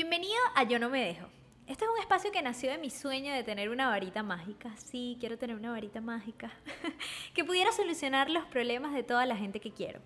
Bienvenido 0.00 0.38
a 0.54 0.62
Yo 0.62 0.78
no 0.78 0.90
me 0.90 1.04
dejo. 1.04 1.26
Este 1.66 1.84
es 1.84 1.90
un 1.90 1.98
espacio 1.98 2.30
que 2.30 2.40
nació 2.40 2.70
de 2.70 2.78
mi 2.78 2.88
sueño 2.88 3.34
de 3.34 3.42
tener 3.42 3.68
una 3.68 3.88
varita 3.88 4.22
mágica. 4.22 4.72
Sí, 4.76 5.16
quiero 5.18 5.38
tener 5.38 5.56
una 5.56 5.72
varita 5.72 6.00
mágica 6.00 6.52
que 7.34 7.42
pudiera 7.42 7.72
solucionar 7.72 8.30
los 8.30 8.44
problemas 8.44 8.94
de 8.94 9.02
toda 9.02 9.26
la 9.26 9.34
gente 9.34 9.58
que 9.58 9.72
quiero. 9.72 9.98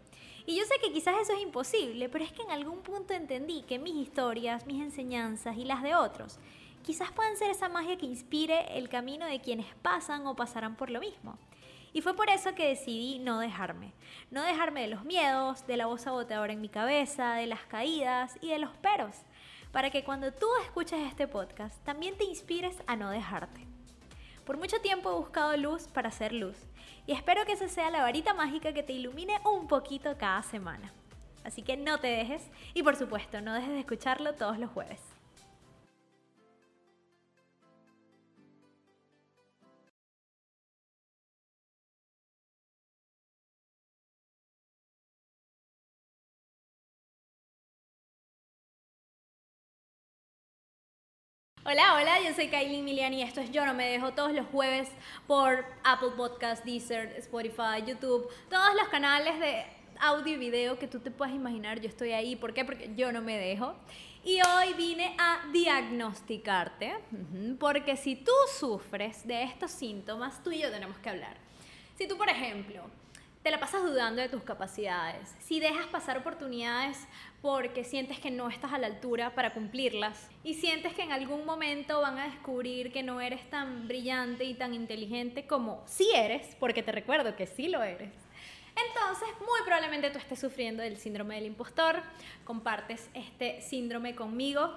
Y 0.46 0.56
yo 0.56 0.64
sé 0.64 0.76
que 0.82 0.94
quizás 0.94 1.16
eso 1.20 1.34
es 1.34 1.42
imposible, 1.42 2.08
pero 2.08 2.24
es 2.24 2.32
que 2.32 2.40
en 2.40 2.52
algún 2.52 2.80
punto 2.80 3.12
entendí 3.12 3.64
que 3.64 3.78
mis 3.78 3.96
historias, 3.96 4.64
mis 4.64 4.82
enseñanzas 4.82 5.58
y 5.58 5.66
las 5.66 5.82
de 5.82 5.94
otros 5.94 6.38
quizás 6.82 7.12
puedan 7.12 7.36
ser 7.36 7.50
esa 7.50 7.68
magia 7.68 7.98
que 7.98 8.06
inspire 8.06 8.78
el 8.78 8.88
camino 8.88 9.26
de 9.26 9.42
quienes 9.42 9.66
pasan 9.82 10.26
o 10.26 10.34
pasarán 10.34 10.74
por 10.74 10.88
lo 10.88 11.00
mismo. 11.00 11.36
Y 11.92 12.00
fue 12.00 12.16
por 12.16 12.30
eso 12.30 12.54
que 12.54 12.68
decidí 12.68 13.18
no 13.18 13.38
dejarme. 13.38 13.92
No 14.30 14.42
dejarme 14.42 14.80
de 14.80 14.88
los 14.88 15.04
miedos, 15.04 15.66
de 15.66 15.76
la 15.76 15.84
voz 15.84 16.00
saboteadora 16.00 16.54
en 16.54 16.62
mi 16.62 16.70
cabeza, 16.70 17.34
de 17.34 17.46
las 17.46 17.60
caídas 17.66 18.38
y 18.40 18.48
de 18.48 18.58
los 18.58 18.74
peros. 18.78 19.16
Para 19.72 19.90
que 19.90 20.04
cuando 20.04 20.32
tú 20.32 20.46
escuches 20.62 21.00
este 21.08 21.26
podcast 21.26 21.82
también 21.82 22.16
te 22.18 22.24
inspires 22.24 22.76
a 22.86 22.94
no 22.94 23.10
dejarte. 23.10 23.66
Por 24.44 24.58
mucho 24.58 24.80
tiempo 24.82 25.10
he 25.10 25.14
buscado 25.14 25.56
luz 25.56 25.88
para 25.88 26.10
hacer 26.10 26.34
luz. 26.34 26.56
Y 27.06 27.12
espero 27.12 27.46
que 27.46 27.52
esa 27.52 27.68
sea 27.68 27.90
la 27.90 28.02
varita 28.02 28.34
mágica 28.34 28.74
que 28.74 28.82
te 28.82 28.92
ilumine 28.92 29.40
un 29.44 29.68
poquito 29.68 30.18
cada 30.18 30.42
semana. 30.42 30.92
Así 31.42 31.62
que 31.62 31.78
no 31.78 31.98
te 31.98 32.08
dejes 32.08 32.50
y 32.74 32.82
por 32.82 32.96
supuesto 32.96 33.40
no 33.40 33.54
dejes 33.54 33.70
de 33.70 33.80
escucharlo 33.80 34.34
todos 34.34 34.58
los 34.58 34.70
jueves. 34.70 35.00
Hola, 51.64 51.94
hola, 51.94 52.20
yo 52.20 52.34
soy 52.34 52.48
Kylie 52.48 52.82
Milian 52.82 53.14
y 53.14 53.22
esto 53.22 53.40
es 53.40 53.52
Yo 53.52 53.64
No 53.64 53.72
Me 53.72 53.88
Dejo 53.88 54.10
todos 54.10 54.32
los 54.32 54.46
jueves 54.46 54.88
por 55.28 55.64
Apple 55.84 56.10
Podcast, 56.16 56.64
Deezer, 56.64 57.14
Spotify, 57.18 57.84
YouTube, 57.86 58.28
todos 58.50 58.74
los 58.74 58.88
canales 58.88 59.38
de 59.38 59.64
audio 60.00 60.34
y 60.34 60.38
video 60.38 60.76
que 60.76 60.88
tú 60.88 60.98
te 60.98 61.12
puedas 61.12 61.32
imaginar, 61.32 61.80
yo 61.80 61.88
estoy 61.88 62.10
ahí. 62.10 62.34
¿Por 62.34 62.52
qué? 62.52 62.64
Porque 62.64 62.90
yo 62.96 63.12
no 63.12 63.22
me 63.22 63.38
dejo. 63.38 63.76
Y 64.24 64.40
hoy 64.42 64.74
vine 64.76 65.14
a 65.20 65.38
diagnosticarte, 65.52 66.96
porque 67.60 67.96
si 67.96 68.16
tú 68.16 68.32
sufres 68.58 69.24
de 69.24 69.44
estos 69.44 69.70
síntomas, 69.70 70.42
tú 70.42 70.50
y 70.50 70.58
yo 70.58 70.70
tenemos 70.72 70.98
que 70.98 71.10
hablar. 71.10 71.36
Si 71.94 72.08
tú, 72.08 72.18
por 72.18 72.28
ejemplo, 72.28 72.82
te 73.42 73.50
la 73.50 73.58
pasas 73.58 73.82
dudando 73.82 74.22
de 74.22 74.28
tus 74.28 74.42
capacidades, 74.42 75.34
si 75.40 75.58
dejas 75.58 75.86
pasar 75.88 76.18
oportunidades 76.18 76.96
porque 77.40 77.82
sientes 77.82 78.20
que 78.20 78.30
no 78.30 78.48
estás 78.48 78.72
a 78.72 78.78
la 78.78 78.86
altura 78.86 79.34
para 79.34 79.52
cumplirlas 79.52 80.30
y 80.44 80.54
sientes 80.54 80.94
que 80.94 81.02
en 81.02 81.10
algún 81.10 81.44
momento 81.44 82.00
van 82.00 82.18
a 82.18 82.26
descubrir 82.26 82.92
que 82.92 83.02
no 83.02 83.20
eres 83.20 83.50
tan 83.50 83.88
brillante 83.88 84.44
y 84.44 84.54
tan 84.54 84.74
inteligente 84.74 85.44
como 85.46 85.82
sí 85.86 86.08
eres, 86.14 86.56
porque 86.60 86.84
te 86.84 86.92
recuerdo 86.92 87.34
que 87.34 87.48
sí 87.48 87.66
lo 87.66 87.82
eres. 87.82 88.12
Entonces, 88.76 89.28
muy 89.40 89.60
probablemente 89.64 90.10
tú 90.10 90.18
estés 90.18 90.38
sufriendo 90.38 90.82
del 90.82 90.96
síndrome 90.96 91.34
del 91.34 91.46
impostor, 91.46 92.00
compartes 92.44 93.10
este 93.12 93.60
síndrome 93.60 94.14
conmigo, 94.14 94.72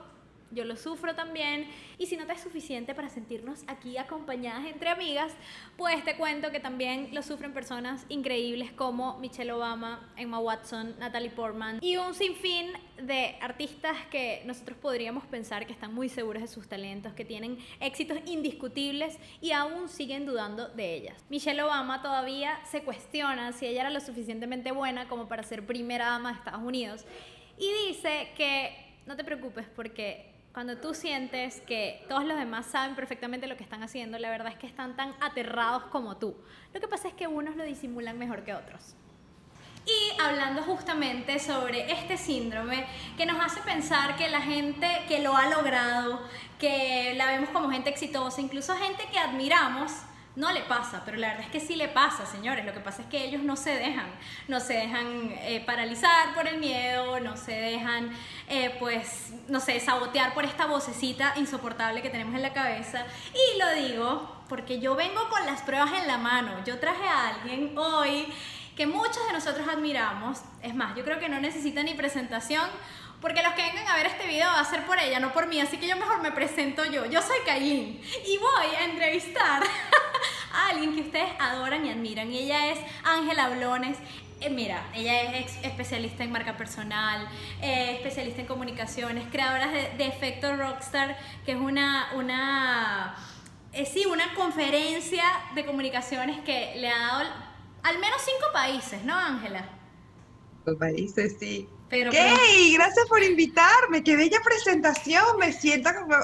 yo 0.52 0.66
lo 0.66 0.76
sufro 0.76 1.16
también. 1.16 1.68
Y 1.98 2.08
si 2.08 2.18
no 2.18 2.26
te 2.26 2.34
es 2.34 2.42
suficiente 2.42 2.94
para 2.94 3.10
sentirnos 3.10 3.64
aquí 3.68 3.98
acompañadas 3.98 4.66
entre 4.66 4.90
amigas, 4.90 5.34
pues 5.78 6.04
te 6.04 6.16
cuento 6.16 6.52
que 6.52 6.60
también 6.60 7.10
lo 7.14 7.24
sufren 7.24 7.54
personas 7.54 8.06
increíbles 8.10 8.72
como 8.72 9.18
Michelle 9.20 9.52
Obama, 9.52 10.12
Emma 10.18 10.40
Watson, 10.40 10.96
Natalie 11.00 11.30
Portman 11.30 11.80
y 11.82 11.98
un 11.98 12.14
sinfín 12.14 12.74
de 13.02 13.36
artistas 13.42 13.98
que 14.10 14.44
nosotros 14.46 14.78
podríamos 14.78 15.26
pensar 15.26 15.66
que 15.66 15.74
están 15.74 15.94
muy 15.94 16.10
seguros 16.10 16.42
de 16.42 16.48
sus 16.48 16.68
talentos, 16.68 17.14
que 17.14 17.26
tienen 17.26 17.58
éxitos 17.80 18.20
indiscutibles 18.26 19.18
y 19.42 19.52
aún 19.52 19.90
siguen 19.90 20.26
dudando 20.26 20.70
de 20.70 20.96
ellas. 20.96 21.24
Michelle 21.30 21.62
Obama 21.62 22.02
todavía 22.02 22.60
se 22.66 22.84
cuestiona 22.84 23.52
si 23.52 23.66
ella 23.66 23.82
era 23.82 23.90
lo 23.90 24.00
suficientemente 24.00 24.72
buena 24.72 25.08
como 25.08 25.28
para 25.28 25.44
ser 25.44 25.66
primera 25.66 26.08
dama 26.08 26.32
de 26.32 26.38
Estados 26.40 26.64
Unidos 26.64 27.06
y 27.58 27.88
dice 27.88 28.30
que 28.36 28.86
no 29.06 29.16
te 29.16 29.24
preocupes 29.24 29.68
porque 29.76 30.35
cuando 30.56 30.78
tú 30.78 30.94
sientes 30.94 31.60
que 31.68 32.06
todos 32.08 32.24
los 32.24 32.38
demás 32.38 32.66
saben 32.68 32.96
perfectamente 32.96 33.46
lo 33.46 33.58
que 33.58 33.64
están 33.64 33.84
haciendo, 33.84 34.18
la 34.18 34.30
verdad 34.30 34.54
es 34.54 34.58
que 34.58 34.68
están 34.68 34.96
tan 34.96 35.14
aterrados 35.20 35.84
como 35.92 36.16
tú. 36.16 36.34
Lo 36.74 36.80
que 36.80 36.88
pasa 36.88 37.10
es 37.10 37.14
que 37.14 37.28
unos 37.28 37.58
lo 37.58 37.66
disimulan 37.66 38.18
mejor 38.18 38.46
que 38.46 38.54
otros. 38.54 38.96
Y 39.86 40.22
hablando 40.22 40.62
justamente 40.62 41.40
sobre 41.40 41.92
este 41.92 42.16
síndrome 42.16 42.86
que 43.18 43.26
nos 43.26 43.38
hace 43.46 43.60
pensar 43.64 44.16
que 44.16 44.30
la 44.30 44.40
gente 44.40 44.88
que 45.10 45.20
lo 45.20 45.36
ha 45.36 45.50
logrado, 45.50 46.26
que 46.58 47.14
la 47.18 47.26
vemos 47.26 47.50
como 47.50 47.70
gente 47.70 47.90
exitosa, 47.90 48.40
incluso 48.40 48.74
gente 48.78 49.04
que 49.12 49.20
admiramos, 49.20 49.92
no 50.36 50.52
le 50.52 50.62
pasa, 50.62 51.04
pero 51.06 51.18
la 51.18 51.30
verdad 51.30 51.46
es 51.46 51.52
que 51.52 51.60
sí 51.60 51.76
le 51.76 51.88
pasa, 51.88 52.26
señores. 52.26 52.66
Lo 52.66 52.74
que 52.74 52.80
pasa 52.80 53.04
es 53.04 53.08
que 53.08 53.24
ellos 53.24 53.42
no 53.42 53.56
se 53.56 53.72
dejan, 53.72 54.08
no 54.48 54.60
se 54.60 54.74
dejan 54.74 55.32
eh, 55.40 55.64
paralizar 55.66 56.34
por 56.34 56.48
el 56.48 56.58
miedo, 56.58 57.20
no 57.22 57.38
se 57.38 57.54
dejan, 57.54 58.12
eh, 58.50 58.76
pues, 58.80 59.34
no 59.48 59.60
sé, 59.60 59.80
sabotear 59.80 60.34
por 60.34 60.44
esta 60.44 60.66
vocecita 60.66 61.34
insoportable 61.38 62.02
que 62.02 62.10
tenemos 62.10 62.36
en 62.36 62.42
la 62.42 62.54
cabeza. 62.54 63.06
Y 63.34 63.60
lo 63.60 63.70
digo 63.76 64.44
porque 64.50 64.80
yo 64.80 64.96
vengo 64.96 65.30
con 65.30 65.46
las 65.46 65.62
pruebas 65.62 65.92
en 65.94 66.08
la 66.08 66.18
mano. 66.18 66.52
Yo 66.66 66.80
traje 66.80 67.08
a 67.08 67.30
alguien 67.30 67.78
hoy 67.78 68.28
que 68.76 68.86
muchos 68.86 69.26
de 69.28 69.34
nosotros 69.34 69.68
admiramos. 69.68 70.42
Es 70.62 70.76
más, 70.76 70.96
yo 70.96 71.04
creo 71.04 71.20
que 71.20 71.30
no 71.30 71.40
necesita 71.40 71.82
ni 71.82 71.94
presentación 71.94 72.70
porque 73.22 73.42
los 73.42 73.54
que 73.54 73.64
vengan 73.64 73.88
a 73.88 73.96
ver 73.96 74.08
este 74.08 74.28
video 74.28 74.48
va 74.48 74.60
a 74.60 74.66
ser 74.66 74.86
por 74.86 75.00
ella, 75.00 75.20
no 75.20 75.34
por 75.34 75.48
mí, 75.48 75.60
así 75.60 75.78
que 75.78 75.88
yo 75.88 75.96
mejor 75.96 76.22
me 76.22 76.32
presento 76.32 76.86
yo. 76.86 77.06
Yo 77.06 77.22
soy 77.22 77.38
Kailin 77.46 78.02
y 78.26 78.38
voy 78.38 78.76
a 78.80 78.86
entrevistar 78.86 79.64
a 80.54 80.68
alguien 80.70 80.94
que 80.94 81.02
ustedes 81.02 81.30
adoran 81.40 81.86
y 81.86 81.92
admiran. 81.92 82.32
Y 82.32 82.40
ella 82.40 82.68
es 82.68 82.80
Ángela 83.04 83.50
Blones. 83.50 83.98
Eh, 84.42 84.50
mira, 84.50 84.86
ella 84.94 85.38
es 85.38 85.58
especialista 85.64 86.24
en 86.24 86.32
marca 86.32 86.58
personal, 86.58 87.28
eh, 87.62 87.96
especialista 87.96 88.42
en 88.42 88.48
comunicaciones, 88.48 89.26
creadora 89.32 89.68
de, 89.68 90.06
Efecto 90.06 90.56
Rockstar, 90.56 91.18
que 91.46 91.54
es 91.54 91.58
una, 91.58 92.10
una, 92.16 93.16
eh, 93.72 93.86
sí, 93.86 94.06
una 94.06 94.34
conferencia 94.36 95.24
de 95.56 95.66
comunicaciones 95.66 96.42
que 96.42 96.76
le 96.76 96.90
ha 96.90 97.00
dado 97.00 97.30
al 97.84 98.00
menos 98.00 98.22
cinco 98.22 98.52
países, 98.52 99.04
¿no, 99.04 99.16
Ángela? 99.16 99.64
Países, 100.74 101.36
sí. 101.40 101.68
Pero, 101.90 102.12
gracias 102.12 103.08
por 103.08 103.24
invitarme, 103.24 104.04
qué 104.04 104.16
bella 104.16 104.40
presentación, 104.44 105.24
me 105.40 105.54
siento 105.54 105.92
como, 105.94 106.16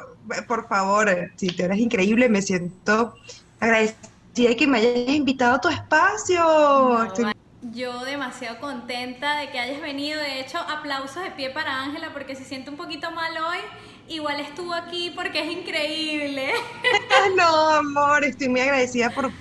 por 0.48 0.68
favor, 0.68 1.32
si 1.36 1.48
te 1.48 1.64
eres 1.64 1.78
increíble, 1.78 2.28
me 2.30 2.42
siento 2.42 3.14
agradecida 3.60 4.56
que 4.58 4.68
me 4.68 4.80
hayas 4.80 5.16
invitado 5.16 5.56
a 5.56 5.62
tu 5.62 5.70
espacio. 5.70 7.34
yo 7.62 8.04
demasiado 8.06 8.60
contenta 8.60 9.38
de 9.38 9.52
que 9.52 9.60
hayas 9.60 9.82
venido, 9.82 10.20
de 10.20 10.42
hecho, 10.42 10.58
aplausos 10.58 11.24
de 11.24 11.32
pie 11.32 11.52
para 11.52 11.84
Ángela 11.84 12.12
porque 12.12 12.36
se 12.36 12.44
siente 12.44 12.72
un 12.72 12.78
poquito 12.78 13.12
mal 13.12 13.32
hoy, 13.38 13.60
igual 14.08 14.40
estuvo 14.40 14.74
aquí 14.74 15.14
porque 15.16 15.42
es 15.42 15.52
increíble. 15.52 16.54
no, 17.38 17.70
amor, 17.70 18.24
estoy 18.24 18.50
muy 18.50 18.62
agradecida 18.62 19.12
por, 19.12 19.32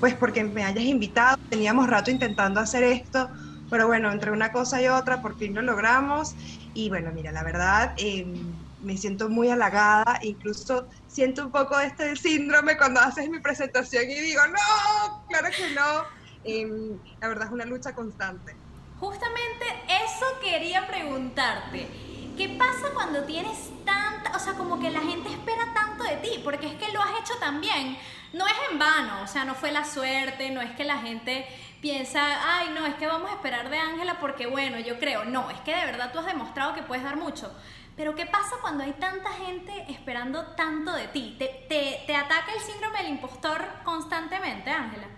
pues, 0.00 0.14
porque 0.14 0.42
me 0.42 0.64
hayas 0.64 0.84
invitado, 0.84 1.36
teníamos 1.50 1.86
rato 1.86 2.10
intentando 2.10 2.60
hacer 2.60 2.82
esto 2.82 3.28
pero 3.70 3.86
bueno, 3.86 4.10
entre 4.12 4.30
una 4.30 4.52
cosa 4.52 4.80
y 4.80 4.88
otra 4.88 5.22
por 5.22 5.36
fin 5.38 5.54
lo 5.54 5.62
logramos. 5.62 6.34
Y 6.74 6.88
bueno, 6.88 7.10
mira, 7.12 7.32
la 7.32 7.42
verdad, 7.42 7.94
em, 7.96 8.34
me 8.82 8.96
siento 8.96 9.28
muy 9.28 9.50
halagada, 9.50 10.18
incluso 10.22 10.86
siento 11.08 11.46
un 11.46 11.52
poco 11.52 11.78
este 11.78 12.14
síndrome 12.16 12.76
cuando 12.76 13.00
haces 13.00 13.28
mi 13.28 13.40
presentación 13.40 14.10
y 14.10 14.20
digo, 14.20 14.42
no, 14.46 15.24
claro 15.28 15.48
que 15.56 15.74
no. 15.74 16.04
Em, 16.44 16.98
la 17.20 17.28
verdad 17.28 17.46
es 17.46 17.52
una 17.52 17.64
lucha 17.64 17.94
constante. 17.94 18.54
Justamente 19.00 19.64
eso 20.04 20.26
quería 20.42 20.86
preguntarte. 20.86 21.88
¿Qué 22.36 22.50
pasa 22.58 22.92
cuando 22.94 23.24
tienes 23.24 23.70
tanta, 23.84 24.36
o 24.36 24.38
sea, 24.38 24.52
como 24.54 24.78
que 24.78 24.90
la 24.90 25.00
gente 25.00 25.30
espera 25.30 25.72
tanto 25.74 26.04
de 26.04 26.16
ti? 26.16 26.40
Porque 26.44 26.66
es 26.66 26.74
que 26.74 26.92
lo 26.92 27.00
has 27.00 27.20
hecho 27.20 27.32
también 27.40 27.96
no 28.36 28.46
es 28.46 28.54
en 28.70 28.78
vano, 28.78 29.22
o 29.22 29.26
sea, 29.26 29.44
no 29.44 29.54
fue 29.54 29.72
la 29.72 29.84
suerte, 29.84 30.50
no 30.50 30.60
es 30.60 30.70
que 30.72 30.84
la 30.84 30.98
gente 30.98 31.46
piensa, 31.80 32.58
ay, 32.58 32.70
no, 32.74 32.86
es 32.86 32.94
que 32.94 33.06
vamos 33.06 33.30
a 33.30 33.34
esperar 33.34 33.70
de 33.70 33.78
Ángela 33.78 34.18
porque, 34.20 34.46
bueno, 34.46 34.78
yo 34.80 34.98
creo, 34.98 35.24
no, 35.24 35.50
es 35.50 35.60
que 35.60 35.74
de 35.74 35.86
verdad 35.86 36.12
tú 36.12 36.18
has 36.18 36.26
demostrado 36.26 36.74
que 36.74 36.82
puedes 36.82 37.04
dar 37.04 37.16
mucho. 37.16 37.54
Pero 37.96 38.14
¿qué 38.14 38.26
pasa 38.26 38.56
cuando 38.60 38.84
hay 38.84 38.92
tanta 38.92 39.30
gente 39.32 39.72
esperando 39.88 40.54
tanto 40.54 40.92
de 40.92 41.08
ti? 41.08 41.36
¿Te, 41.38 41.64
te, 41.68 42.14
ataca 42.14 42.52
el 42.52 42.60
síndrome 42.60 42.98
del 42.98 43.12
impostor 43.12 43.64
constantemente, 43.84 44.68
Ángela? 44.70 45.08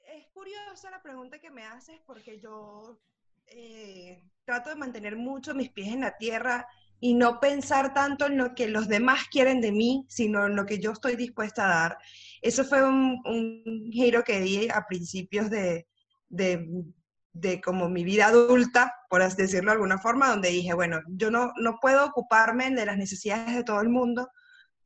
Es 0.00 0.26
curiosa 0.34 0.90
la 0.90 1.02
pregunta 1.02 1.38
que 1.38 1.50
me 1.50 1.64
haces 1.64 1.98
porque 2.04 2.38
yo 2.40 3.00
eh, 3.46 4.22
trato 4.44 4.68
de 4.68 4.76
mantener 4.76 5.16
mucho 5.16 5.54
mis 5.54 5.70
pies 5.70 5.94
en 5.94 6.02
la 6.02 6.16
tierra 6.18 6.68
y 7.00 7.14
no 7.14 7.40
pensar 7.40 7.94
tanto 7.94 8.26
en 8.26 8.36
lo 8.36 8.54
que 8.54 8.68
los 8.68 8.88
demás 8.88 9.24
quieren 9.30 9.62
de 9.62 9.72
mí, 9.72 10.04
sino 10.08 10.46
en 10.46 10.56
lo 10.56 10.66
que 10.66 10.78
yo 10.78 10.92
estoy 10.92 11.16
dispuesta 11.16 11.64
a 11.64 11.80
dar. 11.80 11.98
Eso 12.44 12.62
fue 12.62 12.82
un, 12.82 13.22
giro 13.90 14.22
que 14.22 14.38
di 14.38 14.68
a 14.68 14.84
principios 14.86 15.48
de, 15.48 15.86
de, 16.28 17.60
como 17.62 17.88
mi 17.88 18.04
vida 18.04 18.26
adulta, 18.26 18.92
por 19.08 19.22
así 19.22 19.38
decirlo 19.38 19.70
de 19.70 19.76
alguna 19.76 19.96
forma, 19.96 20.28
donde 20.28 20.50
dije, 20.50 20.74
bueno, 20.74 21.00
yo 21.08 21.30
no, 21.30 21.54
no 21.56 21.78
puedo 21.80 22.04
ocuparme 22.04 22.70
de 22.70 22.84
las 22.84 22.98
necesidades 22.98 23.54
de 23.54 23.64
todo 23.64 23.80
el 23.80 23.88
mundo 23.88 24.28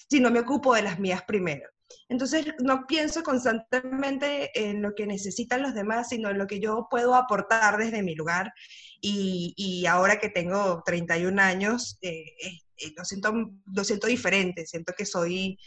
si 0.09 0.21
no 0.21 0.31
me 0.31 0.39
ocupo 0.39 0.73
de 0.73 0.83
las 0.83 1.01
mías 1.01 1.23
primero. 1.27 1.69
Entonces 2.09 2.47
no 2.61 2.87
pienso 2.87 3.25
constantemente 3.25 4.53
en 4.55 4.81
lo 4.81 4.95
que 4.95 5.09
necesitan 5.09 5.63
los 5.63 5.75
demás, 5.75 6.11
sino 6.11 6.31
en 6.31 6.39
lo 6.39 6.47
que 6.47 6.61
yo 6.61 6.87
puedo 6.89 7.17
aportar 7.17 7.77
desde 7.77 8.05
mi 8.05 8.15
lugar. 8.15 8.53
Y, 9.01 9.53
y 9.57 9.87
ahora 9.87 10.21
que 10.21 10.29
tengo 10.29 10.81
31 10.87 11.43
años, 11.43 11.99
eh, 12.03 12.37
eh, 12.41 12.93
lo, 12.97 13.05
siento, 13.05 13.33
lo 13.75 13.83
siento 13.83 14.07
diferente, 14.07 14.65
siento 14.65 14.93
que 14.97 15.05
soy 15.05 15.59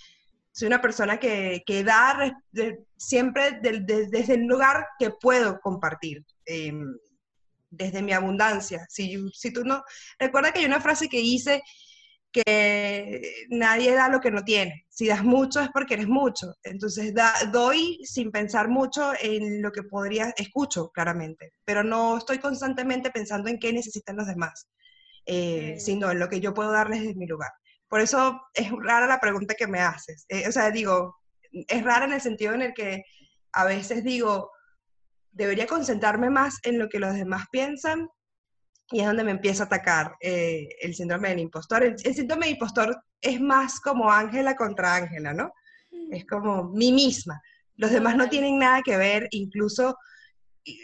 soy 0.51 0.67
una 0.67 0.81
persona 0.81 1.19
que, 1.19 1.63
que 1.65 1.83
da 1.83 2.37
siempre 2.97 3.59
desde 3.61 4.33
el 4.33 4.45
lugar 4.45 4.85
que 4.99 5.11
puedo 5.11 5.59
compartir, 5.61 6.25
em, 6.45 6.97
desde 7.69 8.01
mi 8.01 8.13
abundancia. 8.13 8.85
Si, 8.89 9.17
si 9.33 9.53
tú 9.53 9.63
no, 9.63 9.83
recuerda 10.19 10.51
que 10.51 10.59
hay 10.59 10.65
una 10.65 10.81
frase 10.81 11.07
que 11.09 11.21
hice 11.21 11.61
que 12.31 13.45
nadie 13.49 13.93
da 13.93 14.09
lo 14.09 14.19
que 14.21 14.31
no 14.31 14.43
tiene. 14.43 14.85
Si 14.89 15.07
das 15.07 15.23
mucho 15.23 15.59
es 15.61 15.69
porque 15.73 15.95
eres 15.95 16.07
mucho. 16.07 16.55
Entonces 16.63 17.13
doy 17.51 17.99
sin 18.03 18.31
pensar 18.31 18.69
mucho 18.69 19.11
en 19.21 19.61
lo 19.61 19.71
que 19.71 19.83
podría, 19.83 20.33
escucho 20.37 20.89
claramente, 20.89 21.53
pero 21.65 21.83
no 21.83 22.17
estoy 22.17 22.39
constantemente 22.39 23.11
pensando 23.11 23.49
en 23.49 23.59
qué 23.59 23.73
necesitan 23.73 24.15
los 24.17 24.27
demás, 24.27 24.67
eh, 25.25 25.75
sino 25.79 26.11
en 26.11 26.19
lo 26.19 26.29
que 26.29 26.39
yo 26.39 26.53
puedo 26.53 26.71
darles 26.71 27.01
desde 27.01 27.15
mi 27.15 27.27
lugar. 27.27 27.51
Por 27.91 27.99
eso 27.99 28.41
es 28.53 28.71
rara 28.71 29.05
la 29.05 29.19
pregunta 29.19 29.53
que 29.53 29.67
me 29.67 29.81
haces. 29.81 30.25
Eh, 30.29 30.47
o 30.47 30.51
sea, 30.53 30.71
digo, 30.71 31.17
es 31.51 31.83
rara 31.83 32.05
en 32.05 32.13
el 32.13 32.21
sentido 32.21 32.53
en 32.53 32.61
el 32.61 32.73
que 32.73 33.03
a 33.51 33.65
veces 33.65 34.05
digo, 34.05 34.49
debería 35.33 35.67
concentrarme 35.67 36.29
más 36.29 36.59
en 36.63 36.79
lo 36.79 36.87
que 36.87 36.99
los 36.99 37.13
demás 37.13 37.47
piensan 37.51 38.07
y 38.91 39.01
es 39.01 39.07
donde 39.07 39.25
me 39.25 39.31
empieza 39.31 39.63
a 39.63 39.65
atacar 39.65 40.15
eh, 40.21 40.69
el 40.79 40.95
síndrome 40.95 41.31
del 41.31 41.39
impostor. 41.39 41.83
El, 41.83 41.99
síndrome 41.99 42.45
del 42.45 42.53
impostor 42.53 42.97
es 43.19 43.41
más 43.41 43.81
como 43.81 44.09
Ángela 44.09 44.55
contra 44.55 44.95
Ángela, 44.95 45.33
¿no? 45.33 45.51
Mm. 45.91 46.13
Es 46.13 46.25
como 46.25 46.69
mí 46.69 46.93
misma. 46.93 47.41
Los 47.75 47.91
demás 47.91 48.15
no 48.15 48.29
tienen 48.29 48.57
nada 48.57 48.83
que 48.83 48.95
ver, 48.95 49.27
incluso 49.31 49.97
eh, 50.63 50.77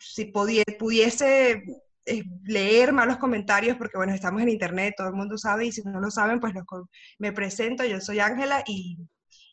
si 0.00 0.24
pudiese 0.24 1.62
leer 2.44 2.92
malos 2.92 3.18
comentarios, 3.18 3.76
porque 3.76 3.96
bueno, 3.96 4.14
estamos 4.14 4.42
en 4.42 4.48
internet, 4.48 4.94
todo 4.96 5.08
el 5.08 5.14
mundo 5.14 5.36
sabe, 5.38 5.66
y 5.66 5.72
si 5.72 5.82
no 5.82 6.00
lo 6.00 6.10
saben, 6.10 6.40
pues 6.40 6.54
me 7.18 7.32
presento, 7.32 7.84
yo 7.84 8.00
soy 8.00 8.20
Ángela 8.20 8.62
y, 8.66 8.98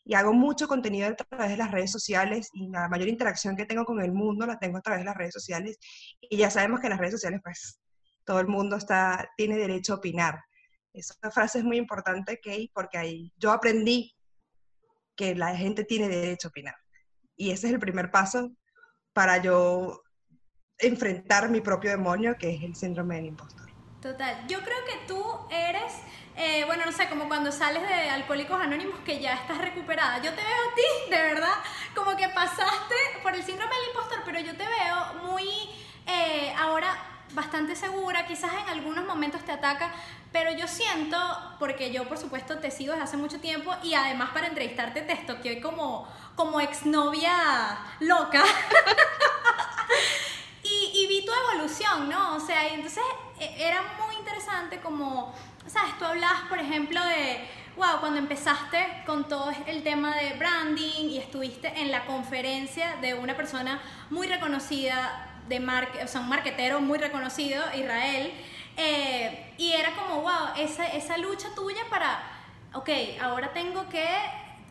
y, 0.04 0.14
hago 0.14 0.32
mucho 0.32 0.66
contenido 0.66 1.08
a 1.08 1.14
través 1.14 1.50
de 1.50 1.56
las 1.56 1.70
redes 1.70 1.92
sociales 1.92 2.48
y 2.52 2.68
la 2.70 2.88
mayor 2.88 3.08
interacción 3.08 3.56
que 3.56 3.66
tengo 3.66 3.84
con 3.84 4.00
el 4.00 4.12
mundo 4.12 4.46
la 4.46 4.58
tengo 4.58 4.78
a 4.78 4.82
través 4.82 5.00
de 5.00 5.06
las 5.06 5.16
redes 5.16 5.34
sociales. 5.34 5.78
Y 6.20 6.36
ya 6.38 6.50
sabemos 6.50 6.80
que 6.80 6.86
en 6.86 6.92
las 6.92 7.00
redes 7.00 7.14
sociales, 7.14 7.40
pues 7.42 7.80
todo 8.24 8.40
el 8.40 8.48
mundo 8.48 8.76
está, 8.76 9.30
tiene 9.36 9.56
derecho 9.56 9.94
a 9.94 9.96
opinar. 9.96 10.40
Esa 10.92 11.30
frase 11.30 11.58
es 11.58 11.64
muy 11.64 11.76
importante, 11.76 12.40
Kay, 12.40 12.70
porque 12.74 12.98
ahí 12.98 13.32
yo 13.36 13.52
aprendí 13.52 14.14
que 15.16 15.34
la 15.34 15.56
gente 15.56 15.84
tiene 15.84 16.08
derecho 16.08 16.48
a 16.48 16.50
opinar. 16.50 16.74
Y 17.36 17.50
ese 17.50 17.68
es 17.68 17.72
el 17.72 17.78
primer 17.78 18.10
paso 18.10 18.50
para 19.12 19.38
yo 19.38 20.02
enfrentar 20.78 21.48
mi 21.48 21.60
propio 21.60 21.90
demonio, 21.90 22.36
que 22.38 22.54
es 22.54 22.62
el 22.62 22.74
síndrome 22.74 23.16
del 23.16 23.26
impostor. 23.26 23.68
Total, 24.00 24.46
yo 24.46 24.60
creo 24.60 24.84
que 24.84 25.06
tú 25.08 25.24
eres, 25.50 25.92
eh, 26.36 26.64
bueno, 26.66 26.84
no 26.86 26.92
sé, 26.92 27.08
como 27.08 27.26
cuando 27.26 27.50
sales 27.50 27.82
de 27.82 28.08
Alcohólicos 28.10 28.60
Anónimos 28.60 29.00
que 29.00 29.18
ya 29.18 29.34
estás 29.34 29.58
recuperada. 29.58 30.18
Yo 30.18 30.30
te 30.30 30.42
veo 30.42 30.70
a 30.70 30.74
ti, 30.74 31.10
de 31.10 31.16
verdad, 31.16 31.54
como 31.96 32.16
que 32.16 32.28
pasaste 32.28 32.94
por 33.22 33.34
el 33.34 33.42
síndrome 33.42 33.74
del 33.74 33.88
impostor, 33.88 34.22
pero 34.24 34.38
yo 34.38 34.56
te 34.56 34.64
veo 34.64 35.28
muy, 35.28 35.48
eh, 36.06 36.54
ahora 36.56 36.96
bastante 37.34 37.76
segura, 37.76 38.26
quizás 38.26 38.52
en 38.52 38.68
algunos 38.68 39.04
momentos 39.04 39.44
te 39.44 39.52
ataca, 39.52 39.92
pero 40.32 40.52
yo 40.52 40.66
siento, 40.68 41.18
porque 41.58 41.92
yo 41.92 42.08
por 42.08 42.18
supuesto 42.18 42.58
te 42.58 42.70
sigo 42.70 42.92
desde 42.92 43.04
hace 43.04 43.16
mucho 43.16 43.40
tiempo 43.40 43.74
y 43.82 43.94
además 43.94 44.30
para 44.32 44.46
entrevistarte 44.46 45.02
te 45.02 45.12
estoqueé 45.12 45.60
como, 45.60 46.08
como 46.36 46.60
exnovia 46.60 47.78
loca. 48.00 48.44
evolución, 51.52 52.08
¿no? 52.08 52.36
O 52.36 52.40
sea, 52.40 52.68
y 52.68 52.74
entonces 52.74 53.02
e, 53.38 53.66
era 53.66 53.82
muy 54.04 54.16
interesante 54.16 54.80
como, 54.80 55.34
¿sabes? 55.66 55.96
Tú 55.98 56.04
hablabas, 56.04 56.42
por 56.48 56.58
ejemplo, 56.58 57.00
de, 57.04 57.48
wow, 57.76 58.00
cuando 58.00 58.18
empezaste 58.18 59.02
con 59.06 59.28
todo 59.28 59.52
el 59.66 59.82
tema 59.82 60.16
de 60.16 60.34
branding 60.34 61.10
y 61.10 61.18
estuviste 61.18 61.68
en 61.80 61.90
la 61.90 62.04
conferencia 62.06 62.96
de 63.00 63.14
una 63.14 63.36
persona 63.36 63.80
muy 64.10 64.26
reconocida, 64.26 65.24
de 65.48 65.58
o 66.04 66.08
sea, 66.08 66.20
un 66.20 66.28
marquetero 66.28 66.80
muy 66.80 66.98
reconocido, 66.98 67.64
Israel, 67.74 68.32
eh, 68.76 69.54
y 69.58 69.72
era 69.72 69.92
como, 69.92 70.22
wow, 70.22 70.54
esa, 70.56 70.86
esa 70.86 71.16
lucha 71.16 71.48
tuya 71.54 71.82
para, 71.90 72.22
ok, 72.74 72.90
ahora 73.20 73.52
tengo 73.52 73.88
que 73.88 74.06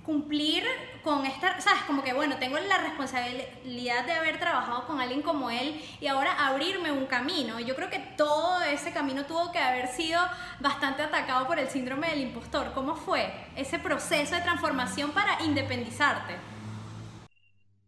cumplir 0.04 0.66
con 1.08 1.26
esta, 1.26 1.62
sabes, 1.62 1.84
como 1.84 2.04
que 2.04 2.12
bueno, 2.12 2.36
tengo 2.38 2.60
la 2.60 2.80
responsabilidad 2.80 4.06
de 4.06 4.12
haber 4.12 4.40
trabajado 4.40 4.86
con 4.86 5.00
alguien 5.00 5.22
como 5.22 5.50
él 5.50 5.82
y 6.02 6.08
ahora 6.08 6.34
abrirme 6.48 6.92
un 6.92 7.06
camino. 7.06 7.62
Yo 7.62 7.78
creo 7.78 7.90
que 7.90 8.00
todo 8.18 8.62
ese 8.64 8.92
camino 8.92 9.26
tuvo 9.26 9.54
que 9.54 9.58
haber 9.58 9.88
sido 9.88 10.20
bastante 10.60 11.04
atacado 11.04 11.48
por 11.48 11.60
el 11.60 11.70
síndrome 11.70 12.10
del 12.10 12.24
impostor. 12.24 12.74
¿Cómo 12.74 12.98
fue 12.98 13.34
ese 13.56 13.80
proceso 13.80 14.36
de 14.36 14.42
transformación 14.42 15.12
para 15.14 15.42
independizarte? 15.46 16.34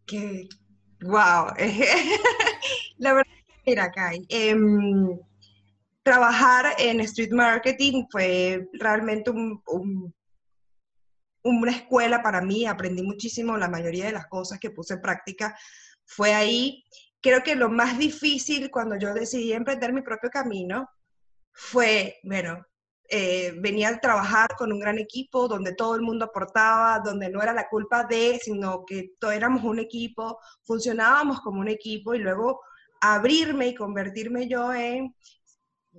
Que, 0.05 0.47
wow, 1.01 1.47
la 2.99 3.13
verdad, 3.15 3.33
mira, 3.65 3.91
Kai, 3.91 4.25
em, 4.29 5.19
trabajar 6.03 6.73
en 6.77 7.01
street 7.01 7.31
marketing 7.31 8.05
fue 8.09 8.65
realmente 8.79 9.29
un 9.29 9.61
una 11.43 11.71
escuela 11.71 12.21
para 12.21 12.41
mí, 12.41 12.65
aprendí 12.65 13.01
muchísimo, 13.01 13.57
la 13.57 13.69
mayoría 13.69 14.05
de 14.05 14.11
las 14.11 14.27
cosas 14.27 14.59
que 14.59 14.71
puse 14.71 14.95
en 14.95 15.01
práctica 15.01 15.57
fue 16.05 16.33
ahí. 16.33 16.83
Creo 17.21 17.43
que 17.43 17.55
lo 17.55 17.69
más 17.69 17.97
difícil 17.97 18.69
cuando 18.71 18.97
yo 18.97 19.13
decidí 19.13 19.53
emprender 19.53 19.93
mi 19.93 20.01
propio 20.01 20.29
camino 20.29 20.89
fue, 21.53 22.19
bueno, 22.23 22.65
eh, 23.11 23.53
venía 23.57 23.89
a 23.89 23.99
trabajar 23.99 24.55
con 24.55 24.71
un 24.71 24.79
gran 24.79 24.99
equipo 24.99 25.47
donde 25.47 25.73
todo 25.73 25.95
el 25.95 26.01
mundo 26.01 26.25
aportaba, 26.25 26.99
donde 26.99 27.29
no 27.29 27.41
era 27.41 27.53
la 27.53 27.67
culpa 27.67 28.03
de, 28.03 28.39
sino 28.41 28.85
que 28.85 29.13
todos 29.19 29.33
éramos 29.33 29.63
un 29.63 29.79
equipo, 29.79 30.39
funcionábamos 30.63 31.41
como 31.41 31.59
un 31.59 31.69
equipo 31.69 32.13
y 32.13 32.19
luego 32.19 32.61
abrirme 33.01 33.69
y 33.69 33.75
convertirme 33.75 34.47
yo 34.47 34.73
en 34.73 35.15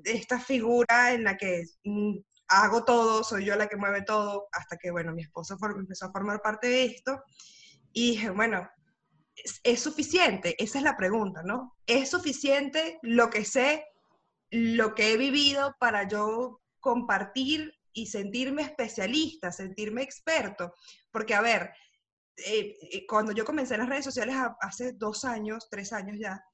esta 0.05 0.39
figura 0.39 1.13
en 1.13 1.25
la 1.25 1.37
que 1.37 1.65
mm, 1.85 2.19
hago 2.51 2.85
todo, 2.85 3.23
soy 3.23 3.45
yo 3.45 3.55
la 3.57 3.69
que 3.69 3.77
mueve 3.77 4.03
todo, 4.03 4.49
hasta 4.53 4.77
que, 4.77 4.91
bueno, 4.91 5.13
mi 5.13 5.23
esposo 5.23 5.57
empezó 5.77 6.07
a 6.07 6.13
formar 6.13 6.43
parte 6.43 6.69
de 6.69 6.85
esto. 6.85 7.23
Y 7.93 8.13
dije, 8.13 8.31
bueno, 8.31 8.69
¿es, 9.63 9.81
suficiente? 9.81 10.57
Esa 10.63 10.79
es 10.79 10.85
la 10.85 10.97
pregunta, 10.97 11.43
¿no? 11.45 11.77
¿Es 11.87 12.11
suficiente 12.11 12.99
lo 13.03 13.31
que 13.31 13.45
sé, 13.45 13.87
lo 14.51 14.95
que 14.95 15.13
he 15.13 15.17
vivido 15.17 15.77
para 15.79 16.09
yo 16.09 16.61
compartir 16.81 17.73
y 17.93 18.07
sentirme 18.07 18.63
especialista, 18.63 19.53
sentirme 19.53 20.03
experto? 20.03 20.75
Porque, 21.13 21.35
a 21.35 21.41
ver, 21.41 21.71
eh, 22.37 22.77
eh, 22.93 23.07
cuando 23.07 23.31
yo 23.31 23.45
comencé 23.45 23.75
en 23.75 23.81
las 23.81 23.89
redes 23.89 24.05
sociales 24.05 24.35
hace 24.61 24.93
dos 24.95 25.25
años, 25.25 25.69
tres 25.71 25.93
años 25.93 26.17
ya, 26.19 26.45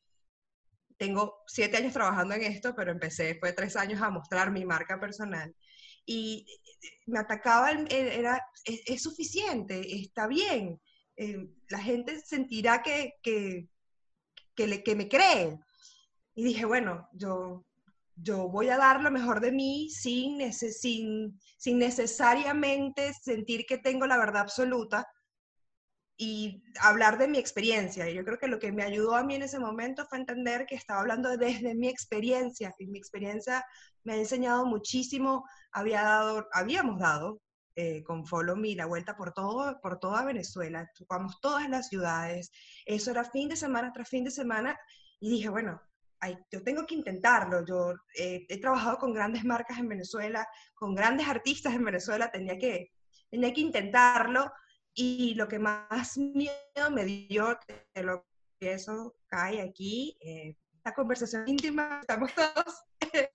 tengo 0.99 1.43
siete 1.47 1.79
años 1.79 1.95
trabajando 1.95 2.35
en 2.35 2.43
esto, 2.43 2.75
pero 2.75 2.91
empecé, 2.91 3.38
fue 3.41 3.55
tres 3.55 3.76
años 3.76 4.03
a 4.03 4.11
mostrar 4.11 4.50
mi 4.50 4.67
marca 4.67 5.00
personal 5.00 5.55
y 6.07 6.47
me 7.07 7.19
atacaba, 7.19 7.73
era, 7.73 8.41
es, 8.65 9.03
suficiente, 9.03 10.01
está 10.01 10.27
bien, 10.27 10.81
eh, 11.17 11.49
la 11.69 11.79
gente 11.79 12.21
sentirá 12.21 12.83
que, 12.83 13.15
que, 13.23 13.69
que, 14.55 14.67
le, 14.67 14.83
que 14.83 14.95
me 14.95 15.09
cree. 15.09 15.59
Y 16.35 16.45
dije, 16.45 16.65
bueno, 16.65 17.09
yo 17.13 17.67
yo 18.17 18.49
voy 18.49 18.69
a 18.71 18.79
dar 18.79 19.03
lo 19.03 19.11
mejor 19.11 19.41
de 19.41 19.53
mí 19.53 19.91
sin, 19.91 20.53
sin, 20.53 21.39
sin 21.59 21.79
necesariamente 21.79 23.13
sentir 23.13 23.67
que 23.67 23.79
tengo 23.79 24.07
la 24.07 24.17
verdad 24.17 24.43
absoluta 24.43 25.07
y 26.17 26.63
hablar 26.81 27.19
de 27.19 27.29
mi 27.29 27.37
experiencia. 27.37 28.09
Y 28.09 28.15
yo 28.15 28.25
creo 28.25 28.39
que 28.39 28.49
lo 28.49 28.59
que 28.59 28.73
me 28.73 28.83
ayudó 28.83 29.15
a 29.15 29.23
mí 29.23 29.35
en 29.35 29.43
ese 29.43 29.59
momento 29.59 30.07
fue 30.07 30.19
entender 30.19 30.65
que 30.65 30.75
estaba 30.75 31.01
hablando 31.01 31.37
desde 31.37 31.75
mi 31.75 31.89
experiencia, 31.89 32.75
y 32.79 32.87
mi 32.87 32.99
experiencia 32.99 33.63
me 34.03 34.15
ha 34.15 34.17
enseñado 34.17 34.65
muchísimo, 34.65 35.45
había 35.76 36.02
dado, 36.02 36.49
habíamos 36.52 36.99
dado 36.99 37.40
eh, 37.75 38.02
con 38.02 38.25
Follow 38.25 38.56
Me 38.56 38.75
la 38.75 38.87
vuelta 38.87 39.14
por, 39.14 39.33
todo, 39.33 39.78
por 39.83 39.99
toda 39.99 40.25
Venezuela, 40.25 40.90
tocamos 40.97 41.38
todas 41.40 41.68
las 41.68 41.88
ciudades, 41.88 42.50
eso 42.87 43.11
era 43.11 43.25
fin 43.25 43.50
de 43.50 43.56
semana 43.56 43.92
tras 43.92 44.09
fin 44.09 44.25
de 44.25 44.30
semana, 44.30 44.78
y 45.21 45.28
dije, 45.28 45.50
bueno, 45.50 45.80
yo 46.50 46.62
tengo 46.62 46.87
que 46.87 46.95
intentarlo. 46.95 47.64
Yo 47.64 47.95
eh, 48.18 48.47
he 48.49 48.61
trabajado 48.61 48.99
con 48.99 49.12
grandes 49.12 49.45
marcas 49.45 49.78
en 49.78 49.88
Venezuela, 49.88 50.49
con 50.75 50.95
grandes 50.95 51.28
artistas 51.28 51.75
en 51.75 51.85
Venezuela, 51.85 52.30
tenía 52.30 52.59
que, 52.59 52.92
tenía 53.30 53.52
que 53.52 53.61
intentarlo. 53.61 54.50
Y 54.95 55.35
lo 55.35 55.47
que 55.47 55.59
más 55.59 56.16
miedo 56.16 56.90
me 56.90 57.04
dio, 57.04 57.59
de 57.95 58.02
lo 58.02 58.26
que 58.59 58.73
eso 58.73 59.14
cae 59.26 59.61
aquí, 59.61 60.16
eh, 60.21 60.56
conversación 60.95 61.49
íntima, 61.49 61.99
estamos 62.00 62.33
todos, 62.35 62.85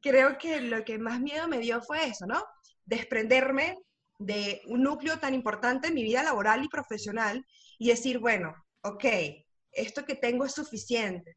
creo 0.00 0.38
que 0.38 0.60
lo 0.60 0.84
que 0.84 0.98
más 0.98 1.20
miedo 1.20 1.48
me 1.48 1.58
dio 1.58 1.80
fue 1.82 2.06
eso, 2.06 2.26
¿no? 2.26 2.44
Desprenderme 2.84 3.78
de 4.18 4.62
un 4.66 4.82
núcleo 4.82 5.18
tan 5.18 5.34
importante 5.34 5.88
en 5.88 5.94
mi 5.94 6.02
vida 6.02 6.22
laboral 6.22 6.64
y 6.64 6.68
profesional 6.68 7.44
y 7.78 7.88
decir, 7.88 8.18
bueno, 8.18 8.54
ok, 8.82 9.04
esto 9.72 10.04
que 10.04 10.14
tengo 10.14 10.44
es 10.44 10.52
suficiente 10.52 11.36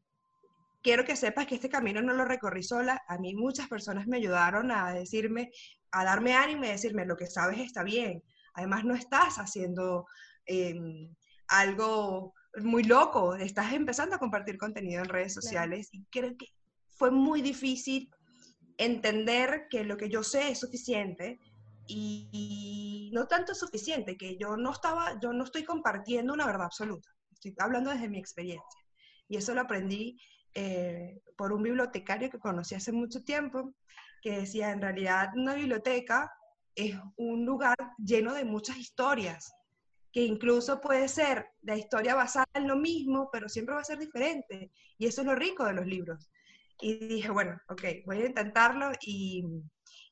quiero 0.84 1.04
que 1.04 1.16
sepas 1.16 1.46
que 1.46 1.54
este 1.54 1.70
camino 1.70 2.02
no 2.02 2.12
lo 2.12 2.26
recorrí 2.26 2.62
sola. 2.62 3.02
A 3.08 3.16
mí 3.16 3.34
muchas 3.34 3.68
personas 3.68 4.06
me 4.06 4.18
ayudaron 4.18 4.70
a 4.70 4.92
decirme, 4.92 5.50
a 5.90 6.04
darme 6.04 6.34
ánimo 6.34 6.64
y 6.64 6.68
decirme, 6.68 7.06
lo 7.06 7.16
que 7.16 7.26
sabes 7.26 7.58
está 7.58 7.82
bien. 7.82 8.22
Además, 8.52 8.84
no 8.84 8.94
estás 8.94 9.36
haciendo 9.38 10.06
em, 10.44 11.08
algo 11.48 12.34
muy 12.62 12.84
loco, 12.84 13.34
estás 13.34 13.72
empezando 13.72 14.14
a 14.14 14.18
compartir 14.18 14.58
contenido 14.58 15.02
en 15.02 15.08
redes 15.08 15.32
sociales 15.32 15.88
y 15.90 16.04
creo 16.10 16.36
que 16.36 16.46
fue 16.90 17.10
muy 17.10 17.42
difícil 17.42 18.08
entender 18.78 19.66
que 19.70 19.84
lo 19.84 19.96
que 19.96 20.08
yo 20.08 20.22
sé 20.22 20.50
es 20.50 20.60
suficiente 20.60 21.38
y, 21.86 22.28
y, 22.32 23.10
no 23.12 23.26
tanto 23.26 23.54
suficiente, 23.54 24.16
que 24.16 24.36
yo 24.36 24.56
no 24.56 24.72
estaba, 24.72 25.18
yo 25.20 25.32
no 25.32 25.44
estoy 25.44 25.64
compartiendo 25.64 26.32
una 26.32 26.46
verdad 26.46 26.66
absoluta, 26.66 27.08
estoy 27.32 27.54
hablando 27.58 27.90
desde 27.90 28.08
mi 28.08 28.18
experiencia. 28.18 28.80
Y 29.28 29.36
eso 29.36 29.54
lo 29.54 29.62
aprendí 29.62 30.18
eh, 30.54 31.20
por 31.36 31.52
un 31.52 31.62
bibliotecario 31.62 32.30
que 32.30 32.38
conocí 32.38 32.74
hace 32.74 32.92
mucho 32.92 33.22
tiempo, 33.24 33.74
que 34.22 34.38
decía, 34.38 34.70
en 34.70 34.80
realidad 34.80 35.30
una 35.34 35.54
biblioteca 35.54 36.32
es 36.74 36.96
un 37.16 37.44
lugar 37.44 37.76
lleno 37.98 38.32
de 38.34 38.44
muchas 38.44 38.78
historias, 38.78 39.52
que 40.12 40.22
incluso 40.22 40.80
puede 40.80 41.08
ser 41.08 41.48
la 41.62 41.76
historia 41.76 42.14
basada 42.14 42.46
en 42.54 42.68
lo 42.68 42.76
mismo, 42.76 43.28
pero 43.32 43.48
siempre 43.48 43.74
va 43.74 43.80
a 43.80 43.84
ser 43.84 43.98
diferente. 43.98 44.70
Y 44.96 45.06
eso 45.06 45.22
es 45.22 45.26
lo 45.26 45.34
rico 45.34 45.64
de 45.64 45.74
los 45.74 45.86
libros. 45.86 46.30
Y 46.80 47.06
dije, 47.06 47.30
bueno, 47.30 47.58
ok, 47.68 47.82
voy 48.06 48.22
a 48.22 48.26
intentarlo 48.26 48.92
y, 49.00 49.44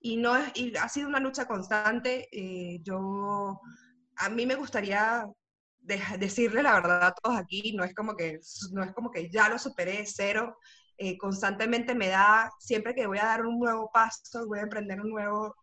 y 0.00 0.16
no 0.16 0.36
es, 0.36 0.52
y 0.56 0.76
ha 0.76 0.88
sido 0.88 1.08
una 1.08 1.20
lucha 1.20 1.46
constante. 1.46 2.28
Eh, 2.32 2.80
yo, 2.82 3.60
a 4.16 4.28
mí 4.30 4.46
me 4.46 4.54
gustaría 4.54 5.24
decirle 6.18 6.62
la 6.62 6.74
verdad 6.74 7.06
a 7.08 7.14
todos 7.14 7.36
aquí, 7.38 7.72
no 7.76 7.84
es 7.84 7.94
como 7.94 8.14
que, 8.16 8.38
no 8.72 8.84
es 8.84 8.92
como 8.92 9.10
que 9.10 9.30
ya 9.30 9.48
lo 9.48 9.58
superé, 9.58 10.04
cero. 10.06 10.56
Eh, 10.96 11.18
constantemente 11.18 11.94
me 11.94 12.08
da, 12.08 12.50
siempre 12.60 12.94
que 12.94 13.06
voy 13.06 13.18
a 13.18 13.24
dar 13.24 13.44
un 13.46 13.58
nuevo 13.58 13.90
paso, 13.92 14.46
voy 14.46 14.60
a 14.60 14.62
emprender 14.62 15.00
un 15.00 15.10
nuevo 15.10 15.56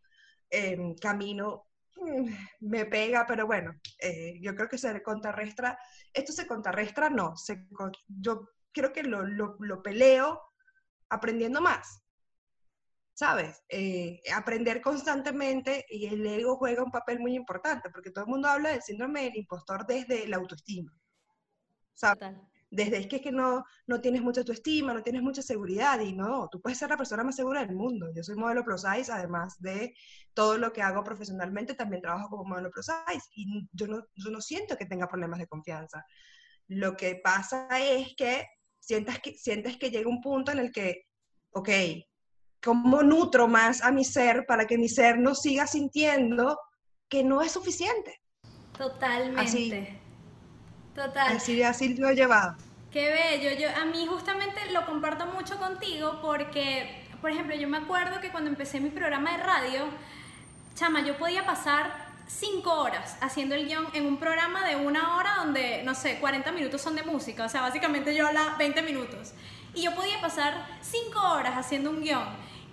em, 0.50 0.96
camino, 0.96 1.68
mm, 1.96 2.30
me 2.62 2.86
pega, 2.86 3.26
pero 3.26 3.46
bueno, 3.46 3.74
eh, 4.02 4.40
yo 4.42 4.56
creo 4.56 4.68
que 4.68 4.78
se 4.78 5.02
contrarrestra, 5.04 5.78
esto 6.14 6.34
se 6.34 6.48
contrarrestra, 6.48 7.10
no, 7.10 7.38
se, 7.38 7.68
yo 8.08 8.50
creo 8.74 8.92
que 8.92 9.04
lo, 9.04 9.26
lo, 9.26 9.56
lo 9.60 9.82
peleo 9.82 10.49
aprendiendo 11.10 11.62
más. 11.62 12.04
¿sabes? 13.20 13.62
Eh, 13.68 14.22
aprender 14.34 14.82
constantemente 14.82 15.86
y 15.90 16.06
el 16.06 16.26
ego 16.26 16.56
juega 16.56 16.82
un 16.82 16.90
papel 16.90 17.20
muy 17.20 17.36
importante, 17.36 17.90
porque 17.90 18.12
todo 18.12 18.24
el 18.24 18.30
mundo 18.30 18.48
habla 18.48 18.70
del 18.70 18.82
síndrome 18.82 19.24
del 19.24 19.36
impostor 19.36 19.86
desde 19.86 20.26
la 20.26 20.38
autoestima. 20.38 20.98
¿sabes? 22.00 22.38
Desde 22.72 22.98
es 22.98 23.08
que, 23.08 23.18
es 23.18 23.22
que 23.22 23.34
no, 23.34 23.66
no 23.88 24.00
tienes 24.00 24.22
mucha 24.22 24.40
autoestima, 24.40 24.94
no 24.94 25.04
tienes 25.04 25.22
mucha 25.22 25.42
seguridad, 25.42 26.00
y 26.00 26.14
no, 26.14 26.48
tú 26.50 26.62
puedes 26.62 26.78
ser 26.78 26.90
la 26.90 26.96
persona 26.96 27.26
más 27.26 27.36
segura 27.36 27.66
del 27.66 27.76
mundo. 27.76 28.10
Yo 28.16 28.24
soy 28.24 28.38
modelo 28.38 28.64
plus 28.64 28.84
size, 28.84 29.12
además 29.12 29.60
de 29.60 29.94
todo 30.34 30.58
lo 30.58 30.72
que 30.72 30.82
hago 30.82 31.04
profesionalmente, 31.04 31.74
también 31.74 32.02
trabajo 32.02 32.30
como 32.30 32.46
modelo 32.46 32.72
plus 32.72 32.86
size, 32.86 33.28
y 33.34 33.68
yo 33.74 33.88
no, 33.88 34.06
yo 34.16 34.32
no 34.32 34.40
siento 34.40 34.78
que 34.78 34.86
tenga 34.86 35.10
problemas 35.10 35.40
de 35.40 35.48
confianza. 35.48 36.06
Lo 36.68 36.96
que 36.96 37.20
pasa 37.22 37.68
es 37.82 38.16
que 38.16 38.48
sientas 38.90 39.20
que, 39.20 39.36
sientes 39.36 39.78
que 39.78 39.92
llega 39.92 40.10
un 40.10 40.20
punto 40.20 40.52
en 40.52 40.58
el 40.58 40.72
que, 40.72 41.06
ok, 41.52 41.70
cómo 42.60 43.04
nutro 43.04 43.48
más 43.48 43.84
a 43.84 43.92
mi 43.92 44.04
ser 44.04 44.48
para 44.48 44.66
que 44.66 44.80
mi 44.80 44.90
ser 44.90 45.20
no 45.20 45.36
siga 45.36 45.68
sintiendo 45.68 46.60
que 47.08 47.24
no 47.24 47.44
es 47.44 47.52
suficiente. 47.52 48.20
Totalmente. 48.76 49.42
Así, 49.42 49.88
Total. 50.96 51.38
Así, 51.38 51.62
así 51.62 51.96
lo 51.98 52.10
he 52.10 52.16
llevado. 52.16 52.58
Qué 52.92 53.12
bello. 53.12 53.60
Yo, 53.60 53.70
a 53.80 53.86
mí 53.86 54.08
justamente 54.08 54.60
lo 54.72 54.84
comparto 54.88 55.28
mucho 55.28 55.60
contigo 55.60 56.20
porque, 56.24 57.08
por 57.22 57.30
ejemplo, 57.30 57.56
yo 57.56 57.70
me 57.70 57.78
acuerdo 57.78 58.20
que 58.20 58.32
cuando 58.32 58.50
empecé 58.50 58.80
mi 58.80 58.90
programa 58.90 59.38
de 59.38 59.44
radio, 59.44 59.82
chama, 60.74 61.06
yo 61.06 61.16
podía 61.20 61.46
pasar 61.46 62.09
cinco 62.30 62.74
horas 62.74 63.18
haciendo 63.22 63.56
el 63.56 63.68
guion 63.68 63.88
en 63.94 64.06
un 64.06 64.18
programa 64.18 64.64
de 64.66 64.76
una 64.76 65.18
hora 65.18 65.36
donde, 65.38 65.82
no 65.84 65.96
sé, 65.96 66.20
40 66.20 66.52
minutos 66.52 66.82
son 66.82 66.96
de 66.96 67.04
música. 67.04 67.46
O 67.46 67.50
sea, 67.50 67.62
básicamente 67.62 68.16
yo 68.16 68.28
habla 68.28 68.56
20 68.58 68.82
minutos. 68.84 69.34
Y 69.74 69.82
yo 69.82 69.96
podía 69.96 70.22
pasar 70.22 70.68
cinco 70.82 71.20
horas 71.20 71.58
haciendo 71.58 71.90
un 71.90 72.02
guion. 72.02 72.24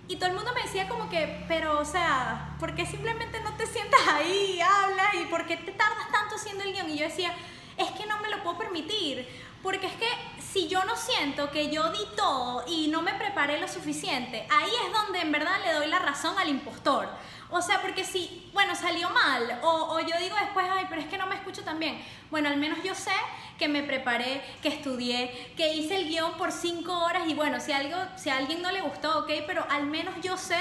Y 0.07 0.15
todo 0.15 0.29
el 0.29 0.35
mundo 0.35 0.51
me 0.53 0.61
decía 0.61 0.87
como 0.87 1.09
que, 1.09 1.43
pero 1.47 1.79
o 1.79 1.85
sea, 1.85 2.55
¿por 2.59 2.75
qué 2.75 2.85
simplemente 2.85 3.41
no 3.41 3.53
te 3.57 3.65
sientas 3.65 3.99
ahí 4.07 4.55
y 4.55 4.61
hablas? 4.61 5.13
¿Y 5.15 5.25
por 5.25 5.45
qué 5.45 5.57
te 5.57 5.71
tardas 5.73 6.09
tanto 6.11 6.35
haciendo 6.35 6.63
el 6.63 6.73
guion? 6.73 6.89
Y 6.89 6.97
yo 6.97 7.05
decía, 7.05 7.33
es 7.77 7.91
que 7.91 8.05
no 8.05 8.19
me 8.19 8.29
lo 8.29 8.41
puedo 8.43 8.57
permitir. 8.57 9.27
Porque 9.63 9.87
es 9.87 9.93
que 9.93 10.07
si 10.39 10.67
yo 10.67 10.85
no 10.85 10.95
siento 10.95 11.51
que 11.51 11.69
yo 11.69 11.91
di 11.91 12.05
todo 12.15 12.63
y 12.67 12.87
no 12.87 13.01
me 13.01 13.13
preparé 13.15 13.59
lo 13.59 13.67
suficiente, 13.67 14.47
ahí 14.49 14.71
es 14.85 14.93
donde 14.93 15.19
en 15.19 15.31
verdad 15.31 15.57
le 15.65 15.73
doy 15.73 15.87
la 15.87 15.99
razón 15.99 16.37
al 16.37 16.47
impostor. 16.47 17.09
O 17.49 17.61
sea, 17.61 17.81
porque 17.81 18.03
si, 18.03 18.49
bueno, 18.53 18.75
salió 18.75 19.09
mal, 19.09 19.59
o, 19.61 19.99
yo 20.01 20.17
digo 20.19 20.35
después, 20.39 20.67
ay, 20.69 20.85
pero 20.89 21.01
es 21.01 21.07
que 21.07 21.17
no 21.17 21.27
me 21.27 21.35
escucho 21.35 21.63
tan 21.63 21.79
bien. 21.79 21.97
Bueno, 22.29 22.49
al 22.49 22.57
menos 22.57 22.79
yo 22.83 22.93
sé 22.93 23.13
que 23.57 23.69
me 23.69 23.83
preparé, 23.83 24.41
que 24.61 24.67
estudié, 24.67 25.53
que 25.55 25.73
hice 25.73 25.95
el 25.95 26.09
guion 26.09 26.33
por 26.33 26.51
cinco 26.51 26.91
horas 27.05 27.23
y 27.27 27.33
bueno, 27.33 27.59
si, 27.61 27.71
algo, 27.71 27.97
si 28.17 28.29
a 28.29 28.37
alguien 28.37 28.61
no 28.61 28.71
le 28.71 28.81
gustó, 28.81 29.19
ok, 29.19 29.31
pero 29.47 29.65
al 29.69 29.85
menos 29.85 30.13
yo 30.21 30.37
sé 30.37 30.59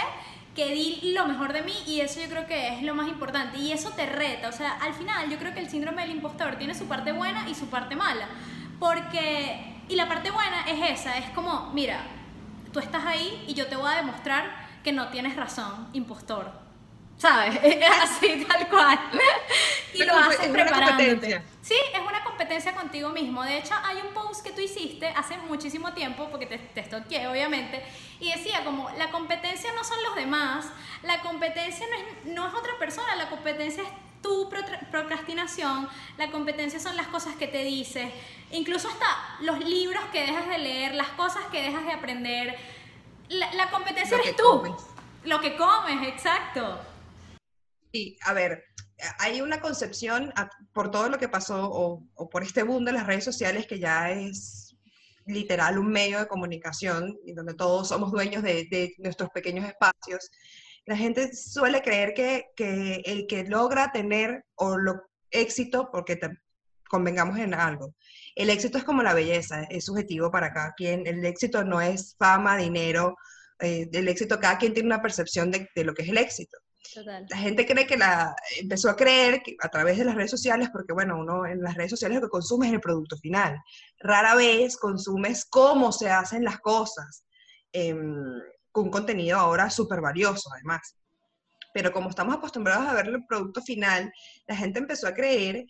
que 0.54 0.68
di 0.68 1.12
lo 1.12 1.26
mejor 1.26 1.52
de 1.52 1.62
mí 1.62 1.74
y 1.86 2.00
eso 2.00 2.20
yo 2.20 2.28
creo 2.28 2.46
que 2.46 2.74
es 2.74 2.82
lo 2.82 2.94
más 2.94 3.08
importante 3.08 3.58
y 3.58 3.72
eso 3.72 3.90
te 3.90 4.06
reta, 4.06 4.48
o 4.48 4.52
sea, 4.52 4.78
al 4.80 4.94
final 4.94 5.28
yo 5.28 5.36
creo 5.36 5.52
que 5.52 5.60
el 5.60 5.68
síndrome 5.68 6.00
del 6.02 6.12
impostor 6.12 6.56
tiene 6.56 6.74
su 6.74 6.86
parte 6.86 7.12
buena 7.12 7.46
y 7.46 7.54
su 7.54 7.66
parte 7.66 7.94
mala, 7.94 8.26
porque, 8.78 9.82
y 9.88 9.96
la 9.96 10.08
parte 10.08 10.30
buena 10.30 10.62
es 10.62 11.00
esa, 11.00 11.18
es 11.18 11.28
como, 11.30 11.72
mira, 11.74 12.00
tú 12.72 12.78
estás 12.78 13.04
ahí 13.04 13.44
y 13.46 13.52
yo 13.52 13.66
te 13.66 13.76
voy 13.76 13.92
a 13.92 13.96
demostrar 13.96 14.66
que 14.82 14.92
no 14.92 15.08
tienes 15.08 15.36
razón, 15.36 15.88
impostor. 15.92 16.65
¿Sabes? 17.18 17.58
Así, 18.02 18.44
tal 18.44 18.68
cual. 18.68 18.98
y 19.94 20.04
lo 20.04 20.14
haces 20.14 20.48
preparándote. 20.48 21.42
Sí, 21.62 21.74
es 21.92 22.00
una 22.00 22.22
competencia 22.22 22.74
contigo 22.74 23.10
mismo. 23.10 23.42
De 23.42 23.58
hecho, 23.58 23.74
hay 23.82 23.96
un 24.06 24.12
post 24.12 24.44
que 24.44 24.52
tú 24.52 24.60
hiciste 24.60 25.08
hace 25.08 25.36
muchísimo 25.38 25.92
tiempo, 25.94 26.28
porque 26.30 26.46
te, 26.46 26.58
te 26.58 27.26
obviamente, 27.26 27.82
y 28.20 28.30
decía 28.30 28.64
como, 28.64 28.90
la 28.90 29.10
competencia 29.10 29.72
no 29.72 29.82
son 29.82 30.02
los 30.04 30.14
demás, 30.14 30.66
la 31.02 31.20
competencia 31.22 31.86
no 31.88 31.96
es, 31.96 32.34
no 32.34 32.46
es 32.46 32.54
otra 32.54 32.78
persona, 32.78 33.16
la 33.16 33.28
competencia 33.30 33.82
es 33.82 33.88
tu 34.22 34.48
procrastinación, 34.90 35.88
la 36.18 36.30
competencia 36.30 36.78
son 36.78 36.96
las 36.96 37.06
cosas 37.08 37.34
que 37.36 37.48
te 37.48 37.64
dices, 37.64 38.12
incluso 38.50 38.88
hasta 38.88 39.06
los 39.40 39.58
libros 39.60 40.04
que 40.12 40.20
dejas 40.20 40.48
de 40.48 40.58
leer, 40.58 40.94
las 40.94 41.08
cosas 41.08 41.44
que 41.50 41.62
dejas 41.62 41.84
de 41.84 41.92
aprender. 41.92 42.56
La, 43.28 43.52
la 43.54 43.70
competencia 43.70 44.18
eres 44.18 44.36
tú. 44.36 44.76
Lo 45.24 45.40
que 45.40 45.56
comes, 45.56 46.06
exacto. 46.06 46.78
Sí, 47.96 48.18
a 48.26 48.34
ver, 48.34 48.62
hay 49.18 49.40
una 49.40 49.62
concepción 49.62 50.30
por 50.74 50.90
todo 50.90 51.08
lo 51.08 51.16
que 51.16 51.30
pasó 51.30 51.70
o, 51.70 52.28
por 52.28 52.42
este 52.42 52.62
boom 52.62 52.84
de 52.84 52.92
las 52.92 53.06
redes 53.06 53.24
sociales 53.24 53.66
que 53.66 53.78
ya 53.78 54.10
es 54.10 54.76
literal 55.24 55.78
un 55.78 55.88
medio 55.88 56.18
de 56.18 56.28
comunicación 56.28 57.16
y 57.24 57.32
donde 57.32 57.54
todos 57.54 57.88
somos 57.88 58.12
dueños 58.12 58.42
de, 58.42 58.94
nuestros 58.98 59.30
pequeños 59.30 59.64
espacios. 59.64 60.30
La 60.84 60.94
gente 60.94 61.34
suele 61.34 61.80
creer 61.80 62.12
que, 62.12 62.50
el 63.06 63.26
que 63.26 63.44
logra 63.44 63.92
tener 63.92 64.44
o 64.56 64.76
lo 64.76 65.00
éxito, 65.30 65.88
porque 65.90 66.20
convengamos 66.90 67.38
en 67.38 67.54
algo, 67.54 67.94
el 68.34 68.50
éxito 68.50 68.76
es 68.76 68.84
como 68.84 69.02
la 69.02 69.14
belleza, 69.14 69.62
es 69.70 69.86
subjetivo 69.86 70.30
para 70.30 70.52
cada 70.52 70.74
quien. 70.74 71.06
El 71.06 71.24
éxito 71.24 71.64
no 71.64 71.80
es 71.80 72.14
fama, 72.18 72.58
dinero, 72.58 73.16
eh, 73.60 73.88
el 73.90 74.06
éxito, 74.08 74.38
cada 74.38 74.58
quien 74.58 74.74
tiene 74.74 74.88
una 74.88 75.00
percepción 75.00 75.50
de, 75.50 75.70
lo 75.82 75.94
que 75.94 76.02
es 76.02 76.10
el 76.10 76.18
éxito. 76.18 76.58
La 77.28 77.36
gente 77.36 77.66
cree 77.66 77.86
que 77.86 77.96
la 77.96 78.34
empezó 78.58 78.90
a 78.90 78.96
creer 78.96 79.42
a 79.60 79.68
través 79.68 79.98
de 79.98 80.04
las 80.04 80.14
redes 80.14 80.30
sociales, 80.30 80.68
porque 80.72 80.92
bueno, 80.92 81.18
uno 81.18 81.46
en 81.46 81.62
las 81.62 81.74
redes 81.74 81.90
sociales 81.90 82.16
lo 82.16 82.26
que 82.26 82.30
consume 82.30 82.68
es 82.68 82.72
el 82.74 82.80
producto 82.80 83.16
final. 83.16 83.60
Rara 83.98 84.34
vez 84.34 84.76
consumes 84.76 85.44
cómo 85.44 85.92
se 85.92 86.10
hacen 86.10 86.44
las 86.44 86.60
cosas, 86.60 87.24
em, 87.72 88.40
con 88.70 88.90
contenido 88.90 89.38
ahora 89.38 89.70
súper 89.70 90.00
valioso 90.00 90.50
además. 90.52 90.96
Pero 91.72 91.92
como 91.92 92.08
estamos 92.08 92.34
acostumbrados 92.36 92.88
a 92.88 92.94
ver 92.94 93.08
el 93.08 93.26
producto 93.26 93.60
final, 93.60 94.12
la 94.46 94.56
gente 94.56 94.78
empezó 94.78 95.06
a 95.06 95.14
creer 95.14 95.66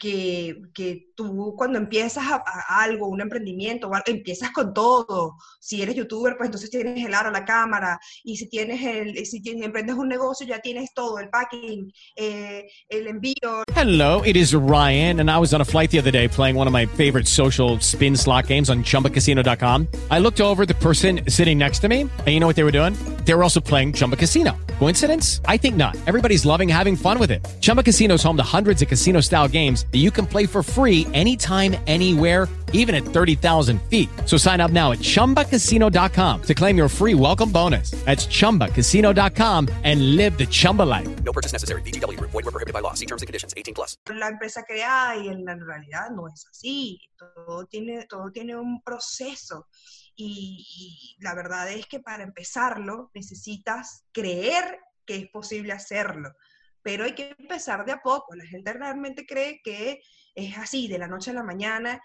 que, 0.00 0.62
que, 0.74 1.10
tú 1.14 1.54
cuando 1.56 1.78
empiezas 1.78 2.24
a, 2.26 2.42
algo, 2.82 3.06
un 3.06 3.20
emprendimiento, 3.20 3.90
empiezas 4.06 4.50
con 4.50 4.72
todo. 4.72 5.36
Si 5.60 5.82
eres 5.82 5.94
youtuber, 5.94 6.36
pues 6.36 6.48
entonces 6.48 6.70
tienes 6.70 7.04
el 7.04 7.12
aro, 7.12 7.30
la 7.30 7.44
cámara, 7.44 8.00
y 8.24 8.36
si 8.36 8.48
tienes 8.48 8.82
el, 8.82 9.14
si 9.26 9.42
emprendes 9.62 9.96
un 9.96 10.08
negocio, 10.08 10.46
ya 10.46 10.58
tienes 10.60 10.92
todo, 10.94 11.18
el 11.18 11.28
packing, 11.28 11.92
eh, 12.16 12.66
el 12.88 13.06
envío. 13.06 13.64
Hello, 13.76 14.22
it 14.24 14.36
is 14.36 14.54
Ryan, 14.54 15.20
and 15.20 15.30
I 15.30 15.38
was 15.38 15.52
on 15.52 15.60
a 15.60 15.64
flight 15.64 15.90
the 15.90 15.98
other 15.98 16.10
day 16.10 16.26
playing 16.26 16.56
one 16.56 16.66
of 16.66 16.72
my 16.72 16.86
favorite 16.86 17.28
social 17.28 17.78
spin 17.80 18.16
slot 18.16 18.46
games 18.46 18.70
on 18.70 18.82
ChumbaCasino.com. 18.82 19.86
I 20.10 20.18
looked 20.18 20.40
over 20.40 20.64
the 20.64 20.74
person 20.74 21.20
sitting 21.28 21.58
next 21.58 21.80
to 21.80 21.88
me, 21.88 22.00
and 22.00 22.28
you 22.28 22.40
know 22.40 22.46
what 22.46 22.56
they 22.56 22.64
were 22.64 22.72
doing? 22.72 22.94
They 23.26 23.34
were 23.34 23.42
also 23.42 23.60
playing 23.60 23.92
Chumba 23.92 24.16
Casino. 24.16 24.56
Coincidence? 24.78 25.42
I 25.44 25.58
think 25.58 25.76
not. 25.76 25.94
Everybody's 26.06 26.46
loving 26.46 26.68
having 26.68 26.96
fun 26.96 27.18
with 27.18 27.30
it. 27.30 27.46
Chumba 27.60 27.82
Casino 27.82 28.14
is 28.14 28.22
home 28.22 28.38
to 28.38 28.42
hundreds 28.42 28.80
of 28.80 28.88
casino-style 28.88 29.48
games 29.48 29.84
that 29.92 29.98
you 29.98 30.10
can 30.10 30.26
play 30.26 30.46
for 30.46 30.62
free 30.62 31.06
anytime, 31.14 31.76
anywhere, 31.86 32.48
even 32.72 32.94
at 32.94 33.04
30,000 33.04 33.80
feet. 33.82 34.08
So 34.26 34.36
sign 34.36 34.60
up 34.60 34.70
now 34.70 34.90
at 34.92 34.98
ChumbaCasino.com 34.98 36.42
to 36.42 36.54
claim 36.54 36.76
your 36.76 36.88
free 36.88 37.14
welcome 37.14 37.52
bonus. 37.52 37.92
That's 38.04 38.26
ChumbaCasino.com 38.26 39.68
and 39.84 40.16
live 40.16 40.36
the 40.36 40.46
Chumba 40.46 40.82
life. 40.82 41.08
No 41.22 41.32
purchase 41.32 41.52
necessary. 41.52 41.82
BGW. 41.82 42.18
Void 42.20 42.44
were 42.44 42.50
prohibited 42.50 42.74
by 42.74 42.80
law. 42.80 42.94
See 42.94 43.06
terms 43.06 43.22
and 43.22 43.28
conditions. 43.28 43.54
18 43.56 43.74
plus. 43.74 43.96
La 44.08 44.28
empresa 44.28 44.64
creada 44.64 45.16
y 45.16 45.28
en 45.28 45.44
la 45.44 45.54
realidad 45.54 46.10
no 46.10 46.26
es 46.26 46.46
así. 46.50 47.00
Todo 47.16 47.66
tiene, 47.66 48.06
todo 48.06 48.30
tiene 48.32 48.56
un 48.56 48.82
proceso. 48.82 49.68
Y, 50.16 50.66
y 50.68 51.22
la 51.22 51.34
verdad 51.34 51.70
es 51.70 51.86
que 51.86 52.00
para 52.00 52.22
empezarlo 52.22 53.10
necesitas 53.14 54.04
creer 54.12 54.78
que 55.06 55.16
es 55.16 55.28
posible 55.30 55.72
hacerlo 55.72 56.30
pero 56.82 57.04
hay 57.04 57.14
que 57.14 57.34
empezar 57.38 57.84
de 57.84 57.92
a 57.92 58.00
poco. 58.00 58.34
La 58.34 58.46
gente 58.46 58.72
realmente 58.72 59.26
cree 59.26 59.60
que 59.62 60.00
es 60.34 60.56
así, 60.58 60.88
de 60.88 60.98
la 60.98 61.08
noche 61.08 61.30
a 61.30 61.34
la 61.34 61.42
mañana, 61.42 62.00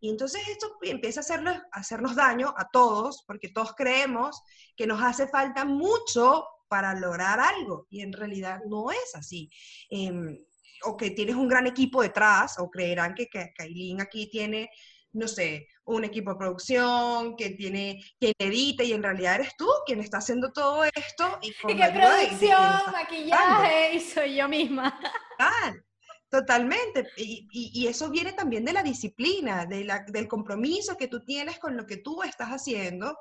y 0.00 0.10
entonces 0.10 0.46
esto 0.48 0.76
empieza 0.82 1.20
a 1.20 1.22
hacernos, 1.22 1.56
hacernos 1.72 2.14
daño 2.14 2.52
a 2.56 2.68
todos, 2.68 3.24
porque 3.26 3.48
todos 3.48 3.72
creemos 3.74 4.42
que 4.76 4.86
nos 4.86 5.02
hace 5.02 5.26
falta 5.26 5.64
mucho 5.64 6.46
para 6.68 6.94
lograr 6.94 7.40
algo, 7.40 7.86
y 7.88 8.02
en 8.02 8.12
realidad 8.12 8.60
no 8.68 8.90
es 8.90 9.14
así. 9.14 9.48
Em, 9.88 10.38
o 10.82 10.96
que 10.96 11.12
tienes 11.12 11.36
un 11.36 11.48
gran 11.48 11.66
equipo 11.66 12.02
detrás, 12.02 12.58
o 12.58 12.70
creerán 12.70 13.14
que, 13.14 13.28
que 13.28 13.52
Kailin 13.56 14.02
aquí 14.02 14.28
tiene 14.30 14.68
no 15.14 15.28
sé, 15.28 15.68
un 15.84 16.04
equipo 16.04 16.32
de 16.32 16.38
producción 16.38 17.36
que 17.36 17.50
tiene, 17.50 18.02
que 18.20 18.32
edita 18.38 18.82
y 18.82 18.92
en 18.92 19.02
realidad 19.02 19.36
eres 19.36 19.56
tú 19.56 19.68
quien 19.86 20.00
está 20.00 20.18
haciendo 20.18 20.52
todo 20.52 20.84
esto. 20.84 21.38
Y, 21.40 21.54
con 21.54 21.76
qué 21.76 21.88
producción, 21.88 22.92
maquillaje, 22.92 23.94
y 23.94 24.00
soy 24.00 24.36
yo 24.36 24.48
misma. 24.48 24.98
totalmente. 26.28 27.06
Y, 27.16 27.48
y, 27.52 27.86
eso 27.86 28.10
viene 28.10 28.32
también 28.32 28.64
de 28.64 28.72
la 28.72 28.82
disciplina, 28.82 29.66
de 29.66 29.84
la, 29.84 30.04
del 30.08 30.26
compromiso 30.26 30.96
que 30.96 31.08
tú 31.08 31.24
tienes 31.24 31.60
con 31.60 31.76
lo 31.76 31.86
que 31.86 31.98
tú 31.98 32.22
estás 32.24 32.48
haciendo. 32.48 33.16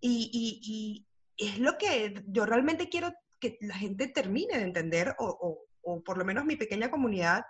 Y, 0.00 1.04
es 1.36 1.58
lo 1.58 1.76
que 1.76 2.22
yo 2.28 2.46
realmente 2.46 2.88
quiero 2.88 3.12
que 3.40 3.58
la 3.60 3.74
gente 3.74 4.06
termine 4.06 4.56
de 4.56 4.64
entender, 4.64 5.16
o, 5.18 5.26
o, 5.26 5.66
o 5.82 6.00
por 6.04 6.16
lo 6.16 6.24
menos 6.24 6.44
mi 6.44 6.54
pequeña 6.54 6.92
comunidad, 6.92 7.42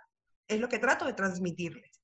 es 0.48 0.58
lo 0.58 0.70
que 0.70 0.78
trato 0.78 1.04
de 1.04 1.12
transmitirles 1.12 2.00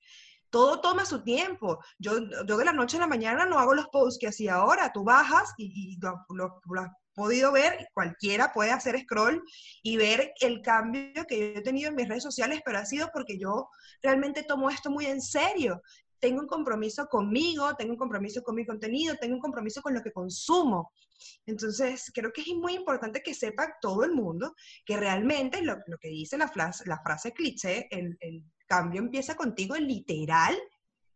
todo 0.51 0.81
toma 0.81 1.05
su 1.05 1.23
tiempo. 1.23 1.79
Yo, 1.99 2.19
yo 2.47 2.57
de 2.57 2.65
la 2.65 2.73
noche 2.73 2.97
a 2.97 3.01
la 3.01 3.07
mañana 3.07 3.47
no 3.47 3.59
hago 3.59 3.75
los 3.75 3.89
posts 3.89 4.19
que 4.19 4.29
hacía 4.29 4.55
ahora. 4.55 4.93
Tú 4.93 5.05
bajas 5.05 5.55
y, 5.57 5.99
lo, 6.01 6.51
has 6.81 6.91
podido 7.15 7.53
ver, 7.53 7.89
cualquiera 7.95 8.53
puede 8.53 8.73
hacer 8.73 9.01
scroll 9.01 9.43
y 9.83 9.97
ver 9.97 10.33
el 10.41 10.61
cambio 10.63 11.25
que 11.27 11.39
yo 11.39 11.61
he 11.61 11.63
tenido 11.63 11.89
en 11.89 11.97
mis 11.97 12.09
redes 12.09 12.23
sociales, 12.23 12.61
pero 12.65 12.79
ha 12.79 12.85
sido 12.85 13.09
porque 13.13 13.39
yo 13.39 13.69
realmente 14.03 14.43
tomo 14.43 14.71
esto 14.71 14.91
muy 14.91 15.07
en 15.07 15.21
serio. 15.21 15.81
Tengo 16.19 16.41
un 16.41 16.49
compromiso 16.49 17.07
conmigo, 17.07 17.75
tengo 17.77 17.93
un 17.93 17.99
compromiso 17.99 18.43
con 18.43 18.55
mi 18.55 18.67
contenido, 18.67 19.15
tengo 19.19 19.37
un 19.37 19.41
compromiso 19.41 19.81
con 19.81 19.95
lo 19.95 20.03
que 20.03 20.13
consumo. 20.13 20.93
Entonces, 21.47 22.11
creo 22.15 22.31
que 22.33 22.43
es 22.43 22.55
muy 22.55 22.75
importante 22.75 23.23
que 23.23 23.35
sepa 23.35 23.77
todo 23.81 24.05
el 24.05 24.13
mundo 24.13 24.55
que 24.85 24.99
realmente 24.99 25.63
lo, 25.63 25.77
que 25.99 26.09
dice 26.09 26.37
la 26.37 26.49
frase, 26.49 26.85
la 26.87 27.01
cliché, 27.35 27.89
el 27.91 28.45
cambio 28.71 29.01
empieza 29.01 29.37
contigo, 29.37 29.75
literal, 29.75 30.57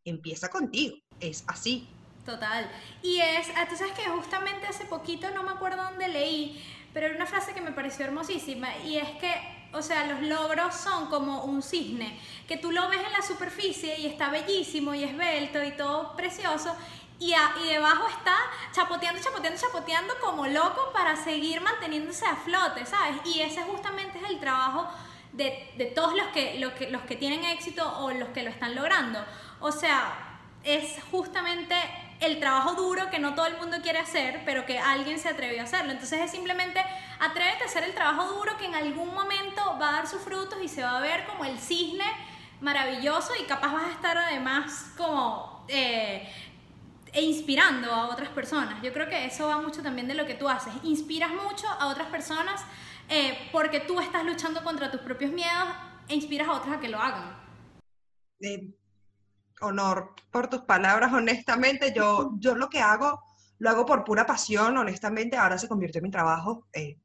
empieza 0.05 0.51
contigo. 0.51 0.97
Es 1.21 1.45
así. 1.47 1.89
Total. 2.27 2.69
Y 3.01 3.21
es, 3.21 3.47
ah, 3.57 3.67
tú 3.69 3.77
sabes 3.77 3.93
que 3.93 4.03
justamente 4.11 4.67
hace 4.67 4.85
poquito, 4.87 5.31
no 5.31 5.45
me 5.45 5.53
acuerdo 5.53 5.81
dónde 5.85 6.09
leí, 6.09 6.61
pero 6.93 7.07
era 7.07 7.15
una 7.15 7.27
frase 7.27 7.55
que 7.55 7.61
me 7.61 7.71
pareció 7.71 8.07
hermosísima, 8.07 8.77
y 8.79 8.97
es 8.97 9.09
que, 9.21 9.33
o 9.73 9.83
sea, 9.83 10.07
los 10.07 10.23
logros 10.23 10.75
son 10.75 11.09
como 11.09 11.45
un 11.45 11.63
cisne, 11.63 12.19
que 12.49 12.57
tú 12.57 12.73
lo 12.73 12.89
ves 12.89 13.01
en 13.07 13.13
la 13.13 13.23
superficie 13.23 14.01
y 14.01 14.07
está 14.07 14.31
bellísimo 14.31 14.95
y 14.95 15.05
esbelto 15.05 15.63
y 15.63 15.73
todo 15.73 16.17
precioso, 16.17 16.75
y, 17.21 17.35
y, 17.35 17.69
debajo 17.69 18.09
está 18.09 18.35
chapoteando, 18.73 19.23
chapoteando, 19.23 19.61
chapoteando 19.61 20.15
como 20.21 20.47
loco 20.49 20.91
para 20.93 21.15
seguir 21.15 21.61
manteniéndose 21.61 22.27
a 22.27 22.35
flote, 22.35 22.85
¿sabes? 22.85 23.17
Y 23.25 23.41
ese 23.41 23.63
justamente 23.63 24.19
es 24.19 24.29
el 24.29 24.41
trabajo 24.41 24.89
de, 25.37 25.93
todos 25.95 26.15
los 26.15 26.29
que, 26.29 26.59
los, 26.59 26.73
que, 26.73 26.91
los 26.91 27.03
que 27.03 27.17
tienen 27.17 27.45
éxito 27.45 28.01
o 28.01 28.11
los 28.13 28.29
que 28.31 28.43
lo 28.43 28.51
están 28.51 28.75
logrando. 28.75 29.25
O 29.61 29.73
sea, 29.73 30.39
es 30.63 30.99
justamente 31.11 31.75
el 32.21 32.39
trabajo 32.39 32.75
duro 32.75 33.11
que 33.11 33.19
no 33.19 33.35
todo 33.35 33.47
el 33.47 33.57
mundo 33.57 33.79
quiere 33.83 33.99
hacer, 33.99 34.43
pero 34.45 34.65
que 34.65 34.79
alguien 34.79 35.19
se 35.19 35.29
atrevió 35.29 35.61
a 35.61 35.65
hacerlo. 35.65 35.93
Entonces 35.93 36.21
es 36.21 36.31
simplemente 36.31 36.83
atrévete 37.21 37.65
a 37.65 37.67
hacer 37.67 37.85
el 37.85 37.95
trabajo 37.95 38.33
duro 38.35 38.57
que 38.57 38.67
en 38.67 38.75
algún 38.75 39.13
momento 39.13 39.79
va 39.81 39.91
a 39.91 39.93
dar 39.93 40.07
sus 40.07 40.23
frutos 40.23 40.59
y 40.63 40.69
se 40.69 40.83
va 40.83 40.99
a 40.99 41.01
ver 41.01 41.27
como 41.27 41.45
el 41.45 41.59
cisne 41.59 42.07
maravilloso 42.61 43.33
y 43.39 43.45
capaz 43.45 43.73
vas 43.73 43.85
a 43.85 43.91
estar 43.93 44.17
además 44.17 44.93
como 44.97 45.65
eh, 45.69 46.33
inspirando 47.15 47.93
a 47.93 48.09
otras 48.09 48.31
personas. 48.31 48.83
Yo 48.83 48.93
creo 48.93 49.09
que 49.09 49.27
eso 49.27 49.49
va 49.49 49.59
mucho 49.59 49.83
también 49.83 50.09
de 50.09 50.15
lo 50.15 50.27
que 50.27 50.35
tú 50.35 50.49
haces. 50.49 50.73
Inspiras 50.83 51.31
mucho 51.31 51.69
a 51.69 51.89
otras 51.89 52.09
personas 52.09 52.65
eh, 53.09 53.49
porque 53.53 53.81
tú 53.81 54.01
estás 54.01 54.25
luchando 54.25 54.63
contra 54.63 54.91
tus 54.91 55.01
propios 55.01 55.33
miedos 55.33 55.69
e 56.09 56.15
inspiras 56.15 56.49
a 56.49 56.53
otros 56.53 56.75
a 56.75 56.81
que 56.81 56.89
lo 56.89 56.99
hagan. 56.99 57.37
honor 59.61 60.15
por 60.31 60.49
tus 60.49 60.63
palabras, 60.63 61.13
honestamente, 61.13 61.93
yo, 61.95 62.33
yo 62.39 62.55
lo 62.55 62.69
que 62.69 62.81
hago, 62.81 63.23
lo 63.59 63.71
hago 63.71 63.87
por 63.87 64.05
pura 64.05 64.27
pasión, 64.27 64.77
honestamente, 64.77 65.37
ahora 65.37 65.59
se 65.59 65.69
convirtió 65.69 65.99
en 65.99 66.05
mi 66.05 66.11
trabajo, 66.11 66.67
eh, 66.73 66.99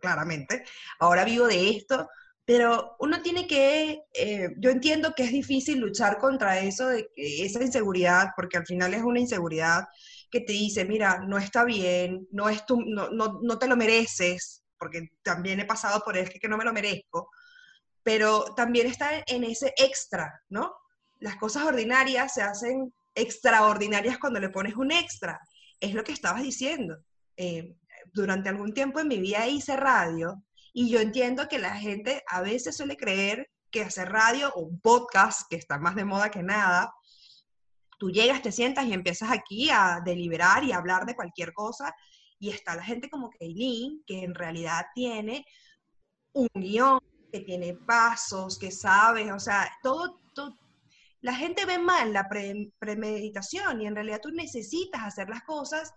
claramente, 0.00 0.64
ahora 1.00 1.24
vivo 1.24 1.46
de 1.46 1.70
esto, 1.70 2.08
pero 2.44 2.96
uno 3.00 3.20
tiene 3.20 3.46
que, 3.46 4.04
eh, 4.14 4.48
yo 4.58 4.70
entiendo 4.70 5.12
que 5.14 5.24
es 5.24 5.32
difícil 5.32 5.78
luchar 5.80 6.18
contra 6.18 6.60
eso, 6.60 6.88
de 6.88 7.10
esa 7.14 7.62
inseguridad, 7.62 8.30
porque 8.36 8.56
al 8.56 8.66
final 8.66 8.94
es 8.94 9.02
una 9.02 9.20
inseguridad 9.20 9.86
que 10.30 10.40
te 10.40 10.52
dice, 10.52 10.84
mira, 10.84 11.20
no 11.26 11.38
está 11.38 11.64
bien, 11.64 12.26
no, 12.30 12.48
es 12.48 12.64
tu, 12.64 12.80
no, 12.80 13.10
no, 13.10 13.40
no 13.42 13.58
te 13.58 13.68
lo 13.68 13.76
mereces, 13.76 14.64
porque 14.78 15.10
también 15.22 15.60
he 15.60 15.64
pasado 15.64 16.00
por 16.04 16.16
el 16.16 16.28
que 16.28 16.48
no 16.48 16.56
me 16.56 16.64
lo 16.64 16.72
merezco, 16.72 17.30
pero 18.02 18.54
también 18.56 18.86
está 18.86 19.22
en 19.26 19.44
ese 19.44 19.74
extra, 19.76 20.42
¿no? 20.48 20.72
Las 21.20 21.36
cosas 21.36 21.64
ordinarias 21.64 22.34
se 22.34 22.42
hacen 22.42 22.92
extraordinarias 23.14 24.18
cuando 24.18 24.40
le 24.40 24.50
pones 24.50 24.76
un 24.76 24.92
extra. 24.92 25.40
Es 25.80 25.94
lo 25.94 26.04
que 26.04 26.12
estabas 26.12 26.42
diciendo. 26.42 26.96
Eh, 27.36 27.76
durante 28.12 28.48
algún 28.48 28.72
tiempo 28.72 29.00
en 29.00 29.08
mi 29.08 29.18
vida 29.18 29.46
hice 29.46 29.76
radio 29.76 30.42
y 30.72 30.90
yo 30.90 31.00
entiendo 31.00 31.48
que 31.48 31.58
la 31.58 31.74
gente 31.76 32.22
a 32.28 32.40
veces 32.40 32.76
suele 32.76 32.96
creer 32.96 33.50
que 33.70 33.82
hacer 33.82 34.08
radio 34.08 34.50
o 34.54 34.62
un 34.62 34.80
podcast, 34.80 35.42
que 35.50 35.56
está 35.56 35.78
más 35.78 35.94
de 35.94 36.04
moda 36.04 36.30
que 36.30 36.42
nada, 36.42 36.92
tú 37.98 38.10
llegas, 38.10 38.42
te 38.42 38.52
sientas 38.52 38.86
y 38.86 38.92
empiezas 38.92 39.30
aquí 39.30 39.68
a 39.70 40.00
deliberar 40.04 40.64
y 40.64 40.72
a 40.72 40.78
hablar 40.78 41.04
de 41.04 41.14
cualquier 41.14 41.52
cosa 41.52 41.94
y 42.38 42.50
está 42.50 42.76
la 42.76 42.84
gente 42.84 43.10
como 43.10 43.30
Kaylin, 43.30 44.02
que 44.06 44.22
en 44.22 44.34
realidad 44.34 44.86
tiene 44.94 45.44
un 46.32 46.48
guion, 46.54 47.00
que 47.32 47.40
tiene 47.40 47.74
pasos, 47.74 48.58
que 48.58 48.70
sabe, 48.70 49.32
o 49.32 49.40
sea, 49.40 49.70
todo, 49.82 50.20
la 51.20 51.34
gente 51.34 51.66
ve 51.66 51.78
mal 51.78 52.12
la 52.12 52.28
premeditación 52.78 53.82
y 53.82 53.86
en 53.86 53.94
realidad 53.94 54.20
tú 54.22 54.30
necesitas 54.30 55.02
hacer 55.02 55.28
las 55.28 55.42
cosas 55.42 55.92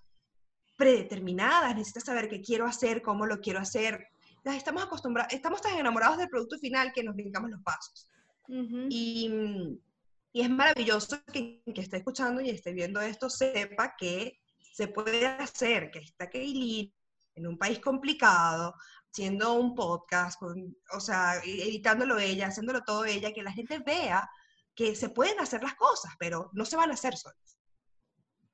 predeterminadas, 0.78 1.76
necesitas 1.76 2.06
saber 2.06 2.28
qué 2.28 2.42
quiero 2.42 2.66
hacer, 2.66 3.02
cómo 3.04 3.28
lo 3.28 3.40
quiero 3.40 3.60
hacer. 3.60 4.08
Las 4.44 4.56
estamos 4.56 4.84
acostumbrados, 4.84 5.32
estamos 5.32 5.62
tan 5.62 5.78
enamorados 5.78 6.18
del 6.18 6.28
producto 6.28 6.58
final 6.58 6.92
que 6.92 7.04
nos 7.04 7.16
brincamos 7.16 7.52
los 7.52 7.62
pasos. 7.62 8.10
y, 8.90 9.30
y, 10.34 10.42
es 10.42 10.50
maravilloso 10.50 11.24
que 11.32 11.62
quien 11.64 11.74
que 11.74 11.82
esté 11.82 11.98
escuchando 11.98 12.42
y 12.42 12.50
esté 12.50 12.74
viendo 12.74 13.00
esto 13.00 13.30
sepa 13.30 13.96
que 13.96 14.41
se 14.72 14.88
puede 14.88 15.28
hacer, 15.28 15.92
que 15.92 16.00
está 16.00 16.30
Kaylin 16.30 16.94
en 17.36 17.48
un 17.48 17.58
país 17.58 17.80
complicado, 17.80 18.76
haciendo 19.12 19.54
un 19.54 19.76
podcast, 19.76 20.42
o 20.94 21.00
sea, 21.00 21.38
e-, 21.44 21.64
editándolo 21.64 22.18
ella, 22.18 22.48
haciéndolo 22.48 22.82
todo 22.82 23.06
ella, 23.06 23.34
que 23.34 23.44
la 23.44 23.52
gente 23.52 23.80
vea 23.80 24.30
que 24.76 24.96
se 24.96 25.10
pueden 25.10 25.40
hacer 25.40 25.64
las 25.64 25.76
cosas, 25.76 26.14
pero 26.18 26.50
no 26.54 26.66
se 26.66 26.78
van 26.78 26.92
a 26.92 26.94
hacer 26.94 27.16
solas. 27.16 27.58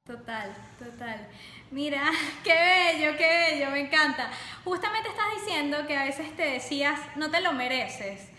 Total, 0.03 0.56
total. 0.80 1.27
Mira, 1.69 2.01
qué 2.43 2.53
bello, 2.53 3.17
qué 3.17 3.27
bello, 3.27 3.71
me 3.71 3.82
encanta. 3.82 4.32
Justamente 4.63 5.10
estás 5.10 5.27
diciendo 5.36 5.86
que 5.86 5.97
a 5.97 6.06
veces 6.06 6.36
te 6.36 6.43
decías, 6.43 6.99
no 7.17 7.30
te 7.30 7.41
lo 7.41 7.53
mereces. 7.53 8.30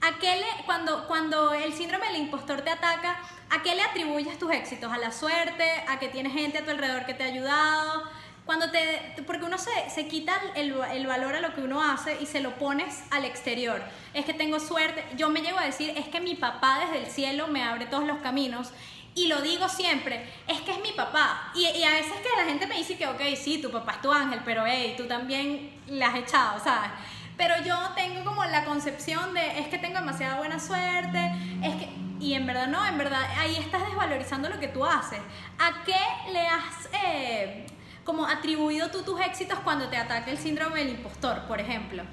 ¿A 0.00 0.18
qué 0.20 0.36
le, 0.36 0.64
cuando, 0.64 1.06
cuando 1.08 1.52
el 1.52 1.72
síndrome 1.72 2.06
del 2.06 2.22
impostor 2.22 2.60
te 2.60 2.70
ataca, 2.70 3.18
¿a 3.50 3.62
qué 3.62 3.74
le 3.74 3.82
atribuyes 3.82 4.38
tus 4.38 4.52
éxitos? 4.52 4.92
¿A 4.92 4.98
la 4.98 5.10
suerte? 5.10 5.64
¿A 5.88 5.98
que 5.98 6.08
tienes 6.08 6.32
gente 6.32 6.58
a 6.58 6.64
tu 6.64 6.70
alrededor 6.70 7.04
que 7.04 7.14
te 7.14 7.24
ha 7.24 7.26
ayudado? 7.26 8.04
Cuando 8.46 8.70
te, 8.70 9.22
porque 9.26 9.44
uno 9.44 9.58
se, 9.58 9.90
se 9.90 10.06
quita 10.06 10.40
el, 10.54 10.74
el, 10.92 11.06
valor 11.06 11.34
a 11.34 11.40
lo 11.40 11.52
que 11.54 11.60
uno 11.60 11.82
hace 11.82 12.16
y 12.20 12.26
se 12.26 12.40
lo 12.40 12.54
pones 12.54 13.02
al 13.10 13.24
exterior. 13.24 13.82
Es 14.14 14.24
que 14.24 14.32
tengo 14.32 14.60
suerte. 14.60 15.04
Yo 15.16 15.28
me 15.30 15.42
llego 15.42 15.58
a 15.58 15.64
decir, 15.64 15.92
es 15.96 16.08
que 16.08 16.20
mi 16.20 16.34
papá 16.34 16.78
desde 16.78 17.04
el 17.04 17.10
cielo 17.10 17.48
me 17.48 17.64
abre 17.64 17.86
todos 17.86 18.04
los 18.04 18.18
caminos. 18.18 18.70
Y 19.14 19.26
lo 19.26 19.42
digo 19.42 19.68
siempre, 19.68 20.32
es 20.46 20.60
que 20.60 20.70
es 20.70 20.80
mi 20.80 20.92
papá. 20.92 21.50
Y, 21.56 21.66
y, 21.66 21.82
a 21.82 21.90
veces 21.90 22.12
que 22.12 22.28
la 22.40 22.44
gente 22.44 22.68
me 22.68 22.76
dice 22.76 22.96
que, 22.96 23.06
ok, 23.08 23.20
sí, 23.36 23.60
tu 23.60 23.70
papá 23.70 23.94
es 23.94 24.00
tu 24.00 24.12
ángel, 24.12 24.40
pero 24.44 24.64
hey, 24.64 24.94
tú 24.96 25.06
también 25.06 25.72
le 25.88 26.04
has 26.04 26.14
echado, 26.14 26.62
¿sabes? 26.62 26.90
Pero 27.38 27.54
yo 27.64 27.76
tengo 27.96 28.22
como 28.24 28.44
la 28.44 28.66
concepción 28.66 29.32
de, 29.32 29.60
es 29.60 29.68
que 29.68 29.78
tengo 29.78 29.98
demasiada 29.98 30.36
buena 30.36 30.60
suerte, 30.60 31.32
es 31.62 31.74
que, 31.76 31.88
y 32.20 32.34
en 32.34 32.46
verdad 32.46 32.66
no, 32.66 32.86
en 32.86 32.98
verdad 32.98 33.22
ahí 33.38 33.56
estás 33.56 33.86
desvalorizando 33.86 34.50
lo 34.50 34.60
que 34.60 34.68
tú 34.68 34.84
haces. 34.84 35.20
¿A 35.58 35.84
qué 35.84 36.30
le 36.32 36.46
has... 36.46 36.88
Eh, 37.04 37.66
como 38.08 38.24
atribuido 38.24 38.90
tú 38.90 39.02
tus 39.02 39.20
éxitos 39.20 39.58
cuando 39.60 39.90
te 39.90 39.98
ataca 39.98 40.30
el 40.30 40.38
síndrome 40.38 40.78
del 40.78 40.94
impostor, 40.94 41.46
por 41.46 41.60
ejemplo? 41.60 42.04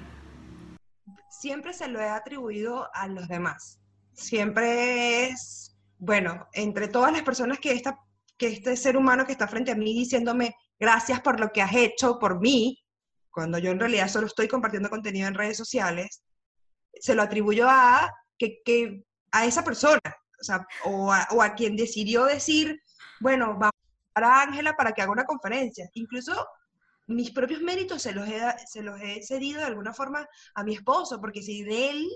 Siempre 1.30 1.72
se 1.72 1.88
lo 1.88 1.98
he 2.02 2.08
atribuido 2.08 2.86
a 2.92 3.08
los 3.08 3.26
demás. 3.28 3.80
Siempre 4.12 5.24
es, 5.24 5.74
bueno, 5.96 6.48
entre 6.52 6.88
todas 6.88 7.12
las 7.12 7.22
personas 7.22 7.60
que, 7.60 7.72
esta, 7.72 7.98
que 8.36 8.48
este 8.48 8.76
ser 8.76 8.98
humano 8.98 9.24
que 9.24 9.32
está 9.32 9.48
frente 9.48 9.72
a 9.72 9.74
mí 9.74 9.94
diciéndome 9.94 10.54
gracias 10.78 11.22
por 11.22 11.40
lo 11.40 11.50
que 11.50 11.62
has 11.62 11.74
hecho 11.74 12.18
por 12.18 12.40
mí, 12.42 12.78
cuando 13.36 13.58
yo 13.58 13.70
en 13.70 13.78
realidad 13.78 14.08
solo 14.08 14.28
estoy 14.28 14.48
compartiendo 14.48 14.88
contenido 14.88 15.28
en 15.28 15.34
redes 15.34 15.58
sociales, 15.58 16.22
se 16.94 17.14
lo 17.14 17.20
atribuyo 17.20 17.66
a, 17.68 18.10
que, 18.38 18.62
que 18.64 19.04
a 19.30 19.44
esa 19.44 19.62
persona, 19.62 20.00
o, 20.40 20.42
sea, 20.42 20.66
o, 20.86 21.12
a, 21.12 21.28
o 21.32 21.42
a 21.42 21.52
quien 21.54 21.76
decidió 21.76 22.24
decir, 22.24 22.80
bueno, 23.20 23.48
vamos 23.58 23.74
a 24.14 24.40
Ángela 24.40 24.72
para 24.72 24.92
que 24.92 25.02
haga 25.02 25.12
una 25.12 25.26
conferencia. 25.26 25.86
Incluso 25.92 26.48
mis 27.08 27.30
propios 27.30 27.60
méritos 27.60 28.00
se 28.00 28.12
los, 28.12 28.26
he, 28.26 28.40
se 28.66 28.82
los 28.82 28.98
he 29.02 29.22
cedido 29.22 29.60
de 29.60 29.66
alguna 29.66 29.92
forma 29.92 30.26
a 30.54 30.64
mi 30.64 30.72
esposo, 30.72 31.20
porque 31.20 31.42
si 31.42 31.62
de 31.62 31.90
él, 31.90 32.08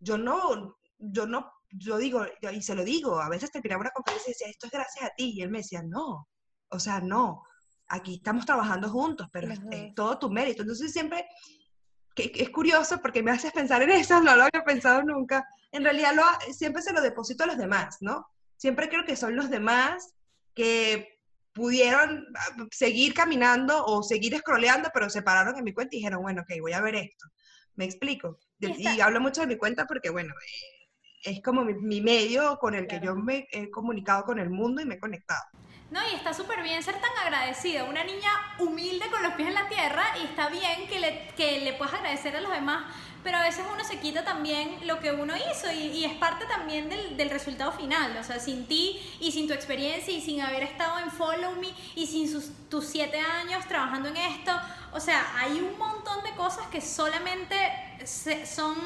yo 0.00 0.18
no, 0.18 0.76
yo 0.98 1.26
no, 1.26 1.50
yo 1.70 1.96
digo, 1.96 2.26
y 2.52 2.60
se 2.60 2.74
lo 2.74 2.84
digo, 2.84 3.22
a 3.22 3.30
veces 3.30 3.50
terminaba 3.50 3.80
una 3.80 3.90
conferencia 3.92 4.28
y 4.28 4.32
decía, 4.34 4.50
esto 4.50 4.66
es 4.66 4.72
gracias 4.72 5.02
a 5.06 5.14
ti, 5.16 5.32
y 5.34 5.40
él 5.40 5.48
me 5.48 5.60
decía, 5.60 5.82
no, 5.82 6.28
o 6.68 6.78
sea, 6.78 7.00
no, 7.00 7.42
aquí 7.88 8.16
estamos 8.16 8.46
trabajando 8.46 8.88
juntos, 8.88 9.28
pero 9.32 9.52
es, 9.52 9.60
todo 9.94 10.18
tu 10.18 10.30
mérito. 10.30 10.62
Entonces 10.62 10.92
siempre, 10.92 11.26
que, 12.14 12.32
es 12.34 12.50
curioso 12.50 13.00
porque 13.00 13.22
me 13.22 13.30
haces 13.30 13.52
pensar 13.52 13.82
en 13.82 13.90
eso, 13.90 14.20
no 14.22 14.36
lo 14.36 14.44
había 14.44 14.64
pensado 14.64 15.02
nunca, 15.02 15.46
en 15.72 15.84
realidad 15.84 16.14
lo, 16.14 16.22
siempre 16.52 16.82
se 16.82 16.92
lo 16.92 17.00
deposito 17.00 17.44
a 17.44 17.48
los 17.48 17.58
demás, 17.58 17.98
¿no? 18.00 18.26
Siempre 18.56 18.88
creo 18.88 19.04
que 19.04 19.16
son 19.16 19.36
los 19.36 19.50
demás 19.50 20.14
que 20.54 21.16
pudieron 21.52 22.26
ah, 22.36 22.66
seguir 22.70 23.14
caminando 23.14 23.84
o 23.84 24.02
seguir 24.02 24.36
scrolleando, 24.38 24.90
pero 24.92 25.10
se 25.10 25.22
pararon 25.22 25.56
en 25.56 25.64
mi 25.64 25.72
cuenta 25.72 25.94
y 25.94 25.98
dijeron, 25.98 26.22
bueno, 26.22 26.42
ok, 26.42 26.60
voy 26.60 26.72
a 26.72 26.80
ver 26.80 26.96
esto. 26.96 27.26
¿Me 27.74 27.84
explico? 27.84 28.38
Y, 28.60 29.00
hablo 29.00 29.20
mucho 29.20 29.42
de 29.42 29.46
mi 29.46 29.56
cuenta 29.56 29.86
porque, 29.86 30.10
bueno, 30.10 30.32
eh, 30.32 31.30
es 31.30 31.42
como 31.42 31.64
mi, 31.64 32.00
medio 32.00 32.58
con 32.58 32.74
el 32.74 32.86
que 32.86 33.00
yo 33.00 33.14
me 33.14 33.46
he 33.50 33.70
comunicado 33.70 34.24
con 34.24 34.38
el 34.38 34.48
mundo 34.50 34.80
y 34.80 34.86
me 34.86 34.94
he 34.94 35.00
conectado. 35.00 35.42
No, 35.96 36.06
y 36.12 36.14
está 36.14 36.34
súper 36.34 36.62
bien 36.62 36.82
ser 36.82 37.00
tan 37.00 37.10
agradecida. 37.24 37.84
Una 37.84 38.04
niña 38.04 38.30
humilde 38.58 39.06
con 39.10 39.22
los 39.22 39.32
pies 39.32 39.48
en 39.48 39.54
la 39.54 39.66
tierra 39.66 40.04
y 40.20 40.26
está 40.26 40.50
bien 40.50 40.86
que 40.88 41.00
le, 41.00 41.28
que 41.38 41.60
le 41.60 41.72
puedas 41.72 41.94
agradecer 41.94 42.36
a 42.36 42.42
los 42.42 42.52
demás 42.52 42.84
pero 43.24 43.38
a 43.38 43.42
veces 43.42 43.64
uno 43.74 43.82
se 43.82 43.98
quita 43.98 44.22
también 44.22 44.86
lo 44.86 45.00
que 45.00 45.10
uno 45.10 45.34
hizo 45.36 45.72
y, 45.72 46.04
es 46.04 46.12
parte 46.12 46.44
también 46.46 46.88
del, 46.88 47.16
del, 47.16 47.28
resultado 47.28 47.72
final, 47.72 48.16
o 48.16 48.22
sea, 48.22 48.38
sin 48.38 48.68
ti 48.68 49.00
y 49.18 49.32
sin 49.32 49.48
tu 49.48 49.52
experiencia 49.52 50.14
y 50.14 50.20
sin 50.20 50.40
haber 50.42 50.62
estado 50.62 51.00
en 51.00 51.10
Follow 51.10 51.56
Me 51.56 51.74
y 51.96 52.06
sin 52.06 52.30
sus, 52.30 52.52
tus 52.70 52.86
siete 52.86 53.18
años 53.18 53.66
trabajando 53.66 54.10
en 54.10 54.16
esto, 54.16 54.52
o 54.92 55.00
sea, 55.00 55.26
hay 55.40 55.58
un 55.58 55.76
montón 55.76 56.22
de 56.22 56.36
cosas 56.36 56.68
que 56.68 56.80
solamente 56.80 57.56
son, 58.46 58.76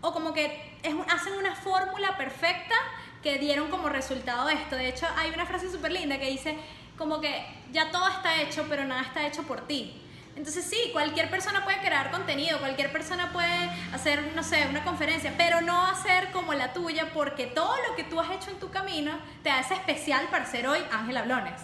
o 0.00 0.12
como 0.12 0.32
que 0.32 0.78
es, 0.84 0.94
hacen 1.08 1.32
una 1.32 1.56
fórmula 1.56 2.16
perfecta 2.16 2.76
que 3.22 3.38
dieron 3.38 3.70
como 3.70 3.88
resultado 3.88 4.48
esto. 4.48 4.76
De 4.76 4.88
hecho, 4.88 5.06
hay 5.16 5.30
una 5.30 5.46
frase 5.46 5.70
súper 5.70 5.92
linda 5.92 6.18
que 6.18 6.30
dice 6.30 6.56
como 6.96 7.20
que 7.20 7.44
ya 7.72 7.90
todo 7.90 8.08
está 8.08 8.42
hecho, 8.42 8.66
pero 8.68 8.84
nada 8.84 9.02
está 9.02 9.26
hecho 9.26 9.42
por 9.42 9.66
ti. 9.66 9.98
Entonces 10.34 10.64
sí, 10.64 10.78
cualquier 10.92 11.30
persona 11.30 11.62
puede 11.62 11.78
crear 11.80 12.10
contenido, 12.10 12.58
cualquier 12.58 12.90
persona 12.90 13.32
puede 13.32 13.70
hacer, 13.92 14.32
no 14.34 14.42
sé, 14.42 14.66
una 14.68 14.82
conferencia, 14.82 15.34
pero 15.36 15.60
no 15.60 15.86
hacer 15.86 16.30
como 16.32 16.54
la 16.54 16.72
tuya 16.72 17.10
porque 17.12 17.46
todo 17.46 17.74
lo 17.88 17.96
que 17.96 18.04
tú 18.04 18.18
has 18.18 18.30
hecho 18.30 18.50
en 18.50 18.58
tu 18.58 18.70
camino 18.70 19.18
te 19.42 19.50
hace 19.50 19.74
especial 19.74 20.26
para 20.30 20.46
ser 20.46 20.66
hoy 20.66 20.78
Ángela 20.90 21.22
Blones. 21.22 21.60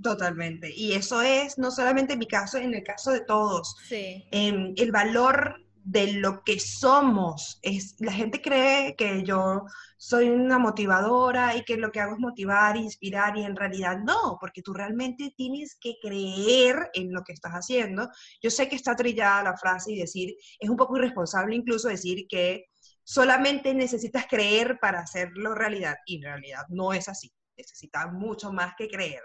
Totalmente. 0.00 0.72
Y 0.74 0.92
eso 0.92 1.22
es 1.22 1.58
no 1.58 1.70
solamente 1.70 2.12
en 2.12 2.20
mi 2.20 2.26
caso, 2.26 2.58
en 2.58 2.74
el 2.74 2.84
caso 2.84 3.10
de 3.10 3.20
todos. 3.20 3.76
Sí. 3.88 4.24
Em, 4.30 4.74
el 4.76 4.92
valor 4.92 5.63
de 5.84 6.14
lo 6.14 6.42
que 6.44 6.58
somos. 6.58 7.58
Es, 7.62 7.96
la 8.00 8.12
gente 8.12 8.40
cree 8.40 8.96
que 8.96 9.22
yo 9.22 9.64
soy 9.98 10.30
una 10.30 10.58
motivadora 10.58 11.56
y 11.56 11.62
que 11.62 11.76
lo 11.76 11.92
que 11.92 12.00
hago 12.00 12.14
es 12.14 12.20
motivar, 12.20 12.76
inspirar 12.76 13.36
y 13.36 13.44
en 13.44 13.54
realidad 13.54 13.98
no, 13.98 14.38
porque 14.40 14.62
tú 14.62 14.72
realmente 14.72 15.32
tienes 15.36 15.76
que 15.80 15.96
creer 16.02 16.90
en 16.94 17.12
lo 17.12 17.22
que 17.22 17.34
estás 17.34 17.52
haciendo. 17.52 18.08
Yo 18.42 18.50
sé 18.50 18.68
que 18.68 18.76
está 18.76 18.96
trillada 18.96 19.42
la 19.42 19.56
frase 19.56 19.92
y 19.92 19.98
decir, 19.98 20.34
es 20.58 20.70
un 20.70 20.76
poco 20.76 20.96
irresponsable 20.96 21.54
incluso 21.54 21.88
decir 21.88 22.26
que 22.28 22.64
solamente 23.04 23.74
necesitas 23.74 24.26
creer 24.26 24.78
para 24.80 25.00
hacerlo 25.00 25.54
realidad 25.54 25.96
y 26.06 26.16
en 26.16 26.22
realidad 26.22 26.64
no 26.70 26.92
es 26.94 27.08
así. 27.08 27.30
Necesitas 27.56 28.10
mucho 28.10 28.52
más 28.52 28.72
que 28.76 28.88
creer 28.88 29.22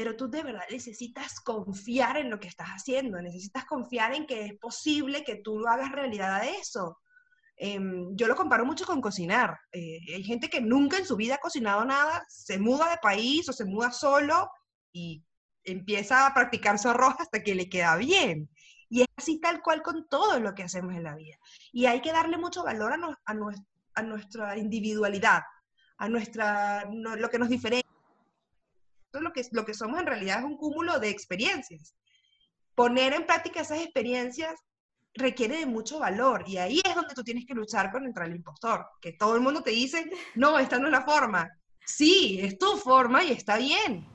pero 0.00 0.16
tú 0.16 0.30
de 0.30 0.42
verdad 0.42 0.62
necesitas 0.70 1.40
confiar 1.40 2.16
en 2.16 2.30
lo 2.30 2.40
que 2.40 2.48
estás 2.48 2.68
haciendo, 2.68 3.20
necesitas 3.20 3.66
confiar 3.66 4.14
en 4.14 4.26
que 4.26 4.46
es 4.46 4.54
posible 4.58 5.22
que 5.22 5.42
tú 5.44 5.66
hagas 5.68 5.92
realidad 5.92 6.40
de 6.40 6.52
eso. 6.52 6.98
Em, 7.54 8.16
yo 8.16 8.26
lo 8.26 8.34
comparo 8.34 8.64
mucho 8.64 8.86
con 8.86 9.02
cocinar. 9.02 9.58
Eh, 9.70 9.98
hay 10.14 10.24
gente 10.24 10.48
que 10.48 10.62
nunca 10.62 10.96
en 10.96 11.04
su 11.04 11.16
vida 11.16 11.34
ha 11.34 11.38
cocinado 11.38 11.84
nada, 11.84 12.24
se 12.30 12.58
muda 12.58 12.88
de 12.88 12.96
país 12.96 13.46
o 13.50 13.52
se 13.52 13.66
muda 13.66 13.92
solo 13.92 14.50
y 14.90 15.22
empieza 15.64 16.26
a 16.26 16.32
practicar 16.32 16.78
su 16.78 16.88
arroz 16.88 17.16
hasta 17.18 17.42
que 17.42 17.54
le 17.54 17.68
queda 17.68 17.94
bien. 17.96 18.48
Y 18.88 19.02
es 19.02 19.08
así 19.18 19.38
tal 19.38 19.60
cual 19.60 19.82
con 19.82 20.08
todo 20.08 20.40
lo 20.40 20.54
que 20.54 20.62
hacemos 20.62 20.94
en 20.94 21.02
la 21.02 21.14
vida. 21.14 21.36
Y 21.72 21.84
hay 21.84 22.00
que 22.00 22.12
darle 22.12 22.38
mucho 22.38 22.64
valor 22.64 22.94
a, 22.94 23.18
a, 23.26 24.02
nuestra 24.02 24.56
individualidad, 24.56 25.42
a 25.98 26.08
nuestra, 26.08 26.86
lo 26.90 27.28
que 27.28 27.38
nos 27.38 27.50
diferencia 27.50 27.89
lo 29.12 29.32
que, 29.32 29.44
lo 29.52 29.64
que 29.64 29.74
somos 29.74 29.98
en 29.98 30.06
realidad 30.06 30.38
es 30.38 30.44
un 30.44 30.56
cúmulo 30.56 31.00
de 31.00 31.08
experiencias. 31.08 31.94
Poner 32.74 33.12
en 33.14 33.26
práctica 33.26 33.62
esas 33.62 33.80
experiencias 33.80 34.54
requiere 35.14 35.58
de 35.58 35.66
mucho 35.66 35.98
valor 35.98 36.44
y 36.46 36.58
ahí 36.58 36.80
es 36.84 36.94
donde 36.94 37.14
tú 37.14 37.24
tienes 37.24 37.44
que 37.46 37.54
luchar 37.54 37.90
contra 37.90 38.26
el 38.26 38.36
impostor, 38.36 38.86
que 39.00 39.12
todo 39.12 39.34
el 39.34 39.40
mundo 39.40 39.62
te 39.62 39.70
dice, 39.70 40.08
no, 40.36 40.58
esta 40.58 40.78
no 40.78 40.86
es 40.86 40.92
la 40.92 41.02
forma. 41.02 41.50
Sí, 41.84 42.38
es 42.40 42.56
tu 42.58 42.76
forma 42.76 43.24
y 43.24 43.32
está 43.32 43.56
bien. 43.56 44.06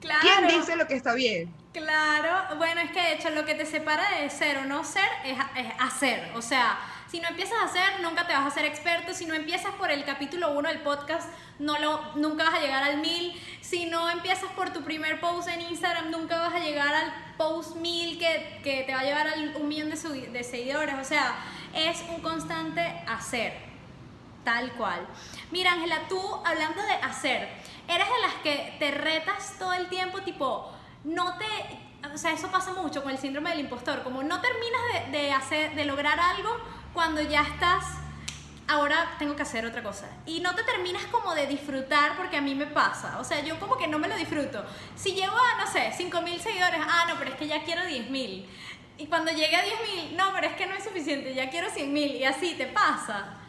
Claro. 0.00 0.20
¿Quién 0.22 0.48
dice 0.48 0.76
lo 0.76 0.86
que 0.86 0.94
está 0.94 1.12
bien? 1.12 1.54
Claro, 1.74 2.56
bueno, 2.56 2.80
es 2.80 2.90
que 2.90 3.00
de 3.00 3.14
hecho 3.14 3.30
lo 3.30 3.44
que 3.44 3.54
te 3.54 3.66
separa 3.66 4.18
de 4.18 4.30
ser 4.30 4.58
o 4.58 4.64
no 4.64 4.82
ser 4.82 5.08
es, 5.24 5.36
es 5.56 5.72
hacer, 5.78 6.32
o 6.34 6.42
sea, 6.42 6.78
si 7.10 7.18
no 7.18 7.26
empiezas 7.26 7.58
a 7.58 7.64
hacer, 7.64 8.00
nunca 8.02 8.24
te 8.26 8.32
vas 8.32 8.42
a 8.42 8.46
hacer 8.46 8.64
experto. 8.64 9.12
Si 9.12 9.26
no 9.26 9.34
empiezas 9.34 9.74
por 9.74 9.90
el 9.90 10.04
capítulo 10.04 10.52
1 10.52 10.68
del 10.68 10.80
podcast, 10.82 11.28
no 11.58 11.76
lo, 11.78 12.14
nunca 12.14 12.44
vas 12.44 12.54
a 12.54 12.60
llegar 12.60 12.84
al 12.84 12.98
1000. 12.98 13.58
Si 13.60 13.86
no 13.86 14.08
empiezas 14.08 14.48
por 14.52 14.72
tu 14.72 14.82
primer 14.82 15.20
post 15.20 15.48
en 15.48 15.60
Instagram, 15.60 16.12
nunca 16.12 16.38
vas 16.38 16.54
a 16.54 16.60
llegar 16.60 16.94
al 16.94 17.12
post 17.36 17.74
1000 17.74 18.16
que, 18.16 18.60
que 18.62 18.84
te 18.84 18.94
va 18.94 19.00
a 19.00 19.04
llevar 19.04 19.26
a 19.26 19.34
un 19.58 19.66
millón 19.66 19.90
de, 19.90 20.44
seguidores. 20.44 20.94
O 21.00 21.04
sea, 21.04 21.34
es 21.74 22.00
un 22.10 22.20
constante 22.20 22.80
hacer, 23.08 23.54
tal 24.44 24.70
cual. 24.74 25.04
Mira, 25.50 25.72
Ángela, 25.72 26.02
tú 26.08 26.20
hablando 26.44 26.80
de 26.80 26.92
hacer, 26.92 27.48
eres 27.88 28.06
de 28.06 28.20
las 28.22 28.34
que 28.44 28.76
te 28.78 28.92
retas 28.92 29.56
todo 29.58 29.72
el 29.72 29.88
tiempo, 29.88 30.22
tipo, 30.22 30.72
no 31.02 31.36
te 31.38 31.46
o 32.14 32.16
sea, 32.16 32.32
eso 32.32 32.50
pasa 32.50 32.72
mucho 32.72 33.02
con 33.02 33.12
el 33.12 33.18
síndrome 33.18 33.50
del 33.50 33.60
impostor, 33.60 34.02
como 34.02 34.22
no 34.22 34.40
terminas 34.40 35.12
de, 35.12 35.32
hacer, 35.32 35.74
de 35.74 35.84
lograr 35.84 36.18
algo 36.18 36.56
cuando 36.92 37.20
ya 37.20 37.42
estás 37.42 37.84
ahora 38.70 39.16
tengo 39.18 39.34
que 39.34 39.42
hacer 39.42 39.66
otra 39.66 39.82
cosa. 39.82 40.08
Y 40.26 40.40
no 40.40 40.54
te 40.54 40.62
terminas 40.62 41.04
como 41.06 41.34
de 41.34 41.46
disfrutar 41.46 42.16
porque 42.16 42.36
a 42.36 42.40
mí 42.40 42.54
me 42.54 42.66
pasa. 42.66 43.18
O 43.18 43.24
sea, 43.24 43.44
yo 43.44 43.58
como 43.58 43.76
que 43.76 43.88
no 43.88 43.98
me 43.98 44.08
lo 44.08 44.16
disfruto. 44.16 44.64
Si 44.94 45.12
llego 45.12 45.34
a, 45.34 45.64
no 45.64 45.70
sé, 45.70 45.92
5 45.96 46.22
mil 46.22 46.40
seguidores, 46.40 46.80
ah, 46.80 47.06
no, 47.08 47.18
pero 47.18 47.32
es 47.32 47.36
que 47.36 47.48
ya 47.48 47.64
quiero 47.64 47.84
10 47.84 48.10
mil. 48.10 48.48
Y 48.98 49.06
cuando 49.06 49.32
llegue 49.32 49.56
a 49.56 49.62
10 49.62 49.74
mil, 49.88 50.16
no, 50.16 50.32
pero 50.34 50.46
es 50.46 50.54
que 50.54 50.66
no 50.66 50.74
es 50.74 50.84
suficiente, 50.84 51.34
ya 51.34 51.50
quiero 51.50 51.70
100 51.70 51.92
mil. 51.92 52.14
Y 52.14 52.24
así 52.24 52.54
te 52.54 52.66
pasa. 52.66 53.40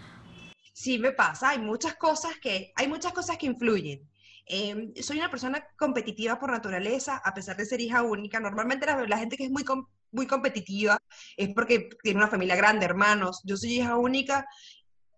Sí, 0.73 0.97
me 0.97 1.11
pasa. 1.11 1.49
Hay 1.49 1.59
muchas 1.59 1.95
cosas 1.95 2.37
que, 2.41 2.73
hay 2.75 2.87
muchas 2.87 3.13
cosas 3.13 3.37
que 3.37 3.45
influyen. 3.45 4.09
Em, 4.47 4.93
soy 5.01 5.17
una 5.17 5.29
persona 5.29 5.65
competitiva 5.77 6.39
por 6.39 6.51
naturaleza, 6.51 7.21
a 7.23 7.33
pesar 7.33 7.55
de 7.57 7.65
ser 7.65 7.79
hija 7.81 8.01
única. 8.01 8.39
Normalmente 8.39 8.85
la, 8.85 9.17
gente 9.17 9.37
que 9.37 9.45
es 9.45 9.51
muy, 9.51 9.63
muy 10.11 10.27
competitiva 10.27 10.97
es 11.37 11.49
porque 11.53 11.89
tiene 12.03 12.19
una 12.19 12.27
familia 12.27 12.55
grande, 12.55 12.85
hermanos. 12.85 13.41
Yo 13.43 13.57
soy 13.57 13.77
hija 13.77 13.97
única 13.97 14.45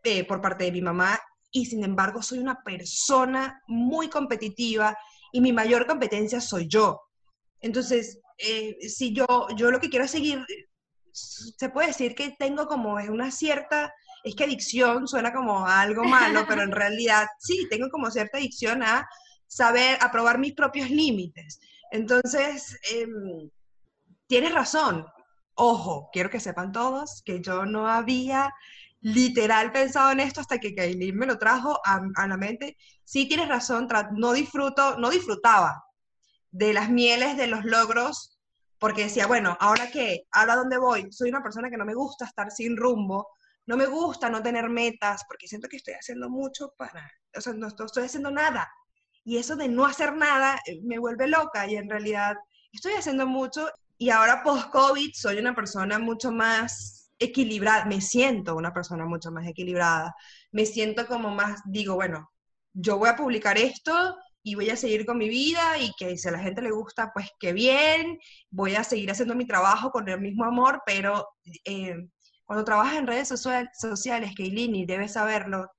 eh, 0.03 0.25
por 0.25 0.41
parte 0.41 0.65
de 0.65 0.71
mi 0.71 0.81
mamá 0.81 1.19
y 1.51 1.65
sin 1.65 1.83
embargo 1.83 2.21
soy 2.21 2.39
una 2.39 2.61
persona 2.63 3.61
muy 3.67 4.09
competitiva 4.09 4.97
y 5.31 5.41
mi 5.41 5.51
mayor 5.53 5.85
competencia 5.85 6.41
soy 6.41 6.67
yo. 6.67 6.99
Entonces, 7.61 8.19
eh, 8.37 8.75
si 8.89 9.13
yo, 9.13 9.25
yo 9.55 9.71
lo 9.71 9.79
que 9.79 9.89
quiero 9.89 10.07
seguir, 10.07 10.45
se 11.11 11.69
puede 11.69 11.87
decir 11.87 12.15
que 12.15 12.35
tengo 12.37 12.67
como 12.67 12.95
una 12.95 13.31
cierta, 13.31 13.93
es 14.23 14.35
que 14.35 14.43
adicción 14.43 15.07
suena 15.07 15.33
como 15.33 15.65
algo 15.65 16.03
malo, 16.03 16.45
pero 16.47 16.63
en 16.63 16.71
realidad 16.71 17.27
sí, 17.39 17.67
tengo 17.69 17.89
como 17.89 18.11
cierta 18.11 18.37
adicción 18.37 18.83
a 18.83 19.07
saber, 19.47 19.97
a 20.01 20.11
probar 20.11 20.39
mis 20.39 20.53
propios 20.53 20.89
límites. 20.89 21.59
Entonces, 21.91 22.77
em, 22.91 23.49
tienes 24.33 24.51
razón. 24.51 25.05
Ojo, 25.53 26.09
quiero 26.11 26.31
que 26.31 26.39
sepan 26.39 26.71
todos 26.71 27.21
que 27.23 27.39
yo 27.39 27.67
no 27.67 27.87
había 27.87 28.51
literal 28.99 29.71
pensado 29.71 30.09
en 30.09 30.21
esto 30.21 30.41
hasta 30.41 30.57
que 30.57 30.73
Kailin 30.73 31.15
me 31.15 31.27
lo 31.27 31.37
trajo 31.37 31.79
a, 31.85 32.27
la 32.27 32.35
mente. 32.35 32.75
Sí, 33.03 33.27
tienes 33.27 33.47
razón, 33.47 33.87
no 34.13 34.33
disfruto, 34.33 34.97
no 34.97 35.11
disfrutaba 35.11 35.83
de 36.49 36.73
las 36.73 36.89
mieles 36.89 37.37
de 37.37 37.45
los 37.45 37.63
logros, 37.63 38.39
porque 38.79 39.03
decía, 39.03 39.27
bueno, 39.27 39.55
ahora 39.59 39.91
qué, 39.91 40.23
ahora 40.31 40.55
dónde 40.55 40.79
voy, 40.79 41.11
soy 41.11 41.29
una 41.29 41.43
persona 41.43 41.69
que 41.69 41.77
no 41.77 41.85
me 41.85 41.93
gusta 41.93 42.25
estar 42.25 42.49
sin 42.49 42.75
rumbo, 42.75 43.27
no 43.67 43.77
me 43.77 43.85
gusta 43.85 44.31
no 44.31 44.41
tener 44.41 44.67
metas, 44.67 45.25
porque 45.27 45.47
siento 45.47 45.67
que 45.67 45.77
estoy 45.77 45.93
haciendo 45.93 46.27
mucho 46.31 46.73
para, 46.75 47.07
o 47.37 47.39
sea, 47.39 47.53
no 47.53 47.67
estoy 47.67 48.05
haciendo 48.05 48.31
nada. 48.31 48.67
Y 49.23 49.37
eso 49.37 49.55
de 49.55 49.67
no 49.67 49.85
hacer 49.85 50.15
nada 50.15 50.59
eh, 50.65 50.81
me 50.83 50.97
vuelve 50.97 51.27
loca 51.27 51.67
y 51.67 51.75
en 51.75 51.87
realidad 51.87 52.35
estoy 52.71 52.93
haciendo 52.93 53.27
mucho 53.27 53.69
y 54.03 54.09
ahora 54.09 54.43
post-COVID 54.43 55.13
soy 55.13 55.37
una 55.37 55.55
persona 55.55 55.97
mucho 55.97 56.29
más 56.29 57.09
equilibrada, 57.19 57.85
me 57.85 58.01
siento 58.01 58.53
una 58.53 58.73
persona 58.73 59.05
mucho 59.05 59.31
más 59.31 59.47
equilibrada, 59.47 60.13
me 60.51 60.65
siento 60.65 61.07
como 61.07 61.29
más, 61.29 61.61
digo, 61.63 61.95
bueno, 61.95 62.29
yo 62.73 62.97
voy 62.97 63.07
a 63.07 63.15
publicar 63.15 63.57
esto 63.57 64.17
y 64.43 64.55
voy 64.55 64.69
a 64.69 64.75
seguir 64.75 65.05
con 65.05 65.17
mi 65.17 65.29
vida 65.29 65.77
y 65.77 65.93
que 65.97 66.17
si 66.17 66.27
a 66.27 66.31
la 66.31 66.39
gente 66.39 66.61
le 66.61 66.71
gusta, 66.71 67.13
pues 67.13 67.29
qué 67.39 67.53
bien, 67.53 68.19
voy 68.49 68.75
a 68.75 68.83
seguir 68.83 69.09
haciendo 69.09 69.35
mi 69.35 69.47
trabajo 69.47 69.89
con 69.89 70.09
el 70.09 70.19
mismo 70.19 70.43
amor, 70.43 70.81
pero 70.85 71.25
eh, 71.63 71.95
cuando 72.43 72.65
trabajas 72.65 72.97
en 72.97 73.07
redes 73.07 73.29
sociales, 73.29 74.33
Keilini, 74.35 74.85
debes 74.85 75.13
saberlo, 75.13 75.71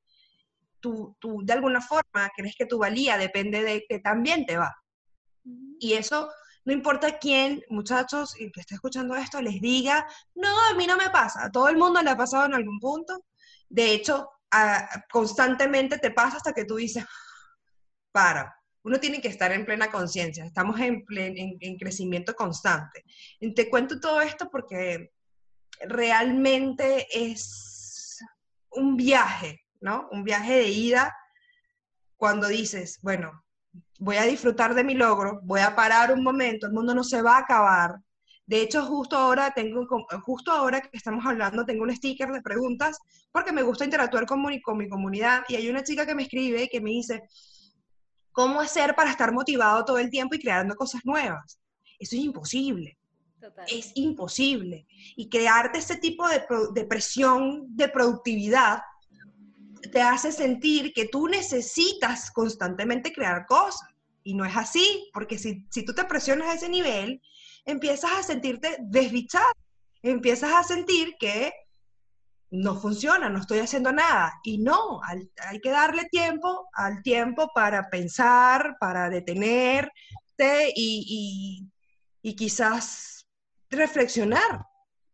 tú, 0.80 1.14
tú 1.20 1.42
de 1.44 1.52
alguna 1.52 1.82
forma 1.82 2.30
crees 2.34 2.54
que 2.56 2.64
tu 2.64 2.78
valía 2.78 3.18
depende 3.18 3.62
de 3.62 3.84
que 3.87 3.98
también 3.98 4.46
te 4.46 4.56
va. 4.56 4.74
Y 5.78 5.92
eso 5.92 6.30
no 6.64 6.72
importa 6.72 7.18
quién, 7.18 7.62
muchachos, 7.68 8.38
y 8.40 8.50
que 8.50 8.61
esté 8.61 8.74
escuchando 8.74 9.14
esto, 9.14 9.40
les 9.42 9.61
diga, 9.61 10.07
no, 10.35 10.48
a 10.70 10.74
mí 10.74 10.87
no 10.87 10.96
me 10.96 11.11
pasa, 11.11 11.44
a 11.44 11.53
todo 11.53 11.68
el 11.68 11.77
mundo 11.77 12.03
le 12.03 12.11
ha 12.11 12.16
pasado 12.16 12.46
en 12.46 12.55
algún 12.55 12.81
punto. 12.81 13.24
De 13.68 13.92
hecho, 13.92 14.31
constantemente 15.11 15.98
te 15.98 16.11
pasa 16.11 16.38
hasta 16.38 16.53
que 16.53 16.64
tú 16.64 16.77
dices, 16.77 17.05
para, 18.12 18.55
uno 18.83 18.98
tiene 18.98 19.20
que 19.20 19.29
estar 19.29 19.53
en 19.53 19.64
plena 19.64 19.90
conciencia, 19.90 20.44
estamos 20.44 20.79
en, 20.81 21.05
en, 21.09 21.79
crecimiento 21.79 22.35
constante. 22.35 23.05
Y 23.40 23.53
te 23.55 23.68
cuento 23.68 24.00
todo 24.00 24.20
esto 24.20 24.48
porque 24.50 25.12
realmente 25.81 27.07
es 27.11 28.18
un 28.70 28.96
viaje, 28.96 29.62
¿no? 29.81 30.09
Un 30.12 30.22
viaje 30.22 30.55
de 30.55 30.68
ida 30.68 31.14
cuando 32.16 32.48
dices, 32.48 32.98
bueno, 33.03 33.43
voy 33.98 34.16
a 34.16 34.24
disfrutar 34.24 34.74
de 34.74 34.85
mi 34.85 34.94
logro, 34.94 35.40
voy 35.44 35.61
a 35.61 35.74
parar 35.74 36.12
un 36.12 36.22
momento, 36.22 36.66
el 36.66 36.72
mundo 36.72 36.94
no 36.94 37.04
se 37.04 37.22
va 37.22 37.37
a 37.37 37.40
acabar. 37.40 37.96
De 38.46 38.61
hecho, 38.61 38.85
justo 38.85 39.16
ahora 39.16 39.52
tengo, 39.54 39.87
justo 40.22 40.52
ahora 40.52 40.83
que 40.83 40.90
estamos 40.92 41.24
hablando, 41.24 41.64
tengo 41.64 41.83
un 41.83 41.94
sticker 41.94 42.30
de 42.30 42.42
preguntas 42.42 42.98
porque 43.33 43.52
me 43.52 43.62
gusta 43.62 43.85
interactuar 43.85 44.26
con 44.26 44.42
mi, 44.42 44.61
con 44.61 44.76
mi 44.76 44.88
comunidad 44.88 45.44
y 45.48 45.57
hay 45.57 45.68
una 45.70 45.83
chica 45.83 46.04
que 46.04 46.14
me 46.14 46.24
escribe 46.24 46.68
que 46.68 46.80
me 46.80 46.90
dice, 46.90 47.22
¿cómo 48.33 48.61
hacer 48.61 48.94
para 48.94 49.11
estar 49.11 49.33
motivado 49.33 49.85
todo 49.85 49.98
el 49.98 50.11
tiempo 50.11 50.35
y 50.35 50.40
creando 50.40 50.74
cosas 50.74 51.00
nuevas? 51.04 51.59
Eso 51.98 52.16
es 52.16 52.22
imposible. 52.22 52.98
Es 53.68 53.92
imposible. 53.94 54.87
Y 55.16 55.28
crearte 55.28 55.78
ese 55.78 55.96
tipo 55.96 56.28
de, 56.28 56.44
de 56.72 56.85
presión 56.85 57.64
de 57.74 57.88
productividad 57.88 58.83
te 59.92 60.03
hace 60.03 60.33
sentir 60.33 60.92
que 60.92 61.07
tú 61.07 61.29
necesitas 61.29 62.31
constantemente 62.31 63.12
crear 63.12 63.47
cosas. 63.47 63.88
Y 64.23 64.35
no 64.35 64.44
es 64.44 64.57
así, 64.57 65.11
porque 65.12 65.38
si, 65.38 65.66
si 65.70 65.85
tú 65.85 65.94
te 65.94 66.05
presionas 66.05 66.49
a 66.49 66.55
ese 66.55 66.68
nivel, 66.68 67.20
empiezas 67.64 68.12
a 68.12 68.23
sentirte 68.23 68.79
desdichado, 68.81 69.53
empiezas 70.03 70.53
a 70.53 70.62
sentir 70.62 71.14
que 71.18 71.53
no 72.51 72.77
funciona, 72.77 73.29
no 73.29 73.40
estoy 73.40 73.59
haciendo 73.59 73.92
nada. 73.92 74.33
Y 74.44 74.59
no, 74.59 75.01
hay 75.03 75.61
que 75.61 75.70
darle 75.70 76.05
tiempo 76.11 76.68
al 76.73 77.03
tiempo 77.03 77.51
para 77.55 77.90
pensar, 77.90 78.77
para 78.81 79.11
detenerte 79.11 79.90
y, 80.75 81.68
y, 82.23 82.31
y 82.31 82.37
quizás 82.37 83.27
reflexionar. 83.70 84.64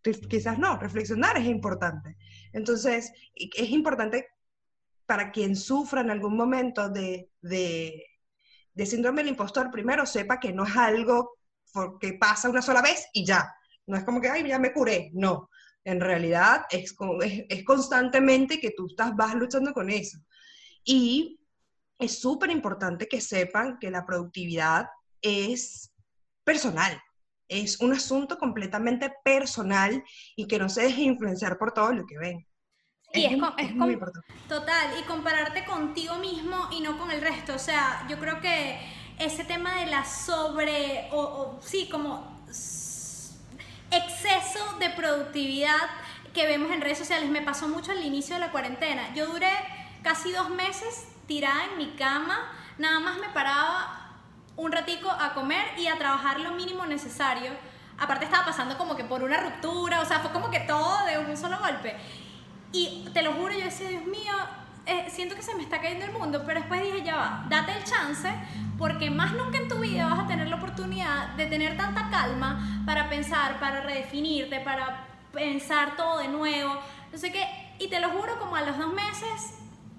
Quizás 0.03 0.59
no, 0.59 0.79
reflexionar 0.79 1.37
es 1.37 1.47
importante. 1.47 2.17
Entonces, 2.53 3.13
es 3.35 3.71
importante 3.71 4.27
para 5.11 5.33
quien 5.33 5.57
sufra 5.57 6.03
en 6.03 6.11
algún 6.13 6.37
momento 6.37 6.89
de, 6.89 7.33
síndrome 8.77 9.23
del 9.23 9.31
impostor, 9.31 9.69
primero 9.69 10.07
sepa 10.07 10.39
que 10.39 10.53
no 10.53 10.65
es 10.65 10.77
algo 10.77 11.37
que 12.01 12.13
pasa 12.13 12.49
una 12.49 12.63
sola 12.63 12.81
vez 12.81 13.09
y 13.13 13.25
ya. 13.27 13.53
No 13.89 13.97
es 13.97 14.05
como 14.05 14.21
que, 14.21 14.29
ay, 14.29 14.47
ya 14.47 14.61
me 14.61 14.73
curé. 14.73 15.11
No. 15.13 15.51
En 15.83 16.01
realidad 16.01 16.63
es, 16.71 16.95
es, 17.49 17.65
constantemente 17.65 18.61
que 18.61 18.71
tú 18.71 18.87
estás, 18.87 19.17
vas 19.17 19.35
luchando 19.35 19.73
con 19.73 19.91
eso. 19.91 20.17
Y 20.85 21.41
es 21.99 22.21
súper 22.21 22.53
importante 22.53 23.09
que 23.09 23.21
sepan 23.21 23.81
que 23.81 23.91
la 23.91 24.07
productividad 24.07 24.87
es 25.21 25.93
personal. 26.45 27.03
Es 27.49 27.81
un 27.81 27.95
asunto 27.95 28.39
completamente 28.39 29.13
personal 29.25 30.05
y 30.37 30.47
que 30.47 30.61
no 30.61 30.69
se 30.69 30.83
deje 30.83 31.03
influenciar 31.03 31.59
por 31.59 31.73
todo 31.73 31.93
lo 31.93 32.07
que 32.07 32.17
ven. 32.17 32.47
Y 33.13 33.25
es, 33.25 33.33
es, 33.59 33.75
muy 33.75 33.95
importante. 33.95 34.29
Total, 34.49 34.99
y 35.01 35.03
compararte 35.03 35.65
contigo 35.65 36.17
mismo 36.17 36.69
y 36.71 36.81
no 36.81 36.99
con 36.99 37.11
el 37.11 37.21
resto. 37.21 37.55
O 37.55 37.59
sea, 37.59 38.07
yo 38.09 38.19
creo 38.19 38.41
que 38.41 38.79
ese 39.19 39.45
tema 39.45 39.77
de 39.77 39.87
la 39.87 40.05
sobre, 40.05 41.09
o, 41.13 41.59
sí, 41.63 41.89
como 41.91 42.41
exceso 43.91 44.79
de 44.79 44.91
productividad 44.91 45.77
que 46.33 46.47
vemos 46.47 46.71
en 46.71 46.81
redes 46.81 46.99
sociales, 46.99 47.29
me 47.31 47.43
pasó 47.43 47.69
mucho 47.69 47.91
al 47.91 48.05
inicio 48.05 48.37
de 48.37 48.41
la 48.41 48.53
cuarentena. 48.53 49.13
Yo 49.15 49.27
duré 49.27 49.51
casi 50.03 50.33
dos 50.33 50.49
meses 50.51 51.09
tirada 51.27 51.65
en 51.67 51.79
mi 51.79 51.91
cama, 51.97 52.51
nada 52.79 53.01
más 53.01 53.19
me 53.19 53.29
paraba 53.31 54.01
un 54.57 54.73
ratico 54.73 55.11
a 55.11 55.35
comer 55.35 55.65
y 55.79 55.89
a 55.89 55.99
trabajar 55.99 56.41
lo 56.41 56.53
mínimo 56.53 56.87
necesario. 56.87 57.51
Aparte 57.99 58.25
estaba 58.25 58.47
pasando 58.47 58.79
como 58.79 58.97
que 58.97 59.05
por 59.05 59.23
una 59.23 59.39
ruptura, 59.39 60.01
o 60.01 60.05
sea, 60.05 60.21
fue 60.21 60.33
como 60.33 60.51
que 60.51 60.61
todo 60.61 61.05
de 61.07 61.19
un 61.19 61.37
solo 61.37 61.59
golpe. 61.59 61.97
Y 62.73 63.09
te 63.13 63.23
lo 63.23 63.33
juro, 63.33 63.53
yo 63.53 63.65
decía, 63.65 63.89
Dios 63.89 64.05
mío, 64.07 64.33
eh, 64.87 65.07
siento 65.11 65.35
que 65.35 65.43
se 65.43 65.55
me 65.55 65.63
está 65.63 65.81
cayendo 65.81 66.05
el 66.05 66.13
mundo, 66.13 66.43
pero 66.47 66.61
después 66.61 66.83
dije, 66.83 67.03
ya 67.03 67.17
va, 67.17 67.47
date 67.49 67.73
el 67.73 67.85
chance, 67.85 68.29
porque 68.79 69.11
más 69.11 69.33
nunca 69.33 69.59
en 69.59 69.69
tu 69.69 69.79
vida 69.79 70.07
vas 70.09 70.21
a 70.21 70.27
tener 70.27 70.49
la 70.49 70.57
oportunidad 70.57 71.29
de 71.37 71.47
tener 71.47 71.77
tanta 71.77 72.11
calma 72.11 72.83
para 72.87 73.09
pensar, 73.09 73.61
para 73.61 73.83
redefinirte, 73.83 74.61
para 74.61 75.07
pensar 75.33 75.97
todo 75.97 76.19
de 76.19 76.29
nuevo, 76.29 76.77
no 77.13 77.19
sé 77.19 77.31
qué, 77.31 77.47
y 77.79 77.89
te 77.89 78.01
lo 78.01 78.11
juro, 78.11 78.39
como 78.39 78.57
a 78.57 78.63
los 78.63 78.79
dos 78.79 78.93
meses 78.93 79.55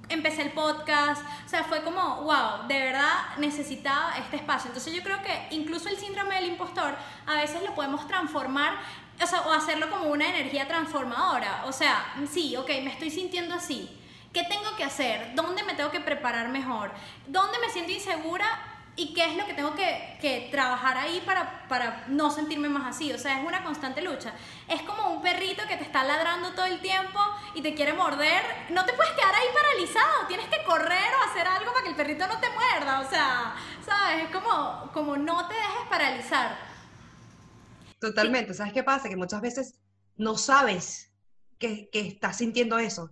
empecé 0.10 0.42
el 0.42 0.52
podcast, 0.52 1.24
o 1.46 1.50
sea, 1.50 1.64
fue 1.64 1.84
como, 1.84 2.24
wow, 2.24 2.68
de 2.68 2.78
verdad 2.78 3.38
necesitaba 3.38 4.18
este 4.18 4.38
espacio. 4.38 4.68
Entonces 4.68 4.94
yo 4.94 5.04
creo 5.04 5.22
que 5.22 5.56
incluso 5.56 5.90
el 5.90 5.98
síndrome 5.98 6.36
del 6.36 6.50
impostor 6.50 6.96
a 7.26 7.36
veces 7.36 7.64
lo 7.64 7.74
podemos 7.74 8.06
transformar 8.08 8.74
o, 9.22 9.50
o 9.50 9.52
hacerlo 9.52 9.90
como 9.90 10.06
una 10.06 10.28
energía 10.28 10.68
transformadora. 10.68 11.64
O 11.66 11.72
sea, 11.72 12.14
sí, 12.30 12.56
ok, 12.56 12.70
me 12.84 12.92
estoy 12.92 13.10
sintiendo 13.10 13.56
así. 13.56 13.90
¿Qué 14.34 14.44
tengo 14.44 14.76
que 14.78 14.84
hacer? 14.84 15.36
¿Dónde 15.36 15.64
me 15.64 15.74
tengo 15.74 15.92
que 15.92 16.00
preparar 16.00 16.50
mejor? 16.50 16.92
¿Dónde 17.28 17.60
me 17.60 17.70
siento 17.70 17.92
insegura? 17.92 18.72
y 18.96 19.14
qué 19.14 19.26
es 19.26 19.38
lo 19.38 19.46
que 19.46 19.54
tengo 19.54 19.74
que, 19.74 20.18
que 20.20 20.50
trabajar 20.52 20.98
ahí 20.98 21.22
para, 21.26 21.68
para, 21.68 22.04
no 22.08 22.30
sentirme 22.30 22.68
más 22.68 22.96
así. 22.96 23.12
O 23.14 23.18
sea, 23.18 23.40
es 23.40 23.48
una 23.48 23.64
constante 23.64 24.02
lucha. 24.02 24.34
Es 24.68 24.82
como 24.82 25.10
un 25.12 25.22
perrito 25.22 25.64
que 25.68 25.78
te 25.78 25.84
está 25.84 26.04
ladrando 26.04 26.52
todo 26.52 26.66
el 26.66 26.80
tiempo 26.82 27.20
y 27.56 27.62
te 27.62 27.74
quiere 27.74 27.94
morder. 27.94 28.44
No 28.70 28.86
te 28.86 28.94
puedes 28.94 29.14
quedar 29.14 29.34
ahí 29.34 29.48
paralizado. 29.54 30.28
Tienes 30.28 30.48
que 30.48 30.64
correr 30.64 31.14
o 31.20 31.30
hacer 31.30 31.48
algo 31.48 31.72
para 31.72 31.84
que 31.84 31.90
el 31.90 31.96
perrito 31.96 32.28
no 32.28 32.38
te 32.40 32.50
muerda. 32.50 33.00
O 33.00 33.10
sea, 33.10 33.56
¿sabes? 33.86 34.26
Es 34.26 34.30
como, 34.36 34.92
como 34.94 35.16
no 35.16 35.48
te 35.48 35.56
dejes 35.56 35.88
paralizar. 35.90 36.71
Totalmente. 38.02 38.56
¿Sabes 38.56 38.74
qué 38.74 38.84
pasa? 38.84 39.08
Que 39.08 39.16
muchas 39.16 39.42
veces 39.42 39.76
no 40.18 40.36
sabes 40.36 41.12
que, 41.60 41.88
estás 41.94 42.40
sintiendo 42.40 42.80
eso. 42.80 43.12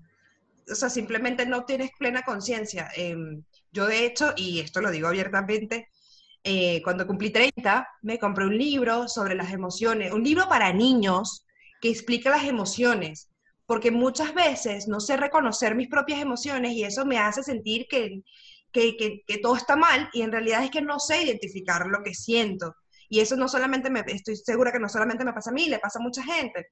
O 0.67 0.73
sea, 0.73 0.89
simplemente 0.89 1.45
no 1.45 1.63
tienes 1.63 1.91
plena 1.99 2.23
conciencia. 2.23 2.89
Eh, 2.95 3.15
yo 3.71 3.85
de 3.85 4.05
hecho, 4.05 4.33
y 4.35 4.59
esto 4.59 4.81
lo 4.81 4.89
digo 4.89 5.07
abiertamente, 5.07 5.89
eh, 6.43 6.81
cuando 6.83 7.05
cumplí 7.05 7.29
30, 7.29 7.87
me 8.01 8.17
compré 8.17 8.45
un 8.47 8.57
libro 8.57 9.07
sobre 9.07 9.35
las 9.35 9.53
emociones, 9.53 10.11
un 10.11 10.23
libro 10.23 10.49
para 10.49 10.73
niños 10.73 11.45
que 11.81 11.89
explica 11.89 12.31
las 12.31 12.45
emociones, 12.45 13.29
porque 13.67 13.91
muchas 13.91 14.33
veces 14.33 14.87
no 14.87 14.99
sé 14.99 15.17
reconocer 15.17 15.75
mis 15.75 15.87
propias 15.87 16.19
emociones 16.19 16.71
y 16.71 16.83
eso 16.83 17.05
me 17.05 17.19
hace 17.19 17.43
sentir 17.43 17.85
que, 17.87 18.23
que, 18.71 19.37
todo 19.43 19.55
está 19.55 19.75
mal 19.75 20.09
y 20.13 20.23
en 20.23 20.31
realidad 20.31 20.63
es 20.63 20.71
que 20.71 20.81
no 20.81 20.99
sé 20.99 21.21
identificar 21.21 21.85
lo 21.85 22.01
que 22.01 22.15
siento. 22.15 22.75
Y 23.09 23.19
eso 23.19 23.35
no 23.35 23.49
solamente 23.49 23.89
me, 23.89 24.03
estoy 24.07 24.35
segura 24.35 24.71
que 24.71 24.79
no 24.79 24.87
solamente 24.87 25.25
me 25.25 25.33
pasa 25.33 25.49
a 25.49 25.53
mí, 25.53 25.67
le 25.67 25.79
pasa 25.79 25.99
a 25.99 26.03
mucha 26.03 26.23
gente. 26.23 26.67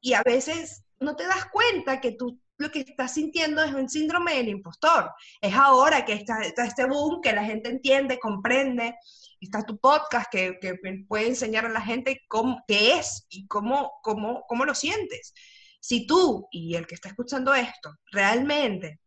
Y 0.00 0.14
a 0.14 0.22
veces 0.22 0.84
no 1.00 1.16
te 1.16 1.26
das 1.26 1.46
cuenta 1.46 2.00
que 2.00 2.12
tú 2.12 2.40
lo 2.58 2.70
que 2.70 2.80
estás 2.80 3.14
sintiendo 3.14 3.62
es 3.62 3.74
un 3.74 3.88
síndrome 3.88 4.36
del 4.36 4.48
impostor. 4.48 5.10
Es 5.40 5.54
ahora 5.54 6.04
que 6.04 6.12
está, 6.12 6.40
este 6.42 6.86
boom, 6.86 7.20
que 7.20 7.32
la 7.32 7.44
gente 7.44 7.68
entiende, 7.68 8.18
comprende. 8.20 8.96
Está 9.40 9.62
tu 9.62 9.78
podcast 9.78 10.30
que, 10.30 10.58
que 10.60 10.74
puede 11.08 11.28
enseñar 11.28 11.66
a 11.66 11.70
la 11.70 11.80
gente 11.80 12.22
cómo, 12.28 12.62
qué 12.66 12.98
es 12.98 13.26
y 13.28 13.46
cómo, 13.46 13.92
cómo, 14.02 14.44
cómo 14.46 14.64
lo 14.64 14.74
sientes. 14.74 15.34
Si 15.80 16.06
tú 16.06 16.48
y 16.50 16.76
el 16.76 16.86
que 16.86 16.94
está 16.94 17.08
escuchando 17.08 17.54
esto 17.54 17.94
realmente 18.10 19.00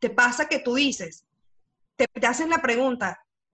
te 0.00 0.10
pasa 0.10 0.48
que 0.48 0.58
tú 0.58 0.74
dices, 0.74 1.24
te, 1.96 2.06
te 2.08 2.26
hacen 2.26 2.50
la 2.50 2.60
pregunta, 2.60 3.24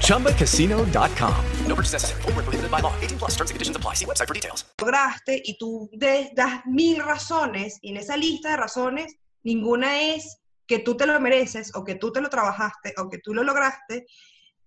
ChumbaCasino.com. 0.00 1.44
No 1.66 1.74
purchase 1.74 1.92
necessary. 1.92 2.22
Full 2.22 2.32
prohibited 2.32 2.70
by 2.70 2.80
law. 2.80 2.94
18 3.02 3.18
plus 3.18 3.32
terms 3.32 3.50
and 3.50 3.56
conditions 3.56 3.76
apply. 3.76 3.94
See 3.94 4.06
website 4.06 4.28
for 4.28 4.34
details. 4.34 4.64
Lograste 4.80 5.42
y 5.44 5.58
tú 5.58 5.90
das 6.34 6.64
mil 6.66 7.02
razones 7.02 7.78
y 7.82 7.90
en 7.90 7.98
esa 7.98 8.16
lista 8.16 8.50
de 8.50 8.56
razones 8.56 9.16
ninguna 9.42 10.14
es 10.14 10.38
que 10.66 10.78
tú 10.78 10.96
te 10.96 11.06
lo 11.06 11.20
mereces 11.20 11.74
o 11.74 11.84
que 11.84 11.96
tú 11.96 12.10
te 12.12 12.20
lo 12.20 12.30
trabajaste 12.30 12.94
o 12.96 13.10
que 13.10 13.18
tú 13.18 13.34
lo 13.34 13.42
lograste 13.42 14.06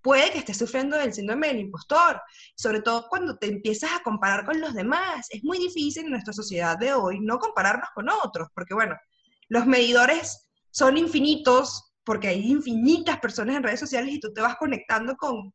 puede 0.08 0.32
que 0.32 0.40
estés 0.40 0.58
sufriendo 0.58 0.96
del 0.96 1.14
síndrome 1.14 1.48
del 1.48 1.60
impostor, 1.60 2.22
sobre 2.56 2.82
todo 2.82 3.08
cuando 3.10 3.38
te 3.38 3.48
empiezas 3.48 3.92
a 3.92 4.04
comparar 4.04 4.46
con 4.46 4.62
los 4.62 4.74
demás. 4.74 5.28
Es 5.32 5.44
muy 5.44 5.58
difícil 5.58 6.06
en 6.06 6.12
nuestra 6.12 6.32
sociedad 6.32 6.78
de 6.78 6.94
hoy 6.94 7.20
no 7.20 7.40
compararnos 7.40 7.90
con 7.94 8.08
otros, 8.10 8.48
porque 8.56 8.74
bueno, 8.74 8.96
los 9.50 9.66
medidores 9.66 10.50
son 10.72 10.98
infinitos, 10.98 11.87
porque 12.08 12.30
hay 12.30 12.50
infinitas 12.50 13.20
personas 13.20 13.58
en 13.58 13.64
redes 13.64 13.82
sociales 13.82 14.14
y 14.14 14.20
tú 14.22 14.34
te 14.34 14.40
vas 14.40 14.56
conectando 14.56 15.18
con... 15.18 15.54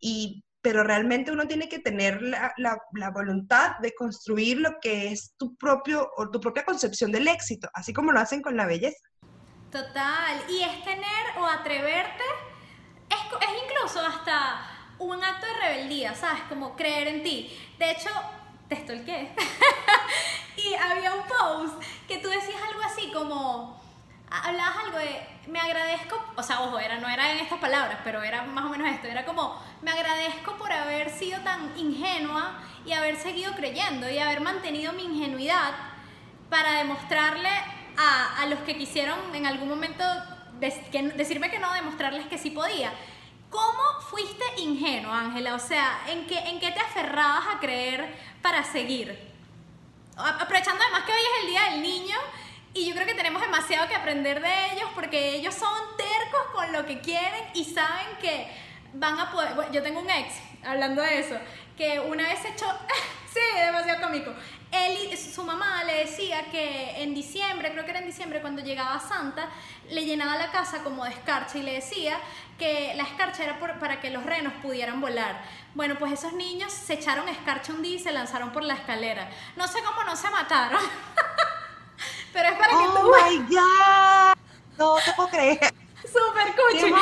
Y, 0.00 0.44
pero 0.60 0.82
realmente 0.82 1.30
uno 1.30 1.46
tiene 1.46 1.68
que 1.68 1.78
tener 1.78 2.20
la, 2.20 2.52
la, 2.56 3.10
voluntad 3.10 3.78
de 3.78 3.94
construir 3.94 4.58
lo 4.58 4.80
que 4.80 5.12
es 5.12 5.34
tu 5.38 5.54
propio 5.54 6.10
o 6.16 6.30
tu 6.30 6.40
propia 6.40 6.64
concepción 6.64 7.12
del 7.12 7.28
éxito, 7.28 7.68
así 7.74 7.92
como 7.92 8.10
lo 8.10 8.18
hacen 8.18 8.42
con 8.42 8.56
la 8.56 8.66
belleza. 8.66 9.08
Total, 9.70 10.42
y 10.50 10.62
es 10.62 10.84
tener 10.84 11.38
o 11.38 11.46
atreverte 11.46 12.24
es, 13.08 13.48
incluso 13.64 14.00
hasta 14.00 14.66
un 14.98 15.22
acto 15.22 15.46
de 15.46 15.68
rebeldía, 15.68 16.14
¿sabes? 16.16 16.42
Como 16.48 16.74
creer 16.74 17.06
en 17.06 17.22
ti. 17.22 17.56
De 17.78 17.92
hecho, 17.92 18.10
te 18.68 18.84
qué 18.84 19.32
y 20.56 20.74
había 20.74 21.14
un 21.14 21.22
post 21.22 21.80
que 22.08 22.18
tú 22.18 22.28
decías 22.28 22.60
algo 22.68 22.82
así 22.82 23.12
como 23.12 23.83
hablabas 24.42 24.84
algo 24.84 24.98
de 24.98 25.26
me 25.46 25.60
agradezco, 25.60 26.18
o 26.36 26.42
sea, 26.42 26.62
ojo, 26.62 26.78
era, 26.78 26.98
no 26.98 27.08
era 27.08 27.32
en 27.32 27.38
estas 27.38 27.58
palabras, 27.58 27.98
pero 28.02 28.22
era 28.22 28.42
más 28.42 28.64
o 28.64 28.68
menos 28.68 28.88
esto, 28.88 29.06
era 29.06 29.24
como 29.24 29.62
me 29.82 29.90
agradezco 29.90 30.56
por 30.56 30.72
haber 30.72 31.10
sido 31.10 31.40
tan 31.40 31.76
ingenua 31.78 32.58
y 32.86 32.92
haber 32.92 33.16
seguido 33.16 33.54
creyendo 33.54 34.08
y 34.08 34.18
haber 34.18 34.40
mantenido 34.40 34.92
mi 34.92 35.04
ingenuidad 35.04 35.72
para 36.48 36.78
demostrarle 36.78 37.50
a, 37.96 38.42
a 38.42 38.46
los 38.46 38.58
que 38.60 38.76
quisieron 38.76 39.18
en 39.34 39.46
algún 39.46 39.68
momento 39.68 40.04
decirme 40.60 41.50
que 41.50 41.58
no, 41.58 41.72
demostrarles 41.72 42.26
que 42.26 42.38
sí 42.38 42.50
podía. 42.50 42.92
¿Cómo 43.50 44.00
fuiste 44.10 44.44
ingenuo, 44.58 45.12
Ángela? 45.12 45.54
O 45.54 45.58
sea, 45.58 46.00
¿en 46.08 46.26
qué, 46.26 46.38
¿en 46.38 46.58
qué 46.58 46.72
te 46.72 46.80
aferrabas 46.80 47.54
a 47.54 47.60
creer 47.60 48.14
para 48.42 48.64
seguir? 48.64 49.32
Aprovechando 50.16 50.82
además 50.82 51.04
que 51.04 51.12
hoy 51.12 51.18
es 51.18 51.44
el 51.44 51.50
Día 51.50 51.62
del 51.70 51.82
Niño 51.82 52.16
y 52.74 52.86
yo 52.86 52.94
creo 52.94 53.06
que 53.06 53.14
tenemos 53.14 53.40
demasiado 53.40 53.88
que 53.88 53.94
aprender 53.94 54.42
de 54.42 54.72
ellos 54.72 54.88
porque 54.94 55.36
ellos 55.36 55.54
son 55.54 55.78
tercos 55.96 56.42
con 56.52 56.72
lo 56.72 56.84
que 56.84 57.00
quieren 57.00 57.44
y 57.54 57.64
saben 57.64 58.06
que 58.20 58.48
van 58.94 59.18
a 59.18 59.30
poder... 59.30 59.54
yo 59.70 59.82
tengo 59.82 60.00
un 60.00 60.10
ex, 60.10 60.34
hablando 60.64 61.02
de 61.02 61.20
eso, 61.20 61.36
que 61.76 62.00
una 62.00 62.24
vez 62.24 62.44
echó... 62.44 62.66
sí, 63.32 63.40
demasiado 63.58 64.02
cómico. 64.02 64.32
Él 64.72 65.16
su 65.16 65.44
mamá 65.44 65.84
le 65.84 65.98
decía 65.98 66.46
que 66.50 67.02
en 67.02 67.14
diciembre, 67.14 67.70
creo 67.70 67.84
que 67.84 67.90
era 67.90 68.00
en 68.00 68.06
diciembre, 68.06 68.40
cuando 68.40 68.60
llegaba 68.62 68.98
Santa, 68.98 69.48
le 69.88 70.04
llenaba 70.04 70.36
la 70.36 70.50
casa 70.50 70.82
como 70.82 71.04
de 71.04 71.10
escarcha 71.10 71.58
y 71.58 71.62
le 71.62 71.74
decía 71.74 72.18
que 72.58 72.92
la 72.96 73.04
escarcha 73.04 73.44
era 73.44 73.58
para 73.78 74.00
que 74.00 74.10
los 74.10 74.24
renos 74.24 74.52
pudieran 74.62 75.00
volar. 75.00 75.42
Bueno, 75.74 75.96
pues 75.98 76.12
esos 76.12 76.32
niños 76.32 76.72
se 76.72 76.94
echaron 76.94 77.28
escarcha 77.28 77.72
un 77.72 77.82
día 77.82 77.96
y 77.96 77.98
se 78.00 78.12
lanzaron 78.12 78.50
por 78.50 78.64
la 78.64 78.74
escalera. 78.74 79.30
No 79.56 79.68
sé 79.68 79.80
cómo 79.84 80.02
no 80.04 80.16
se 80.16 80.28
mataron. 80.30 80.80
Pero 82.34 82.48
es 82.48 82.54
para 82.58 82.70
que 82.70 82.84
tú... 82.84 82.98
¡Oh, 82.98 83.30
my 83.30 83.38
God! 83.46 84.34
No 84.76 84.96
te 85.04 85.12
puedo 85.14 85.28
creer. 85.30 85.72
Súper 86.02 86.52
cuchi. 86.56 86.92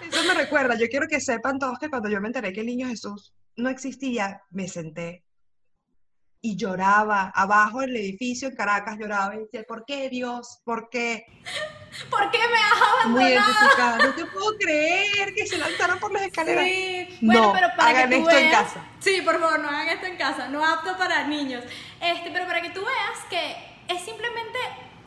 Eso 0.08 0.24
me 0.24 0.34
recuerda. 0.34 0.76
Yo 0.76 0.88
quiero 0.88 1.08
que 1.08 1.20
sepan 1.20 1.58
todos 1.58 1.78
que 1.78 1.90
cuando 1.90 2.08
yo 2.08 2.20
me 2.20 2.28
enteré 2.28 2.52
que 2.52 2.60
el 2.60 2.66
niño 2.66 2.88
Jesús 2.88 3.34
no 3.56 3.68
existía, 3.68 4.42
me 4.50 4.68
senté 4.68 5.24
y 6.42 6.56
lloraba 6.56 7.30
abajo 7.34 7.80
del 7.80 7.96
edificio 7.96 8.48
en 8.48 8.56
Caracas, 8.56 8.96
lloraba 8.98 9.34
y 9.34 9.40
decía, 9.40 9.62
¿por 9.68 9.84
qué 9.84 10.08
Dios? 10.08 10.60
¿Por 10.64 10.88
qué? 10.88 11.26
¿Por 12.10 12.30
qué 12.30 12.38
me 12.38 12.56
has 12.56 13.36
abandonado? 13.36 14.06
No 14.06 14.14
te 14.14 14.24
puedo 14.26 14.56
creer 14.58 15.34
que 15.34 15.46
se 15.46 15.58
lanzaron 15.58 15.98
por 15.98 16.12
las 16.12 16.22
escaleras. 16.22 16.64
Sí, 16.64 17.18
bueno, 17.20 17.42
no, 17.42 17.52
pero 17.52 17.68
para 17.76 17.90
hagan 17.90 18.10
que 18.10 18.16
tú 18.16 18.22
esto 18.22 18.34
veas, 18.34 18.44
en 18.44 18.50
casa. 18.50 18.84
Sí, 19.00 19.22
por 19.22 19.40
favor, 19.40 19.58
no 19.60 19.68
hagan 19.68 19.88
esto 19.88 20.06
en 20.06 20.16
casa, 20.16 20.48
no 20.48 20.64
apto 20.64 20.96
para 20.96 21.26
niños. 21.26 21.64
Este, 22.00 22.30
pero 22.30 22.46
para 22.46 22.62
que 22.62 22.70
tú 22.70 22.80
veas 22.80 23.18
que 23.28 23.56
es 23.92 24.02
simplemente 24.02 24.58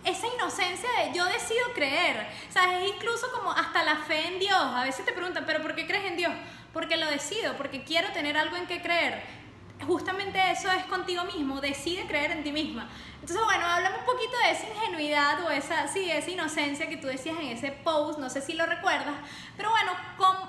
esa 0.04 0.28
inocencia 0.36 0.90
de 1.00 1.18
yo 1.18 1.26
decido 1.26 1.64
creer. 1.74 2.28
O 2.50 2.52
sea, 2.52 2.80
es 2.80 2.90
incluso 2.94 3.32
como 3.32 3.52
hasta 3.52 3.84
la 3.84 3.98
fe 3.98 4.28
en 4.28 4.40
Dios. 4.40 4.60
A 4.60 4.84
veces 4.84 5.06
te 5.06 5.14
preguntan, 5.14 5.46
¿pero 5.48 5.62
por 5.62 5.74
qué 5.74 5.88
crees 5.88 6.06
en 6.06 6.18
Dios? 6.18 6.34
Porque 6.74 6.98
lo 6.98 7.08
decido, 7.08 7.56
porque 7.56 7.84
quiero 7.84 8.12
tener 8.12 8.38
algo 8.38 8.58
en 8.58 8.68
que 8.68 8.82
creer 8.82 9.43
justamente 9.82 10.40
eso 10.52 10.72
es 10.72 10.86
contigo 10.86 11.24
mismo, 11.26 11.62
decide 11.62 12.08
creer 12.08 12.32
en 12.32 12.44
ti 12.44 12.52
misma. 12.52 12.90
Entonces, 13.16 13.44
bueno, 13.46 13.66
hablamos 13.66 14.00
un 14.00 14.06
poquito 14.06 14.34
de 14.44 14.52
esa 14.52 14.68
ingenuidad 14.68 15.46
o 15.46 15.52
esa, 15.52 15.88
sí, 15.88 16.10
esa 16.10 16.30
inocencia 16.30 16.90
que 16.90 16.98
tú 16.98 17.08
decías 17.08 17.38
en 17.40 17.48
ese 17.48 17.72
post, 17.72 18.20
no 18.20 18.30
sé 18.30 18.42
si 18.42 18.54
lo 18.54 18.66
recuerdas, 18.66 19.16
pero 19.56 19.70
bueno, 19.70 19.92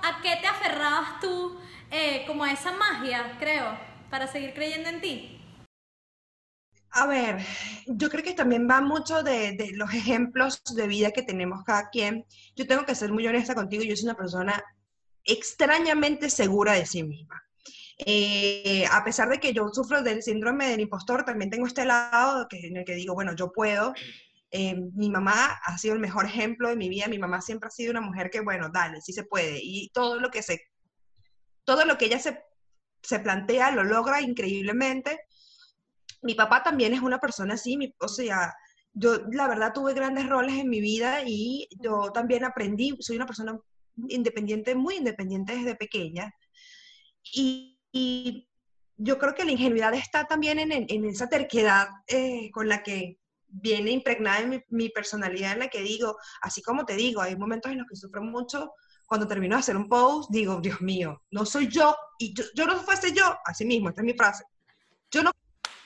¿a 0.03 0.21
qué 0.23 0.37
te 0.41 0.47
aferrabas 0.47 1.21
tú 1.21 1.59
eh, 1.91 2.25
como 2.27 2.45
a 2.45 2.53
esa 2.53 2.73
magia, 2.73 3.37
creo, 3.39 3.79
para 4.11 4.27
seguir 4.27 4.55
creyendo 4.55 4.89
en 4.89 5.01
ti? 5.01 5.41
A 6.91 7.07
ver, 7.07 7.45
yo 7.87 8.09
creo 8.09 8.23
que 8.23 8.35
también 8.35 8.69
va 8.71 8.81
mucho 8.81 9.25
de, 9.25 9.53
de, 9.53 9.73
los 9.73 9.93
ejemplos 9.93 10.63
de 10.77 10.87
vida 10.87 11.11
que 11.11 11.23
tenemos 11.23 11.65
cada 11.65 11.91
quien. 11.91 12.25
Yo 12.55 12.69
tengo 12.69 12.85
que 12.85 12.95
ser 12.95 13.13
muy 13.13 13.27
honesta 13.27 13.55
contigo, 13.55 13.83
yo 13.83 13.97
soy 13.97 14.05
una 14.05 14.15
persona 14.15 14.65
extrañamente 15.25 16.31
segura 16.31 16.75
de 16.75 16.87
sí 16.87 17.03
misma. 17.03 17.45
Eh, 17.99 18.85
a 18.91 19.05
pesar 19.05 19.29
de 19.29 19.39
que 19.39 19.53
yo 19.53 19.69
sufro 19.73 20.03
del 20.03 20.23
síndrome 20.23 20.69
del 20.69 20.81
impostor, 20.81 21.25
también 21.25 21.51
tengo 21.51 21.67
este 21.67 21.85
lado 21.85 22.47
que, 22.49 22.67
en 22.67 22.77
el 22.77 22.85
que 22.85 22.95
digo, 22.95 23.15
bueno, 23.15 23.35
yo 23.35 23.53
puedo. 23.53 23.95
Eh, 24.51 24.77
mi 24.95 25.11
mamá 25.11 25.59
ha 25.65 25.79
sido 25.79 25.95
el 25.95 26.01
mejor 26.01 26.27
ejemplo 26.27 26.69
de 26.69 26.77
mi 26.77 26.89
vida. 26.89 27.09
Mi 27.09 27.19
mamá 27.19 27.41
siempre 27.41 27.69
ha 27.69 27.71
sido 27.71 27.91
una 27.91 28.01
mujer 28.01 28.31
que, 28.31 28.41
bueno, 28.41 28.69
dale, 28.73 29.01
sí 29.01 29.13
se 29.13 29.25
puede. 29.25 29.59
Y 29.63 29.91
todo 29.91 30.21
lo 30.21 30.31
que 30.31 30.43
se, 30.43 30.61
todo 31.65 31.85
lo 31.85 31.99
que 31.99 32.07
ella 32.07 32.19
se, 32.19 32.43
se 33.03 33.19
plantea 33.21 33.71
lo 33.71 33.85
logra 33.85 34.21
increíblemente. 34.21 35.21
Mi 36.23 36.35
papá 36.35 36.63
también 36.63 36.95
es 36.95 37.01
una 37.01 37.19
persona 37.19 37.55
así, 37.55 37.95
o 37.99 38.09
sea, 38.09 38.55
yo 38.95 39.19
la 39.33 39.49
verdad 39.49 39.73
tuve 39.75 39.93
grandes 39.93 40.29
roles 40.29 40.55
en 40.55 40.69
mi 40.69 40.81
vida 40.81 41.23
y 41.27 41.69
yo 41.81 42.13
también 42.13 42.45
aprendí, 42.45 42.97
soy 43.01 43.17
una 43.17 43.27
persona 43.27 43.59
independiente, 44.09 44.75
muy 44.75 44.97
independiente 44.97 45.57
desde 45.57 45.75
pequeña. 45.75 46.33
Y 47.33 47.74
y 47.95 48.49
yo 48.97 49.19
creo 49.19 49.35
que 49.35 49.45
la 49.45 49.53
ingenuidad 49.53 49.95
está 49.95 50.25
también 50.25 50.59
en, 50.59 51.05
esa 51.05 51.29
terquedad 51.29 51.89
eh, 52.09 52.51
con 52.51 52.69
la 52.69 52.83
que 52.83 53.21
viene 53.47 53.93
impregnada 53.93 54.41
en 54.41 54.65
mi, 54.69 54.89
personalidad, 54.89 55.53
en 55.53 55.61
la 55.61 55.69
que 55.69 55.81
digo, 55.81 56.17
así 56.43 56.61
como 56.61 56.85
te 56.85 56.97
digo, 56.97 57.21
hay 57.21 57.37
momentos 57.37 57.71
en 57.71 57.79
los 57.79 57.87
que 57.89 57.95
sufro 57.95 58.21
mucho. 58.21 58.73
Cuando 59.07 59.29
termino 59.29 59.55
de 59.55 59.61
hacer 59.61 59.77
un 59.77 59.89
post, 59.89 60.29
digo, 60.33 60.61
Dios 60.61 60.81
mío, 60.81 61.23
no 61.31 61.47
soy 61.47 61.69
yo, 61.69 61.95
y 62.19 62.35
yo, 62.35 62.67
no 62.67 62.81
fuese 62.81 63.13
yo, 63.13 63.37
así 63.45 63.65
mismo, 63.65 63.91
esta 63.91 64.01
es 64.01 64.07
mi 64.07 64.15
frase. 64.15 64.45
Yo 65.09 65.23
no 65.23 65.31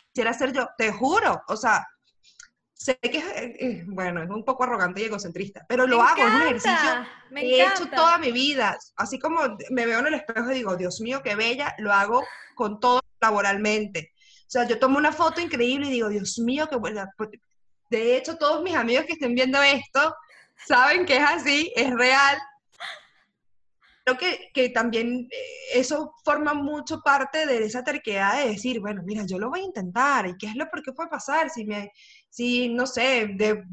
quisiera 0.07 0.33
ser 0.33 0.55
yo, 0.55 0.67
te 0.79 0.91
juro, 0.91 1.43
o 1.47 1.57
sea, 1.57 1.87
sé 2.79 2.97
que 3.01 3.18
es, 3.18 3.24
eh, 3.24 3.57
eh, 3.59 3.85
bueno, 3.89 4.22
es 4.22 4.31
un 4.31 4.45
poco 4.45 4.62
arrogante 4.62 5.03
y 5.03 5.07
egocentrista, 5.07 5.66
pero 5.68 5.87
lo 5.87 6.01
hago, 6.01 6.22
es 6.22 6.33
un 6.33 6.43
ejercicio 6.43 6.91
que 7.35 7.41
he 7.41 7.66
hecho 7.66 7.87
toda 7.89 8.18
mi 8.18 8.31
vida. 8.31 8.79
Así 8.97 9.18
como 9.18 9.41
me 9.70 9.85
veo 9.85 9.99
en 9.99 10.07
el 10.07 10.14
espejo 10.14 10.51
y 10.51 10.55
digo, 10.55 10.76
Dios 10.76 11.01
mío, 11.01 11.20
qué 11.22 11.35
bella, 11.35 11.74
lo 11.79 11.93
hago 11.93 12.24
con 12.55 12.79
todo 12.79 13.03
laboralmente. 13.20 14.12
O 14.14 14.51
sea, 14.51 14.64
yo 14.64 14.79
tomo 14.79 14.97
una 14.97 15.12
foto 15.12 15.41
increíble 15.41 15.89
y 15.89 15.91
digo, 15.91 16.09
Dios 16.09 16.39
mío, 16.39 16.68
qué 16.70 16.76
buena. 16.76 17.12
De 17.91 18.16
hecho, 18.16 18.37
todos 18.37 18.62
mis 18.62 18.76
amigos 18.76 19.07
que 19.07 19.14
estén 19.14 19.35
viendo 19.35 19.61
esto 19.61 20.14
saben 20.66 21.05
que 21.05 21.16
es 21.16 21.24
así, 21.24 21.72
es 21.74 21.93
real. 21.93 22.39
Creo 24.05 24.16
que, 24.16 24.51
que 24.55 24.70
también 24.70 25.29
eh, 25.31 25.37
eso 25.74 26.14
forma 26.24 26.55
mucho 26.55 27.01
parte 27.01 27.45
de 27.45 27.64
esa 27.64 27.83
terquedad 27.83 28.39
de 28.39 28.51
decir, 28.51 28.81
bueno, 28.81 29.03
mira, 29.05 29.24
yo 29.26 29.39
lo 29.39 29.51
voy 29.51 29.61
a 29.61 29.64
intentar, 29.64 30.26
¿y 30.26 30.37
qué 30.39 30.47
es 30.47 30.55
lo 30.55 30.70
por 30.70 30.83
qué 30.83 30.93
puede 30.93 31.11
pasar? 31.11 31.51
Si 31.51 31.66
me, 31.66 31.93
si, 32.29 32.68
no 32.68 32.87
sé, 32.87 33.31
de, 33.35 33.64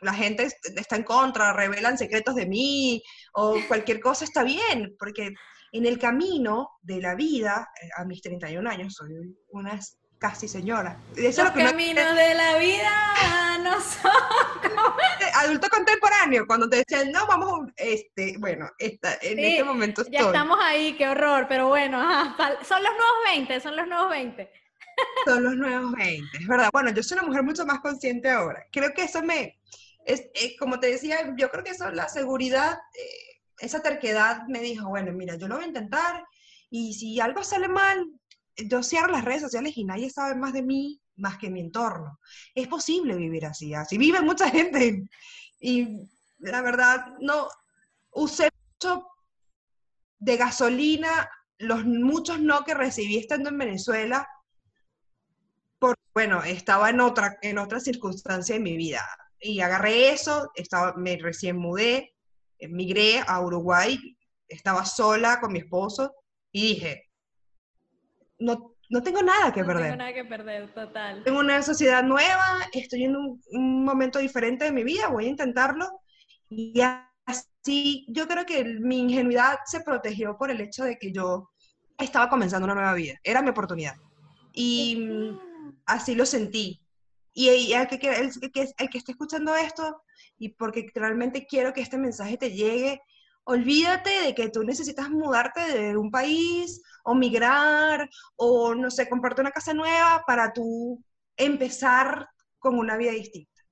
la 0.00 0.14
gente 0.14 0.48
está 0.76 0.96
en 0.96 1.02
contra, 1.02 1.52
revelan 1.52 1.98
secretos 1.98 2.34
de 2.34 2.46
mí 2.46 3.02
o 3.34 3.56
cualquier 3.68 4.00
cosa 4.00 4.24
está 4.24 4.42
bien, 4.42 4.94
porque 4.98 5.34
en 5.72 5.86
el 5.86 5.98
camino 5.98 6.70
de 6.82 7.00
la 7.00 7.14
vida, 7.14 7.68
eh, 7.82 7.88
a 7.96 8.04
mis 8.04 8.22
31 8.22 8.68
años, 8.68 8.94
soy 8.94 9.36
una 9.48 9.78
casi 10.18 10.48
señora. 10.48 10.98
Los 11.16 11.36
caminos 11.50 12.14
de 12.14 12.34
la 12.34 12.58
vida 12.58 13.58
no 13.62 13.80
son 13.80 14.10
Adulto 15.34 15.68
contemporáneo, 15.68 16.46
cuando 16.46 16.68
te 16.68 16.76
decían, 16.76 17.12
no, 17.12 17.26
vamos, 17.26 17.70
este, 17.76 18.36
bueno, 18.38 18.70
esta, 18.78 19.18
en 19.20 19.38
este 19.38 19.64
momento 19.64 20.02
Ya 20.10 20.20
estamos 20.20 20.58
ahí, 20.62 20.94
qué 20.94 21.08
horror, 21.08 21.46
pero 21.48 21.68
bueno, 21.68 22.00
son 22.62 22.82
los 22.82 22.92
nuevos 22.92 23.18
20, 23.26 23.60
son 23.60 23.76
los 23.76 23.86
nuevos 23.86 24.08
20. 24.10 24.50
Son 25.24 25.42
los 25.42 25.56
nuevos 25.56 25.92
20, 25.92 26.38
es 26.38 26.46
verdad. 26.46 26.70
Bueno, 26.72 26.90
yo 26.90 27.02
soy 27.02 27.18
una 27.18 27.26
mujer 27.26 27.42
mucho 27.42 27.66
más 27.66 27.80
consciente 27.80 28.30
ahora. 28.30 28.64
Creo 28.72 28.92
que 28.94 29.04
eso 29.04 29.22
me, 29.22 29.58
es, 30.04 30.22
eh, 30.34 30.56
como 30.58 30.78
te 30.80 30.88
decía, 30.88 31.34
yo 31.36 31.50
creo 31.50 31.64
que 31.64 31.70
eso, 31.70 31.90
la 31.90 32.08
seguridad, 32.08 32.78
eh, 32.94 33.40
esa 33.58 33.82
terquedad 33.82 34.46
me 34.48 34.60
dijo, 34.60 34.88
bueno, 34.88 35.12
mira, 35.12 35.36
yo 35.36 35.48
lo 35.48 35.56
voy 35.56 35.64
a 35.64 35.68
intentar 35.68 36.24
y 36.70 36.94
si 36.94 37.20
algo 37.20 37.42
sale 37.42 37.68
mal, 37.68 38.06
yo 38.56 38.82
cierro 38.82 39.08
las 39.08 39.24
redes 39.24 39.42
sociales 39.42 39.76
y 39.76 39.84
nadie 39.84 40.10
sabe 40.10 40.34
más 40.34 40.52
de 40.52 40.62
mí 40.62 41.00
más 41.16 41.38
que 41.38 41.50
mi 41.50 41.60
entorno. 41.60 42.18
Es 42.54 42.68
posible 42.68 43.16
vivir 43.16 43.46
así, 43.46 43.74
así 43.74 43.98
vive 43.98 44.20
mucha 44.20 44.50
gente. 44.50 45.08
Y 45.60 46.08
la 46.38 46.62
verdad, 46.62 47.06
no, 47.20 47.48
usé 48.12 48.50
mucho 48.74 49.06
de 50.18 50.36
gasolina 50.36 51.28
los 51.58 51.84
muchos 51.84 52.40
no 52.40 52.64
que 52.64 52.74
recibí 52.74 53.16
estando 53.16 53.48
en 53.48 53.58
Venezuela 53.58 54.28
bueno, 56.14 56.42
estaba 56.42 56.90
en 56.90 57.00
otra, 57.00 57.38
en 57.42 57.58
otra 57.58 57.80
circunstancia 57.80 58.54
de 58.54 58.60
mi 58.60 58.76
vida. 58.76 59.02
Y 59.38 59.60
agarré 59.60 60.10
eso, 60.10 60.50
estaba, 60.54 60.94
me 60.94 61.16
recién 61.18 61.56
mudé, 61.56 62.14
emigré 62.58 63.22
a 63.26 63.40
Uruguay, 63.40 63.98
estaba 64.48 64.84
sola 64.84 65.40
con 65.40 65.52
mi 65.52 65.58
esposo 65.60 66.14
y 66.52 66.74
dije, 66.74 67.10
no, 68.38 68.74
no 68.88 69.02
tengo 69.02 69.22
nada 69.22 69.52
que 69.52 69.64
perder. 69.64 69.76
No 69.76 69.82
tengo 69.82 69.96
nada 69.96 70.14
que 70.14 70.24
perder, 70.24 70.74
total. 70.74 71.22
Tengo 71.22 71.40
una 71.40 71.62
sociedad 71.62 72.02
nueva, 72.02 72.60
estoy 72.72 73.04
en 73.04 73.16
un, 73.16 73.42
un 73.50 73.84
momento 73.84 74.18
diferente 74.18 74.64
de 74.64 74.72
mi 74.72 74.84
vida, 74.84 75.08
voy 75.08 75.26
a 75.26 75.30
intentarlo. 75.30 76.00
Y 76.48 76.80
así, 77.26 78.06
yo 78.08 78.26
creo 78.26 78.46
que 78.46 78.64
mi 78.64 79.00
ingenuidad 79.00 79.58
se 79.66 79.80
protegió 79.80 80.36
por 80.38 80.50
el 80.50 80.60
hecho 80.60 80.84
de 80.84 80.96
que 80.98 81.12
yo 81.12 81.50
estaba 81.98 82.28
comenzando 82.28 82.64
una 82.64 82.74
nueva 82.74 82.94
vida, 82.94 83.14
era 83.22 83.42
mi 83.42 83.50
oportunidad. 83.50 83.96
Y 84.52 85.36
así 85.86 86.14
lo 86.14 86.26
sentí. 86.26 86.82
Y, 87.32 87.48
el, 87.48 87.86
que, 87.88 87.96
el, 87.96 88.52
que, 88.52 88.68
el 88.78 88.88
que 88.88 88.98
esté 88.98 89.12
escuchando 89.12 89.54
esto, 89.54 90.02
y 90.38 90.50
porque 90.50 90.90
realmente 90.94 91.46
quiero 91.46 91.72
que 91.72 91.82
este 91.82 91.98
mensaje 91.98 92.38
te 92.38 92.52
llegue, 92.52 93.02
olvídate 93.44 94.10
de 94.22 94.34
que 94.34 94.48
tú 94.48 94.64
necesitas 94.64 95.08
mudarte 95.10 95.60
de 95.60 95.96
un 95.96 96.10
país 96.10 96.82
o 97.04 97.14
migrar 97.14 98.08
o, 98.36 98.74
no 98.74 98.90
sé, 98.90 99.08
comprarte 99.08 99.42
una 99.42 99.52
casa 99.52 99.72
nueva 99.72 100.24
para 100.26 100.52
tú 100.52 101.02
empezar 101.36 102.28
con 102.58 102.78
una 102.78 102.96
vida 102.96 103.12
distinta. 103.12 103.62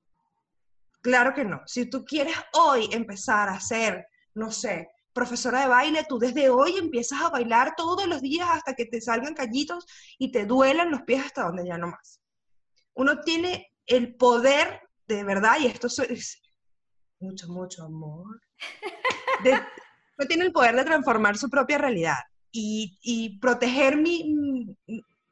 Claro 1.00 1.34
que 1.34 1.44
no. 1.44 1.62
Si 1.66 1.86
tú 1.86 2.04
quieres 2.04 2.36
hoy 2.52 2.88
empezar 2.92 3.48
a 3.48 3.60
ser, 3.60 4.06
no 4.34 4.50
sé, 4.50 4.88
profesora 5.14 5.62
de 5.62 5.68
baile, 5.68 6.04
tú 6.08 6.18
desde 6.18 6.50
hoy 6.50 6.76
empiezas 6.76 7.22
a 7.22 7.30
bailar 7.30 7.74
todos 7.76 8.06
los 8.06 8.20
días 8.20 8.48
hasta 8.50 8.74
que 8.74 8.84
te 8.84 9.00
salgan 9.00 9.34
callitos 9.34 9.86
y 10.18 10.32
te 10.32 10.44
duelan 10.44 10.90
los 10.90 11.02
pies 11.02 11.24
hasta 11.24 11.44
donde 11.44 11.66
ya 11.66 11.78
no 11.78 11.86
más. 11.86 12.20
Uno 12.94 13.20
tiene 13.20 13.72
el 13.86 14.16
poder 14.16 14.80
de 15.06 15.24
verdad, 15.24 15.56
y 15.60 15.66
esto 15.66 15.86
es 15.86 16.42
mucho, 17.20 17.48
mucho 17.48 17.84
amor, 17.84 18.40
uno 20.18 20.26
tiene 20.28 20.44
el 20.44 20.52
poder 20.52 20.76
de 20.76 20.84
transformar 20.84 21.36
su 21.36 21.48
propia 21.48 21.78
realidad 21.78 22.18
y, 22.56 23.38
proteger 23.40 23.96
mi, 23.96 24.76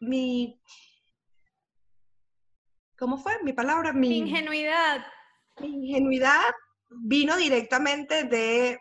mi, 0.00 0.60
¿cómo 2.98 3.16
fue? 3.16 3.42
Mi 3.44 3.52
palabra, 3.52 3.92
mi 3.92 4.18
ingenuidad. 4.18 5.06
Mi 5.60 5.68
ingenuidad 5.68 6.50
vino 6.88 7.36
directamente 7.36 8.24
de 8.24 8.78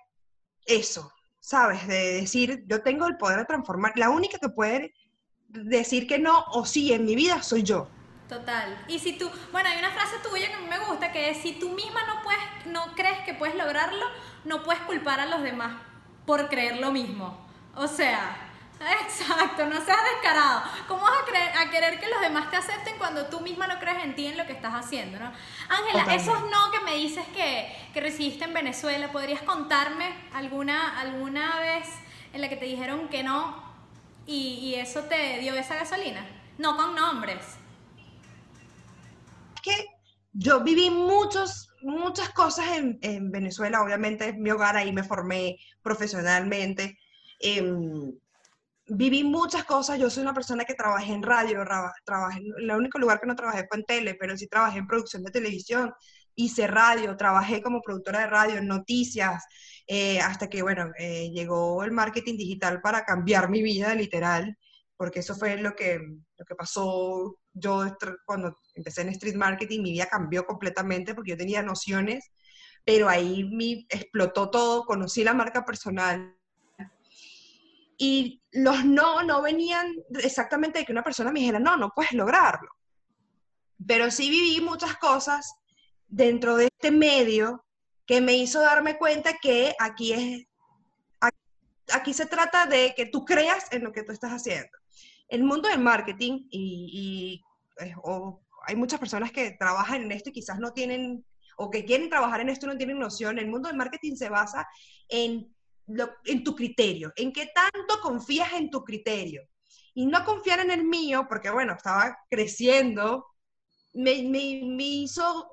eso, 0.66 1.12
¿sabes? 1.40 1.88
De 1.88 2.22
decir, 2.22 2.64
yo 2.68 2.82
tengo 2.82 3.08
el 3.08 3.18
poder 3.18 3.40
de 3.40 3.46
transformar. 3.46 3.94
La 3.96 4.10
única 4.10 4.38
que 4.38 4.50
puede 4.50 4.94
decir 5.48 6.08
que 6.08 6.20
no 6.20 6.46
o 6.54 6.66
sí 6.66 6.94
en 6.94 7.06
mi 7.06 7.16
vida 7.16 7.42
soy 7.44 7.64
yo. 7.64 7.88
Total. 8.30 8.86
Y 8.88 9.00
si 9.00 9.18
tú, 9.18 9.30
bueno, 9.52 9.70
hay 9.70 9.78
una 9.78 9.92
frase 9.92 10.16
tuya 10.24 10.48
que 10.50 10.68
me 10.68 10.80
gusta 10.86 11.12
que 11.12 11.32
es 11.32 11.38
si 11.38 11.54
tú 11.60 11.72
misma 11.72 12.02
no 12.08 12.24
puedes, 12.24 12.42
no 12.68 12.96
crees 12.96 13.20
que 13.26 13.34
puedes 13.34 13.56
lograrlo, 13.56 14.06
no 14.46 14.64
puedes 14.64 14.82
culpar 14.84 15.20
a 15.20 15.26
los 15.26 15.44
demás 15.44 15.82
por 16.26 16.48
creer 16.48 16.78
lo 16.78 16.92
mismo. 16.92 17.46
O 17.76 17.88
sea, 17.88 18.51
Exacto, 19.04 19.66
no 19.68 19.76
seas 19.86 20.00
descarado. 20.16 20.64
¿Cómo 20.88 21.02
vas 21.04 21.14
a, 21.56 21.62
a 21.62 21.70
querer 21.70 22.00
que 22.00 22.10
los 22.10 22.20
demás 22.22 22.50
te 22.50 22.56
acepten 22.58 22.98
cuando 22.98 23.28
tú 23.28 23.40
misma 23.42 23.68
no 23.68 23.80
crees 23.80 24.04
en 24.04 24.16
ti, 24.16 24.26
en 24.28 24.38
lo 24.38 24.46
que 24.48 24.54
estás 24.54 24.74
haciendo? 24.74 25.20
¿no? 25.20 25.32
Ángela, 25.70 26.16
esos 26.16 26.42
no 26.50 26.72
que 26.72 26.80
me 26.82 26.96
dices 26.96 27.26
que, 27.36 27.72
que 27.94 28.02
recibiste 28.02 28.46
en 28.46 28.54
Venezuela, 28.54 29.12
¿podrías 29.12 29.42
contarme 29.44 30.16
alguna, 30.34 31.00
alguna 31.00 31.60
vez 31.60 31.88
en 32.34 32.42
la 32.42 32.50
que 32.50 32.56
te 32.56 32.66
dijeron 32.66 33.08
que 33.10 33.24
no 33.24 33.64
y, 34.26 34.60
y 34.62 34.76
eso 34.76 35.02
te 35.02 35.40
dio 35.40 35.54
esa 35.54 35.76
gasolina? 35.76 36.26
No 36.58 36.76
con 36.76 36.96
nombres. 36.96 37.58
Que 39.64 39.74
yo 40.34 40.64
viví 40.64 40.90
muchos, 40.90 41.70
muchas 41.82 42.30
cosas 42.32 42.68
en, 42.78 43.00
en 43.02 43.32
Venezuela, 43.32 43.82
obviamente 43.84 44.30
es 44.30 44.38
mi 44.38 44.50
hogar, 44.52 44.76
ahí 44.78 44.92
me 44.92 45.04
formé 45.04 45.58
profesionalmente. 45.82 46.98
Eh, 47.40 47.64
viví 48.94 49.24
muchas 49.24 49.64
cosas. 49.64 50.00
Yo 50.00 50.10
soy 50.10 50.24
una 50.24 50.34
persona 50.34 50.66
que 50.66 50.74
trabajé 50.74 51.14
en 51.14 51.24
radio, 51.24 51.64
trabajé, 52.06 52.42
el 52.58 52.72
único 52.72 53.00
lugar 53.00 53.20
que 53.20 53.28
no 53.28 53.36
trabajé 53.36 53.66
fue 53.70 53.80
en 53.80 53.86
tele, 53.86 54.16
pero 54.20 54.38
sí 54.38 54.48
trabajé 54.48 54.80
en 54.80 54.88
producción 54.88 55.24
de 55.24 55.32
televisión, 55.32 55.94
hice 56.36 56.68
radio, 56.68 57.16
trabajé 57.16 57.62
como 57.62 57.82
productora 57.82 58.20
de 58.22 58.28
radio, 58.28 58.56
en 58.58 58.68
noticias, 58.68 59.44
eh, 59.88 60.20
hasta 60.20 60.50
que, 60.50 60.62
bueno, 60.62 60.92
eh, 60.98 61.30
llegó 61.32 61.84
el 61.84 61.92
marketing 61.92 62.38
digital 62.38 62.82
para 62.82 63.06
cambiar 63.06 63.50
mi 63.50 63.62
vida, 63.62 63.96
literal, 63.96 64.58
porque 64.98 65.20
eso 65.20 65.36
fue 65.36 65.58
lo 65.58 65.74
que, 65.76 66.00
lo 66.38 66.46
que 66.46 66.56
pasó. 66.56 67.38
Yo 67.54 67.86
cuando 68.26 68.56
empecé 68.76 69.02
en 69.02 69.10
street 69.10 69.36
marketing, 69.36 69.82
mi 69.82 69.92
vida 69.92 70.08
cambió 70.08 70.46
completamente 70.46 71.16
porque 71.16 71.32
yo 71.32 71.38
tenía 71.38 71.62
nociones, 71.62 72.32
pero 72.86 73.10
ahí 73.10 73.44
me 73.46 73.86
explotó 73.90 74.50
todo, 74.50 74.86
conocí 74.86 75.24
la 75.24 75.34
marca 75.34 75.66
personal, 75.66 76.36
y 78.04 78.42
los 78.52 78.84
no 78.84 79.22
no 79.22 79.44
venían 79.44 79.94
exactamente 80.24 80.80
de 80.80 80.86
que 80.86 80.92
una 80.92 81.04
persona 81.04 81.32
me 81.32 81.40
dijera, 81.40 81.60
no, 81.60 81.78
no 81.78 81.92
puedes 81.96 82.14
lograrlo. 82.14 82.72
Pero 83.86 84.10
sí 84.10 84.32
viví 84.32 84.60
muchas 84.60 84.98
cosas 84.98 85.54
dentro 86.08 86.56
de 86.56 86.66
este 86.66 86.90
medio 86.90 87.64
que 88.08 88.20
me 88.20 88.34
hizo 88.34 88.60
darme 88.60 88.98
cuenta 88.98 89.38
que 89.40 89.76
aquí 89.78 90.14
es, 90.14 90.48
aquí, 91.94 92.12
se 92.16 92.26
trata 92.26 92.66
de 92.66 92.96
que 92.98 93.06
tú 93.06 93.24
creas 93.24 93.72
en 93.72 93.84
lo 93.84 93.92
que 93.92 94.02
tú 94.02 94.14
estás 94.14 94.32
haciendo. 94.32 94.76
El 95.28 95.44
mundo 95.44 95.70
del 95.70 95.80
marketing 95.80 96.48
y, 96.50 97.44
eh, 97.80 97.94
hay 98.66 98.76
muchas 98.76 99.00
personas 99.00 99.32
que 99.32 99.52
trabajan 99.52 100.02
en 100.02 100.12
esto 100.12 100.32
y 100.32 100.34
quizás 100.34 100.58
no 100.58 100.74
tienen 100.74 101.24
o 101.56 101.70
que 101.70 101.86
quieren 101.86 102.10
trabajar 102.10 102.42
en 102.42 102.50
esto 102.50 102.66
y 102.66 102.70
no 102.70 102.78
tienen 102.78 102.98
noción. 102.98 103.38
El 103.38 103.48
mundo 103.48 103.68
del 103.68 103.78
marketing 103.78 104.16
se 104.16 104.30
basa 104.30 104.68
en 105.08 105.54
en 106.26 106.44
tu 106.44 106.56
criterio, 106.56 107.12
en 107.16 107.32
qué 107.32 107.50
tanto 107.54 108.00
confías 108.02 108.54
en 108.54 108.70
tu 108.70 108.84
criterio. 108.84 109.44
Y 109.94 110.06
no 110.06 110.24
confiar 110.24 110.60
en 110.60 110.72
el 110.72 110.84
mío, 110.84 111.26
porque 111.28 111.50
bueno, 111.50 111.74
estaba 111.74 112.18
creciendo, 112.30 113.26
me, 113.94 114.24
me, 114.24 114.84
hizo, 114.84 115.50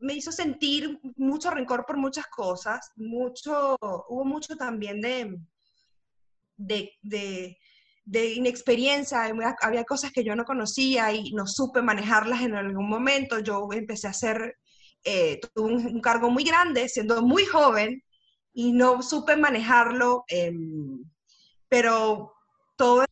me 0.00 0.14
hizo 0.14 0.30
sentir 0.30 1.00
mucho 1.16 1.50
rencor 1.50 1.86
por 1.86 1.96
muchas 1.96 2.26
cosas, 2.26 2.90
mucho, 2.96 3.76
hubo 3.80 4.24
mucho 4.24 4.56
también 4.56 5.00
de, 5.00 5.38
de, 6.56 6.92
de, 7.00 7.58
de 8.08 8.32
inexperiencia, 8.32 9.30
había 9.60 9.84
cosas 9.84 10.12
que 10.12 10.24
yo 10.24 10.34
no 10.34 10.46
conocía 10.46 11.12
y 11.12 11.30
no 11.32 11.46
supe 11.46 11.82
manejarlas 11.82 12.40
en 12.40 12.54
algún 12.54 12.88
momento. 12.88 13.38
Yo 13.40 13.68
empecé 13.70 14.06
a 14.06 14.10
hacer, 14.10 14.56
eh, 15.04 15.38
tuve 15.54 15.72
un, 15.74 16.00
cargo 16.00 16.30
muy 16.30 16.42
grande, 16.42 16.88
siendo 16.88 17.20
muy 17.20 17.44
joven, 17.44 18.02
y 18.58 18.72
no 18.72 19.02
supe 19.02 19.36
manejarlo, 19.36 20.24
em, 20.26 21.04
pero 21.68 22.34
todo, 22.74 23.04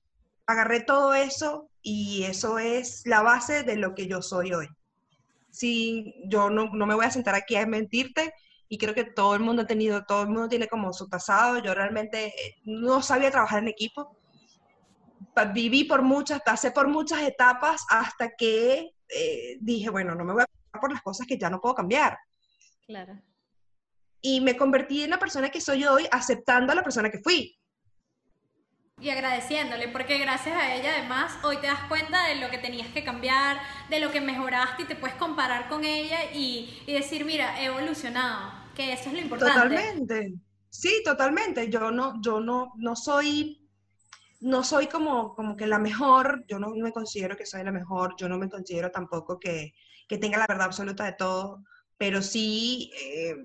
agarré 0.44 0.80
todo 0.80 1.14
eso 1.14 1.70
y 1.82 2.24
eso 2.24 2.58
es 2.58 3.02
la 3.04 3.22
base 3.22 3.62
de 3.62 3.76
lo 3.76 3.94
que 3.94 4.08
yo 4.08 4.22
soy 4.22 4.52
hoy. 4.52 4.66
Sí, 5.52 6.16
yo 6.24 6.50
no, 6.50 6.70
no, 6.72 6.84
me 6.84 6.96
voy 6.96 7.04
a 7.06 7.12
sentar 7.12 7.36
aquí 7.36 7.54
a 7.54 7.64
mentirte 7.64 8.34
y 8.68 8.76
creo 8.76 8.92
que 8.92 9.04
todo 9.04 9.36
el 9.36 9.40
mundo 9.40 9.62
ha 9.62 9.66
tenido, 9.68 10.04
todo 10.04 10.22
el 10.22 10.30
mundo 10.30 10.48
tiene 10.48 10.66
como 10.66 10.92
su 10.92 11.08
pasado. 11.08 11.58
Yo 11.60 11.74
realmente 11.74 12.26
eh, 12.26 12.56
no 12.64 13.00
sabía 13.00 13.30
trabajar 13.30 13.62
en 13.62 13.68
equipo. 13.68 14.16
Viví 15.54 15.84
por 15.84 16.02
muchas, 16.02 16.40
pasé 16.40 16.72
por 16.72 16.88
muchas 16.88 17.22
etapas 17.22 17.86
hasta 17.88 18.30
que 18.36 18.96
eh, 19.08 19.58
dije, 19.60 19.90
bueno, 19.90 20.16
no 20.16 20.24
me 20.24 20.32
voy 20.32 20.42
a 20.42 20.80
por 20.80 20.90
las 20.90 21.02
cosas 21.02 21.24
que 21.24 21.38
ya 21.38 21.50
no 21.50 21.60
puedo 21.60 21.76
cambiar. 21.76 22.18
Claro 22.84 23.22
y 24.28 24.40
me 24.40 24.56
convertí 24.56 25.04
en 25.04 25.10
la 25.10 25.20
persona 25.20 25.50
que 25.50 25.60
soy 25.60 25.84
hoy 25.84 26.04
aceptando 26.10 26.72
a 26.72 26.74
la 26.74 26.82
persona 26.82 27.10
que 27.10 27.20
fui. 27.20 27.56
Y 29.00 29.08
agradeciéndole, 29.10 29.86
porque 29.86 30.18
gracias 30.18 30.56
a 30.56 30.74
ella 30.74 30.94
además 30.96 31.38
hoy 31.44 31.58
te 31.58 31.68
das 31.68 31.84
cuenta 31.84 32.26
de 32.26 32.34
lo 32.40 32.50
que 32.50 32.58
tenías 32.58 32.88
que 32.88 33.04
cambiar, 33.04 33.60
de 33.88 34.00
lo 34.00 34.10
que 34.10 34.20
mejoraste 34.20 34.82
y 34.82 34.86
te 34.86 34.96
puedes 34.96 35.14
comparar 35.14 35.68
con 35.68 35.84
ella 35.84 36.32
y, 36.34 36.82
y 36.88 36.92
decir, 36.92 37.24
mira, 37.24 37.62
he 37.62 37.66
evolucionado, 37.66 38.50
que 38.74 38.94
eso 38.94 39.10
es 39.10 39.12
lo 39.12 39.20
importante. 39.20 39.54
Totalmente, 39.54 40.34
sí, 40.70 41.02
totalmente. 41.04 41.70
Yo 41.70 41.92
no, 41.92 42.20
yo 42.20 42.40
no, 42.40 42.72
no 42.78 42.96
soy, 42.96 43.64
no 44.40 44.64
soy 44.64 44.88
como, 44.88 45.36
como 45.36 45.56
que 45.56 45.68
la 45.68 45.78
mejor, 45.78 46.44
yo 46.48 46.58
no 46.58 46.70
me 46.70 46.90
considero 46.90 47.36
que 47.36 47.46
soy 47.46 47.62
la 47.62 47.70
mejor, 47.70 48.16
yo 48.18 48.28
no 48.28 48.38
me 48.38 48.50
considero 48.50 48.90
tampoco 48.90 49.38
que, 49.38 49.72
que 50.08 50.18
tenga 50.18 50.38
la 50.38 50.48
verdad 50.48 50.66
absoluta 50.66 51.04
de 51.04 51.12
todo, 51.12 51.62
pero 51.96 52.20
sí... 52.22 52.90
Eh, 53.00 53.36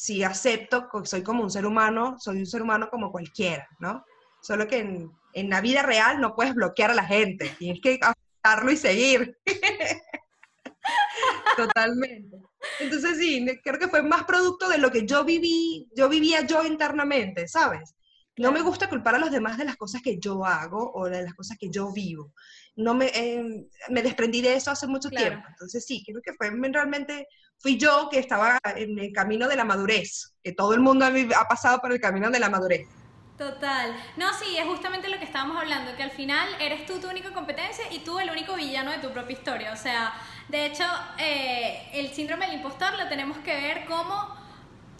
si 0.00 0.24
acepto 0.24 0.88
que 0.88 1.04
soy 1.04 1.22
como 1.22 1.42
un 1.42 1.50
ser 1.50 1.66
humano, 1.66 2.16
soy 2.18 2.38
un 2.38 2.46
ser 2.46 2.62
humano 2.62 2.88
como 2.90 3.12
cualquiera, 3.12 3.68
¿no? 3.80 4.02
Solo 4.40 4.66
que 4.66 4.78
en, 4.78 5.10
en 5.34 5.50
la 5.50 5.60
vida 5.60 5.82
real 5.82 6.22
no 6.22 6.34
puedes 6.34 6.54
bloquear 6.54 6.92
a 6.92 6.94
la 6.94 7.04
gente, 7.04 7.54
tienes 7.58 7.82
que 7.82 8.00
aceptarlo 8.00 8.72
y 8.72 8.78
seguir. 8.78 9.36
Totalmente. 11.56 12.38
Entonces 12.78 13.18
sí, 13.18 13.44
creo 13.62 13.78
que 13.78 13.88
fue 13.88 14.02
más 14.02 14.24
producto 14.24 14.70
de 14.70 14.78
lo 14.78 14.90
que 14.90 15.04
yo 15.04 15.22
viví, 15.22 15.86
yo 15.94 16.08
vivía 16.08 16.46
yo 16.46 16.64
internamente, 16.64 17.46
¿sabes? 17.46 17.94
No 18.40 18.52
me 18.52 18.62
gusta 18.62 18.88
culpar 18.88 19.16
a 19.16 19.18
los 19.18 19.30
demás 19.30 19.58
de 19.58 19.66
las 19.66 19.76
cosas 19.76 20.00
que 20.00 20.18
yo 20.18 20.46
hago 20.46 20.92
o 20.94 21.10
de 21.10 21.24
las 21.24 21.34
cosas 21.34 21.58
que 21.58 21.68
yo 21.68 21.92
vivo. 21.92 22.32
No 22.74 22.94
me, 22.94 23.08
eh, 23.08 23.68
me 23.90 24.02
desprendí 24.02 24.40
de 24.40 24.54
eso 24.54 24.70
hace 24.70 24.86
mucho 24.86 25.10
tiempo. 25.10 25.46
Entonces 25.46 25.84
sí, 25.84 26.02
creo 26.06 26.22
que 26.22 26.32
fue 26.32 26.50
realmente, 26.72 27.28
fui 27.58 27.76
yo 27.76 28.08
que 28.10 28.18
estaba 28.18 28.58
en 28.76 28.98
el 28.98 29.12
camino 29.12 29.46
de 29.46 29.56
la 29.56 29.66
madurez, 29.66 30.34
que 30.42 30.52
todo 30.52 30.72
el 30.72 30.80
mundo 30.80 31.04
ha 31.04 31.48
pasado 31.48 31.80
por 31.80 31.92
el 31.92 32.00
camino 32.00 32.30
de 32.30 32.40
la 32.40 32.48
madurez. 32.48 32.88
Total. 33.36 33.94
No, 34.16 34.32
sí, 34.32 34.56
es 34.56 34.64
justamente 34.64 35.10
lo 35.10 35.18
que 35.18 35.26
estábamos 35.26 35.58
hablando, 35.58 35.94
que 35.96 36.02
al 36.02 36.10
final 36.10 36.48
eres 36.60 36.86
tú 36.86 36.98
tu 36.98 37.10
única 37.10 37.34
competencia 37.34 37.92
y 37.92 37.98
tú 37.98 38.18
el 38.20 38.30
único 38.30 38.54
villano 38.54 38.90
de 38.90 39.00
tu 39.00 39.12
propia 39.12 39.34
historia. 39.34 39.72
O 39.74 39.76
sea, 39.76 40.14
de 40.48 40.64
hecho, 40.64 40.84
eh, 41.18 41.90
el 41.92 42.08
síndrome 42.14 42.46
del 42.46 42.56
impostor 42.56 42.98
lo 42.98 43.06
tenemos 43.08 43.36
que 43.38 43.54
ver 43.54 43.84
como 43.84 44.39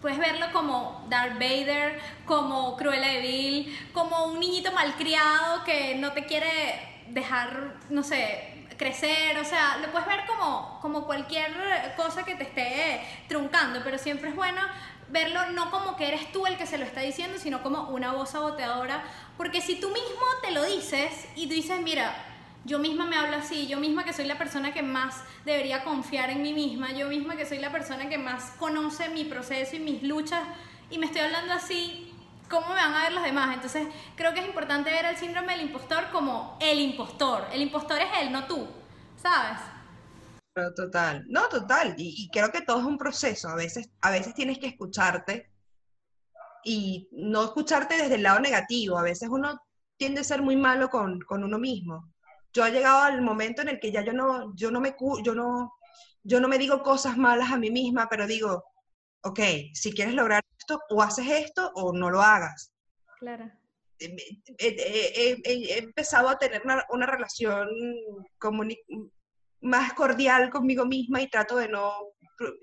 Puedes 0.01 0.19
verlo 0.19 0.47
como 0.53 1.07
Darth 1.09 1.35
Vader, 1.35 2.01
como 2.25 2.77
Cruella 2.77 3.09
de 3.09 3.21
Vil, 3.21 3.91
como 3.93 4.27
un 4.27 4.41
niñito 4.41 4.73
malcriado 4.73 5.63
que 5.65 5.97
no 5.97 6.13
te 6.13 6.25
quiere 6.25 7.05
dejar, 7.09 7.75
no 7.91 8.03
sé, 8.03 8.67
crecer, 8.79 9.37
o 9.39 9.45
sea, 9.45 9.77
lo 9.77 9.93
puedes 9.93 10.09
ver 10.09 10.25
como, 10.27 10.79
como 10.81 11.05
cualquier 11.05 11.53
cosa 11.97 12.25
que 12.25 12.35
te 12.35 12.45
esté 12.45 13.03
truncando, 13.29 13.81
pero 13.85 13.99
siempre 13.99 14.31
es 14.31 14.35
bueno 14.35 14.63
verlo 15.11 15.51
no 15.51 15.71
como 15.71 15.97
que 15.97 16.09
eres 16.09 16.33
tú 16.33 16.47
el 16.47 16.57
que 16.57 16.67
se 16.67 16.79
lo 16.79 16.85
está 16.85 17.01
diciendo, 17.01 17.39
sino 17.39 17.63
como 17.63 17.91
una 17.91 18.13
voz 18.13 18.31
saboteadora, 18.31 19.03
porque 19.37 19.61
si 19.61 19.79
tú 19.81 19.91
mismo 19.91 20.23
te 20.43 20.53
lo 20.53 20.65
dices 20.65 21.29
y 21.37 21.47
tú 21.47 21.55
dices, 21.55 21.81
mira, 21.83 22.15
yo 22.65 22.79
misma 22.79 23.07
me 23.07 23.17
hablo 23.17 23.37
así, 23.37 23.67
yo 23.67 23.79
misma 23.79 24.05
que 24.05 24.13
soy 24.13 24.27
la 24.27 24.37
persona 24.37 24.75
que 24.75 24.83
más 24.83 25.23
debería 25.45 25.83
confiar 25.83 26.31
en 26.31 26.43
mí 26.43 26.53
misma, 26.53 26.93
yo 26.93 27.09
misma 27.09 27.37
que 27.37 27.47
soy 27.47 27.59
la 27.59 27.73
persona 27.73 28.09
que 28.09 28.19
más 28.19 28.53
conoce 28.59 29.09
mi 29.09 29.25
proceso 29.25 29.77
y 29.77 29.81
mis 29.81 30.03
luchas 30.03 30.43
y 30.91 30.99
me 30.99 31.07
estoy 31.07 31.23
hablando 31.23 31.55
así, 31.55 32.13
¿cómo 32.51 32.69
me 32.69 32.75
van 32.75 32.95
a 32.95 33.03
ver 33.05 33.13
los 33.13 33.25
demás? 33.25 33.55
Entonces 33.55 33.89
creo 34.15 34.35
que 34.35 34.41
es 34.41 34.47
importante 34.47 34.91
ver 34.91 35.07
el 35.07 35.17
síndrome 35.17 35.57
del 35.57 35.67
impostor 35.67 36.11
como 36.11 36.59
el 36.61 36.81
impostor. 36.81 37.47
El 37.53 37.63
impostor 37.63 37.99
es 37.99 38.09
él, 38.21 38.33
no 38.33 38.47
tú, 38.47 38.69
¿sabes? 39.17 39.59
total, 40.77 41.25
no, 41.29 41.49
total. 41.49 41.95
Y, 41.97 42.29
creo 42.31 42.53
que 42.53 42.61
todo 42.61 42.81
es 42.81 42.85
un 42.85 42.99
proceso. 42.99 43.49
A 43.49 43.55
veces, 43.55 43.89
a 44.03 44.11
veces 44.11 44.35
tienes 44.35 44.59
que 44.59 44.67
escucharte 44.67 45.51
y 46.65 47.09
no 47.13 47.45
escucharte 47.45 47.97
desde 47.97 48.17
el 48.17 48.25
lado 48.25 48.41
negativo. 48.41 48.99
A 48.99 49.03
veces 49.03 49.31
uno 49.31 49.59
tiende 49.97 50.21
a 50.21 50.25
ser 50.25 50.43
muy 50.43 50.57
malo 50.57 50.91
con, 50.91 51.21
con 51.21 51.45
uno 51.45 51.59
mismo 51.59 52.13
yo 52.53 52.67
he 52.67 52.73
llegado 52.73 53.03
al 53.03 53.23
momento 53.23 53.63
en 53.63 53.69
el 53.69 53.81
que 53.81 53.93
ya 53.93 54.03
yo 54.03 54.13
no, 54.13 54.55
yo 54.57 54.71
no 54.71 54.81
me, 54.81 54.97
yo 55.23 55.35
no, 55.35 55.75
yo 56.23 56.41
no 56.41 56.49
me 56.49 56.59
digo 56.59 56.83
cosas 56.83 57.17
malas 57.17 57.53
a 57.53 57.59
mí 57.59 57.71
misma, 57.71 58.09
pero 58.09 58.27
digo, 58.27 58.65
ok, 59.23 59.41
si 59.75 59.93
quieres 59.93 60.15
lograr 60.15 60.43
esto, 60.59 60.81
o 60.91 61.03
haces 61.03 61.27
esto 61.29 61.71
o 61.75 61.93
no 61.93 62.11
lo 62.11 62.21
hagas. 62.21 62.73
Claro. 63.19 63.51
He, 63.99 65.79
empezado 65.79 66.31
a 66.31 66.39
tener 66.39 66.63
una, 66.65 67.07
relación 67.07 67.69
más 69.61 69.93
cordial 69.93 70.49
conmigo 70.49 70.87
misma 70.87 71.21
y 71.21 71.29
trato 71.29 71.57
de 71.57 71.69
no 71.69 71.93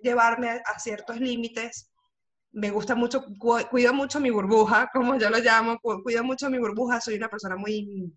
llevarme 0.02 0.50
a, 0.50 0.80
ciertos 0.80 1.20
límites. 1.20 1.92
Me 2.52 2.72
gusta 2.72 2.96
mucho, 2.96 3.24
cuido 3.70 3.94
mucho 3.94 4.20
mi 4.20 4.32
burbuja, 4.32 4.90
como 4.92 5.16
yo 5.18 5.30
lo 5.30 5.38
llamo, 5.38 5.78
cuido 5.80 6.24
mucho 6.24 6.50
mi 6.50 6.58
burbuja, 6.58 7.00
soy 7.00 7.16
una 7.16 7.30
persona 7.30 7.56
muy 7.56 8.12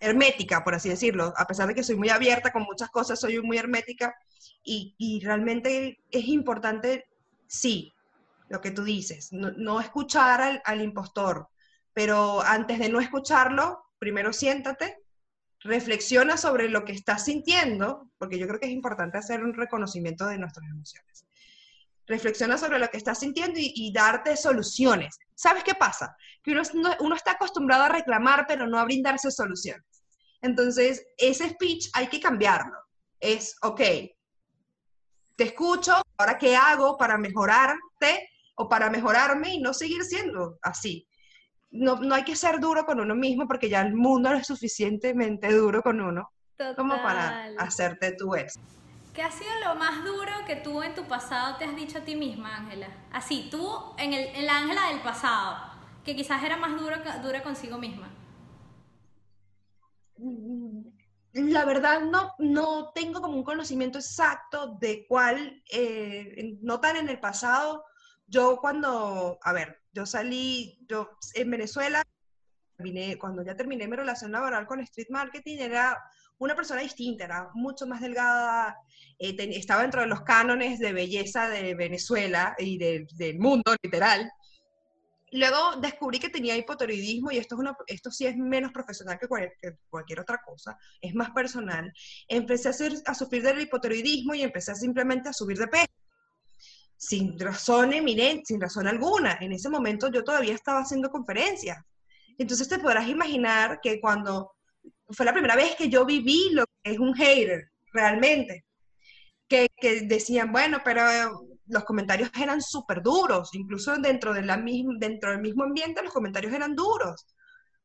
hermética, 0.00 0.64
por 0.64 0.74
así 0.74 0.88
decirlo, 0.88 1.32
a 1.36 1.46
pesar 1.46 1.68
de 1.68 1.74
que 1.74 1.84
soy 1.84 1.96
muy 1.96 2.08
abierta 2.08 2.52
con 2.52 2.62
muchas 2.62 2.90
cosas, 2.90 3.20
soy 3.20 3.40
muy 3.42 3.58
hermética. 3.58 4.14
Y, 4.64 5.20
realmente 5.22 6.02
es 6.10 6.24
importante, 6.26 7.06
sí, 7.46 7.92
lo 8.48 8.60
que 8.60 8.70
tú 8.70 8.82
dices, 8.82 9.30
no, 9.32 9.80
escuchar 9.80 10.62
al, 10.64 10.80
impostor, 10.80 11.48
pero 11.92 12.42
antes 12.42 12.78
de 12.78 12.88
no 12.88 13.00
escucharlo, 13.00 13.84
primero 13.98 14.32
siéntate, 14.32 14.98
reflexiona 15.60 16.36
sobre 16.36 16.68
lo 16.68 16.84
que 16.84 16.92
estás 16.92 17.24
sintiendo, 17.24 18.10
porque 18.18 18.38
yo 18.38 18.48
creo 18.48 18.58
que 18.58 18.66
es 18.66 18.72
importante 18.72 19.18
hacer 19.18 19.44
un 19.44 19.54
reconocimiento 19.54 20.26
de 20.26 20.38
nuestras 20.38 20.68
emociones. 20.68 21.26
Reflexiona 22.10 22.58
sobre 22.58 22.78
lo 22.78 22.88
que 22.88 22.98
estás 22.98 23.20
sintiendo 23.20 23.58
y, 23.58 23.92
darte 23.92 24.36
soluciones. 24.36 25.18
¿Sabes 25.34 25.64
qué 25.64 25.74
pasa? 25.74 26.14
Que 26.42 26.52
uno, 26.52 26.62
uno 27.00 27.14
está 27.14 27.32
acostumbrado 27.32 27.84
a 27.84 27.88
reclamar, 27.88 28.44
pero 28.46 28.66
no 28.66 28.78
a 28.78 28.84
brindarse 28.84 29.30
soluciones. 29.30 29.86
Entonces, 30.42 31.06
ese 31.16 31.48
speech 31.48 31.88
hay 31.94 32.08
que 32.08 32.20
cambiarlo. 32.20 32.76
Es, 33.18 33.56
ok, 33.62 33.80
te 35.36 35.44
escucho, 35.44 36.02
ahora 36.18 36.36
qué 36.36 36.56
hago 36.56 36.98
para 36.98 37.16
mejorarte 37.16 38.28
o 38.56 38.68
para 38.68 38.90
mejorarme 38.90 39.54
y 39.54 39.60
no 39.60 39.72
seguir 39.72 40.02
siendo 40.04 40.58
así. 40.62 41.06
No, 41.70 41.96
no 41.96 42.14
hay 42.14 42.24
que 42.24 42.36
ser 42.36 42.58
duro 42.58 42.84
con 42.84 43.00
uno 43.00 43.14
mismo 43.14 43.46
porque 43.46 43.68
ya 43.68 43.80
el 43.82 43.94
mundo 43.94 44.30
no 44.30 44.36
es 44.36 44.46
suficientemente 44.46 45.52
duro 45.52 45.82
con 45.82 46.00
uno 46.00 46.30
como 46.76 46.94
para 47.02 47.54
hacerte 47.58 48.12
tu 48.16 48.34
ex. 48.34 48.58
¿Qué 49.14 49.22
ha 49.22 49.30
sido 49.30 49.50
lo 49.64 49.74
más 49.74 50.04
duro 50.04 50.32
que 50.46 50.56
tú 50.56 50.82
en 50.82 50.94
tu 50.94 51.04
pasado 51.04 51.56
te 51.56 51.64
has 51.64 51.74
dicho 51.74 51.98
a 51.98 52.02
ti 52.02 52.14
misma, 52.14 52.56
Ángela? 52.56 52.88
Así, 53.12 53.48
tú 53.50 53.68
en, 53.98 54.12
el, 54.12 54.48
Ángela 54.48 54.88
del 54.88 55.00
pasado, 55.00 55.56
que 56.04 56.14
quizás 56.14 56.42
era 56.44 56.56
más 56.56 56.78
duro, 56.80 56.96
dura 57.22 57.42
consigo 57.42 57.76
misma. 57.76 58.08
Mm, 60.16 60.82
la 61.32 61.64
verdad 61.64 62.02
no, 62.02 62.34
no 62.38 62.92
tengo 62.92 63.20
como 63.20 63.36
un 63.36 63.44
conocimiento 63.44 63.98
exacto 63.98 64.76
de 64.80 65.06
cuál, 65.08 65.60
eh, 65.72 66.58
no 66.62 66.80
tan 66.80 66.96
en 66.96 67.08
el 67.08 67.18
pasado. 67.18 67.84
Yo 68.28 68.58
cuando, 68.60 69.40
a 69.42 69.52
ver, 69.52 69.80
yo 69.92 70.06
salí, 70.06 70.78
yo 70.88 71.10
en 71.34 71.50
Venezuela, 71.50 72.04
cuando 73.18 73.42
ya 73.42 73.56
terminé 73.56 73.88
mi 73.88 73.96
relación 73.96 74.30
laboral 74.30 74.66
con 74.66 74.80
Street 74.80 75.08
Marketing, 75.10 75.58
era 75.58 76.00
una 76.40 76.56
persona 76.56 76.80
distinta, 76.80 77.24
era 77.24 77.50
mucho 77.54 77.86
más 77.86 78.00
delgada, 78.00 78.76
eh, 79.18 79.36
estaba 79.54 79.82
dentro 79.82 80.00
de 80.00 80.06
los 80.06 80.22
cánones 80.22 80.78
de 80.78 80.92
belleza 80.92 81.48
de 81.48 81.74
Venezuela 81.74 82.56
y 82.58 82.78
del 82.78 83.38
mundo, 83.38 83.74
literal. 83.82 84.30
Luego 85.32 85.76
descubrí 85.76 86.18
que 86.18 86.30
tenía 86.30 86.56
hipotiroidismo 86.56 87.30
y 87.30 87.36
esto, 87.36 87.56
es 87.62 87.94
esto 87.94 88.10
sí 88.10 88.26
es 88.26 88.36
menos 88.36 88.72
profesional 88.72 89.18
que 89.18 89.28
cualquier, 89.28 90.18
otra 90.18 90.40
cosa, 90.44 90.76
es 91.00 91.14
más 91.14 91.30
personal. 91.30 91.92
Empecé 92.26 92.68
a, 92.70 93.10
a 93.10 93.14
sufrir 93.14 93.42
del 93.42 93.60
hipotiroidismo 93.60 94.34
y 94.34 94.42
empecé 94.42 94.74
simplemente 94.74 95.28
a 95.28 95.32
subir 95.34 95.58
de 95.58 95.68
peso 95.68 95.86
sin 96.96 97.38
razón 97.38 97.92
eminente, 97.92 98.46
sin 98.46 98.60
razón 98.60 98.86
alguna. 98.86 99.38
En 99.40 99.52
ese 99.52 99.68
momento 99.68 100.10
yo 100.10 100.24
todavía 100.24 100.54
estaba 100.54 100.80
haciendo 100.80 101.10
conferencias. 101.10 101.78
Entonces 102.36 102.68
te 102.68 102.78
podrás 102.78 103.08
imaginar 103.08 103.80
que 103.82 104.00
cuando 104.00 104.52
fue 105.12 105.26
la 105.26 105.32
primera 105.32 105.56
vez 105.56 105.76
que 105.76 105.88
yo 105.88 106.04
viví 106.04 106.50
lo 106.52 106.64
que 106.82 106.92
es 106.92 106.98
un 106.98 107.14
hater, 107.14 107.70
realmente. 107.92 108.64
Que, 109.48 109.68
que 109.76 110.02
decían, 110.02 110.52
bueno, 110.52 110.80
pero 110.84 111.02
los 111.70 111.84
comentarios 111.84 112.30
eran 112.40 112.60
súper 112.60 113.02
duros, 113.02 113.50
incluso 113.54 113.96
dentro, 113.96 114.34
de 114.34 114.42
la 114.42 114.56
dentro 114.98 115.30
del 115.30 115.40
mismo 115.40 115.64
ambiente 115.64 116.02
los 116.02 116.12
comentarios 116.12 116.52
eran 116.52 116.74
duros, 116.74 117.26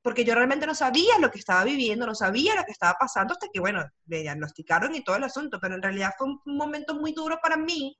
porque 0.02 0.26
yo 0.26 0.36
realmente 0.36 0.66
no 0.68 0.76
sabía 0.76 1.18
lo 1.20 1.32
que 1.32 1.40
estaba 1.40 1.64
viviendo, 1.64 2.06
no 2.06 2.16
sabía 2.16 2.56
lo 2.56 2.64
que 2.64 2.72
estaba 2.72 2.96
pasando 3.00 3.34
hasta 3.34 3.48
que, 3.52 3.60
bueno, 3.60 3.84
me 4.06 4.22
diagnosticaron 4.22 4.94
y 4.96 5.04
todo 5.04 5.16
el 5.16 5.24
asunto, 5.24 5.60
pero 5.62 5.76
en 5.76 5.82
realidad 5.82 6.12
fue 6.18 6.28
un 6.28 6.40
momento 6.46 6.96
muy 6.96 7.14
duro 7.14 7.40
para 7.42 7.58
mí. 7.58 7.98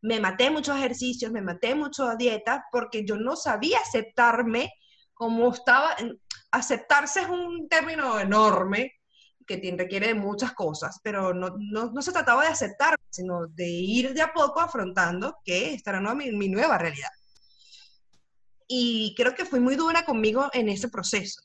Me 0.00 0.20
maté 0.20 0.50
muchos 0.50 0.76
ejercicios, 0.76 1.32
me 1.32 1.42
maté 1.42 1.74
mucho 1.74 2.06
a 2.06 2.16
dieta, 2.16 2.64
porque 2.70 3.04
yo 3.04 3.16
no 3.16 3.34
sabía 3.34 3.78
aceptarme 3.78 4.72
como 5.14 5.52
estaba, 5.52 5.96
aceptarse 6.50 7.20
es 7.20 7.28
un 7.28 7.68
término 7.68 8.18
enorme 8.18 8.92
que 9.46 9.74
requiere 9.78 10.08
de 10.08 10.14
muchas 10.14 10.52
cosas, 10.52 10.98
pero 11.02 11.32
no, 11.32 11.54
no, 11.58 12.02
se 12.02 12.12
trataba 12.12 12.42
de 12.42 12.48
aceptar, 12.48 12.96
sino 13.08 13.46
de 13.46 13.68
ir 13.68 14.12
de 14.12 14.22
a 14.22 14.32
poco 14.32 14.60
afrontando 14.60 15.38
que 15.44 15.72
esta 15.72 15.90
era 15.90 16.14
mi, 16.14 16.32
mi 16.32 16.48
nueva 16.48 16.78
realidad. 16.78 17.10
Y 18.66 19.14
creo 19.16 19.34
que 19.34 19.44
fui 19.44 19.60
muy 19.60 19.76
dura 19.76 20.04
conmigo 20.04 20.50
en 20.52 20.68
ese 20.68 20.88
proceso, 20.88 21.42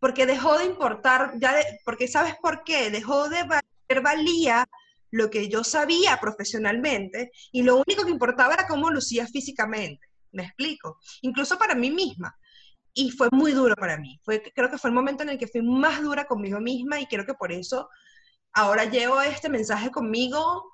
porque 0.00 0.26
dejó 0.26 0.58
de 0.58 0.64
importar, 0.64 1.34
ya 1.38 1.54
porque 1.84 2.08
¿sabes 2.08 2.34
por 2.42 2.64
qué? 2.64 2.90
Dejó 2.90 3.28
de 3.28 3.44
valer 3.44 4.02
valía 4.02 4.66
lo 5.12 5.30
que 5.30 5.48
yo 5.48 5.62
sabía 5.62 6.18
profesionalmente 6.20 7.30
y 7.52 7.62
lo 7.62 7.76
único 7.76 8.04
que 8.04 8.10
importaba 8.10 8.54
era 8.54 8.66
cómo 8.66 8.90
lucía 8.90 9.28
físicamente. 9.28 10.08
Me 10.32 10.42
explico. 10.42 10.98
Incluso 11.22 11.56
para 11.56 11.76
mí 11.76 11.92
misma 11.92 12.36
y 12.94 13.10
fue 13.10 13.28
muy 13.32 13.52
duro 13.52 13.74
para 13.76 13.96
mí. 13.98 14.20
Fue, 14.22 14.42
creo 14.54 14.70
que 14.70 14.78
fue 14.78 14.90
el 14.90 14.94
momento 14.94 15.22
en 15.22 15.30
el 15.30 15.38
que 15.38 15.48
fui 15.48 15.62
más 15.62 16.00
dura 16.00 16.26
conmigo 16.26 16.60
misma 16.60 17.00
y 17.00 17.06
creo 17.06 17.26
que 17.26 17.34
por 17.34 17.52
eso 17.52 17.90
ahora 18.52 18.84
llevo 18.84 19.20
este 19.20 19.48
mensaje 19.48 19.90
conmigo 19.90 20.73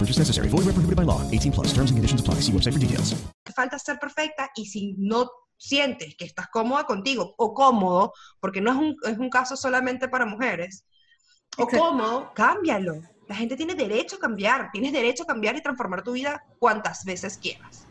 No 0.00 0.06
purchase 0.06 0.18
necessary. 0.18 0.48
Void 0.48 0.64
where 0.64 0.72
prohibited 0.72 0.96
by 0.96 1.04
law. 1.04 1.20
18 1.30 1.52
plus. 1.52 1.74
Terms 1.74 1.90
and 1.90 1.98
conditions 1.98 2.22
apply. 2.22 2.40
See 2.40 2.52
website 2.52 2.72
for 2.72 2.80
details. 2.80 3.14
Falta 3.54 3.78
ser 3.78 3.98
perfecta 3.98 4.50
y 4.56 4.64
si 4.64 4.94
no 4.96 5.28
sientes 5.58 6.16
que 6.16 6.24
estás 6.24 6.48
cómoda 6.48 6.84
contigo 6.84 7.34
o 7.36 7.52
cómodo, 7.52 8.14
porque 8.40 8.62
no 8.62 8.70
es 8.70 8.76
un, 8.78 8.96
es 9.04 9.18
un 9.18 9.28
caso 9.28 9.56
solamente 9.56 10.08
para 10.08 10.24
mujeres, 10.24 10.86
o 11.58 11.66
cómo, 11.66 12.32
cámbialo. 12.32 13.02
La 13.28 13.34
gente 13.34 13.56
tiene 13.56 13.74
derecho 13.74 14.16
a 14.16 14.20
cambiar, 14.20 14.70
tienes 14.72 14.92
derecho 14.92 15.24
a 15.24 15.26
cambiar 15.26 15.56
y 15.56 15.62
transformar 15.62 16.02
tu 16.02 16.12
vida 16.12 16.42
cuantas 16.58 17.04
veces 17.04 17.36
quieras. 17.36 17.84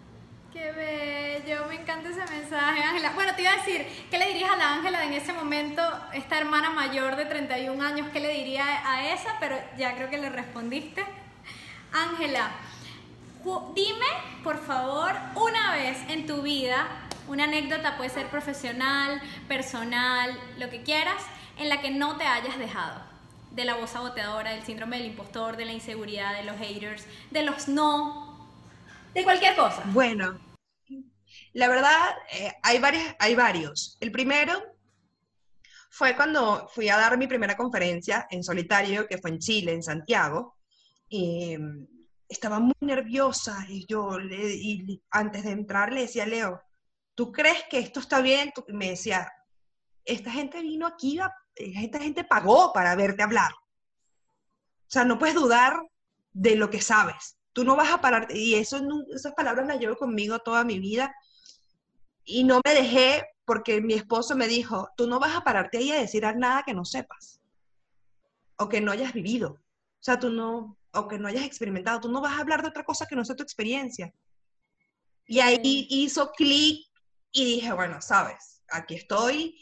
Qué 0.52 0.72
bello, 0.72 1.68
me 1.68 1.76
encanta 1.76 2.10
ese 2.10 2.26
mensaje, 2.26 2.82
Ángela. 2.82 3.12
Bueno, 3.14 3.36
te 3.36 3.44
iba 3.44 3.52
a 3.52 3.58
decir, 3.58 3.86
¿qué 4.10 4.18
le 4.18 4.30
dirías 4.30 4.50
a 4.50 4.58
la 4.58 4.74
Ángela 4.74 5.06
en 5.06 5.14
ese 5.14 5.32
momento, 5.32 5.84
esta 6.14 6.40
hermana 6.40 6.72
mayor 6.72 7.16
de 7.16 7.26
31 7.26 7.84
años, 7.84 8.08
qué 8.12 8.20
le 8.20 8.34
diría 8.34 8.66
a 8.90 9.14
esa? 9.14 9.38
Pero 9.40 9.58
ya 9.78 9.96
creo 9.96 10.10
que 10.10 10.18
le 10.18 10.30
respondiste. 10.30 11.06
Ángela, 11.92 12.52
dime, 13.74 14.06
por 14.44 14.64
favor, 14.64 15.12
una 15.36 15.74
vez 15.74 15.98
en 16.10 16.26
tu 16.26 16.42
vida, 16.42 16.88
una 17.28 17.46
anécdota 17.46 17.98
puede 17.98 18.10
ser 18.10 18.28
profesional, 18.28 19.22
personal, 19.48 20.38
lo 20.58 20.70
que 20.70 20.84
quieras, 20.84 21.22
en 21.58 21.70
la 21.70 21.82
que 21.82 21.92
no 21.92 22.18
te 22.18 22.26
hayas 22.26 22.58
dejado 22.58 23.02
de 23.52 23.66
la 23.66 23.76
voz 23.76 23.92
saboteadora, 23.92 24.52
del 24.52 24.64
síndrome 24.64 24.98
del 24.98 25.08
impostor, 25.08 25.58
de 25.58 25.66
la 25.66 25.74
inseguridad, 25.74 26.34
de 26.36 26.44
los 26.44 26.58
haters, 26.58 27.06
de 27.32 27.44
los 27.44 27.68
no, 27.68 28.48
de 29.14 29.24
cualquier 29.24 29.56
cosa. 29.56 29.82
Bueno, 29.86 30.40
la 31.54 31.68
verdad, 31.68 32.16
eh, 32.32 32.54
hay, 32.62 32.80
varias, 32.80 33.16
hay 33.20 33.36
varios. 33.36 33.98
El 34.00 34.12
primero 34.12 34.62
fue 35.90 36.16
cuando 36.16 36.68
fui 36.70 36.90
a 36.90 36.98
dar 36.98 37.18
mi 37.18 37.28
primera 37.28 37.58
conferencia 37.58 38.28
en 38.30 38.44
solitario, 38.44 39.08
que 39.08 39.18
fue 39.18 39.32
en 39.32 39.40
Chile, 39.40 39.74
en 39.74 39.84
Santiago. 39.84 40.59
Mm, 41.12 41.86
estaba 42.28 42.60
muy 42.60 42.76
nerviosa 42.82 43.66
y 43.68 43.86
yo 43.88 44.20
y 44.20 45.02
antes 45.10 45.44
de 45.44 45.52
entrar 45.52 45.92
le 45.92 46.02
decía, 46.02 46.26
Leo, 46.26 46.62
¿tú 47.16 47.32
crees 47.32 47.64
que 47.70 47.80
esto 47.80 48.00
está 48.00 48.22
bien? 48.22 48.52
me 48.68 48.92
decía, 48.92 49.32
esta 50.06 50.32
gente 50.32 50.62
vino 50.62 50.88
aquí 50.88 51.20
esta 51.56 52.00
gente 52.00 52.24
pagó 52.24 52.72
para 52.72 52.96
verte 52.96 53.24
hablar. 53.24 53.52
O 53.52 54.92
sea, 54.92 55.06
no 55.06 55.20
puedes 55.20 55.36
dudar 55.36 55.82
de 56.32 56.56
lo 56.56 56.70
que 56.70 56.82
sabes. 56.82 57.38
Tú 57.54 57.64
no 57.64 57.76
vas 57.76 57.92
a 57.92 58.02
parar, 58.02 58.28
y 58.32 58.56
eso, 58.56 58.80
esas 59.14 59.34
palabras 59.34 59.68
las 59.68 59.80
llevo 59.80 59.98
conmigo 59.98 60.40
toda 60.40 60.64
mi 60.64 60.80
vida. 60.80 61.14
Y 62.24 62.44
no 62.44 62.62
me 62.64 62.74
dejé 62.74 63.26
porque 63.46 63.82
mi 63.82 63.96
esposo 63.96 64.36
me 64.36 64.48
dijo, 64.48 64.90
tú 64.96 65.08
no 65.08 65.20
vas 65.20 65.36
a 65.36 65.44
pararte 65.44 65.80
ahí 65.80 65.92
a 65.92 66.00
decir 66.00 66.24
nada 66.38 66.64
que 66.64 66.74
no 66.74 66.86
sepas. 66.86 67.42
O 68.58 68.70
que 68.70 68.82
no 68.82 68.92
hayas 68.92 69.14
vivido. 69.14 69.52
O 69.52 70.04
sea, 70.04 70.20
tú 70.20 70.30
no, 70.30 70.79
o 70.94 71.08
que 71.08 71.20
no 71.20 71.28
hayas 71.28 71.46
experimentado. 71.46 72.02
Tú 72.02 72.12
no 72.12 72.22
vas 72.22 72.38
a 72.38 72.42
hablar 72.42 72.62
de 72.62 72.70
otra 72.70 72.84
cosa 72.84 73.06
que 73.06 73.16
no 73.16 73.26
sea 73.26 73.36
tu 73.36 73.44
experiencia. 73.44 74.14
Y 75.26 75.40
ahí 75.40 75.88
hizo 75.90 76.32
clic 76.32 76.88
y 77.32 77.46
dije, 77.46 77.72
bueno, 77.74 78.02
sabes, 78.02 78.64
aquí 78.72 78.96
estoy, 78.96 79.56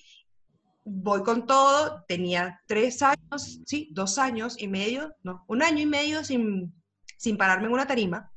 voy 0.86 1.23
con 1.23 1.45
todo. 1.45 2.03
Tenía 2.07 2.61
tres 2.67 3.01
años, 3.01 3.59
sí, 3.65 3.89
dos 3.91 4.17
años 4.17 4.55
y 4.57 4.67
medio, 4.67 5.13
no, 5.23 5.43
un 5.47 5.61
año 5.61 5.80
y 5.80 5.86
medio 5.86 6.23
sin, 6.23 6.73
sin 7.17 7.38
pararme 7.38 7.67
en 7.67 7.73
una 7.73 7.88
tarima 7.88 8.32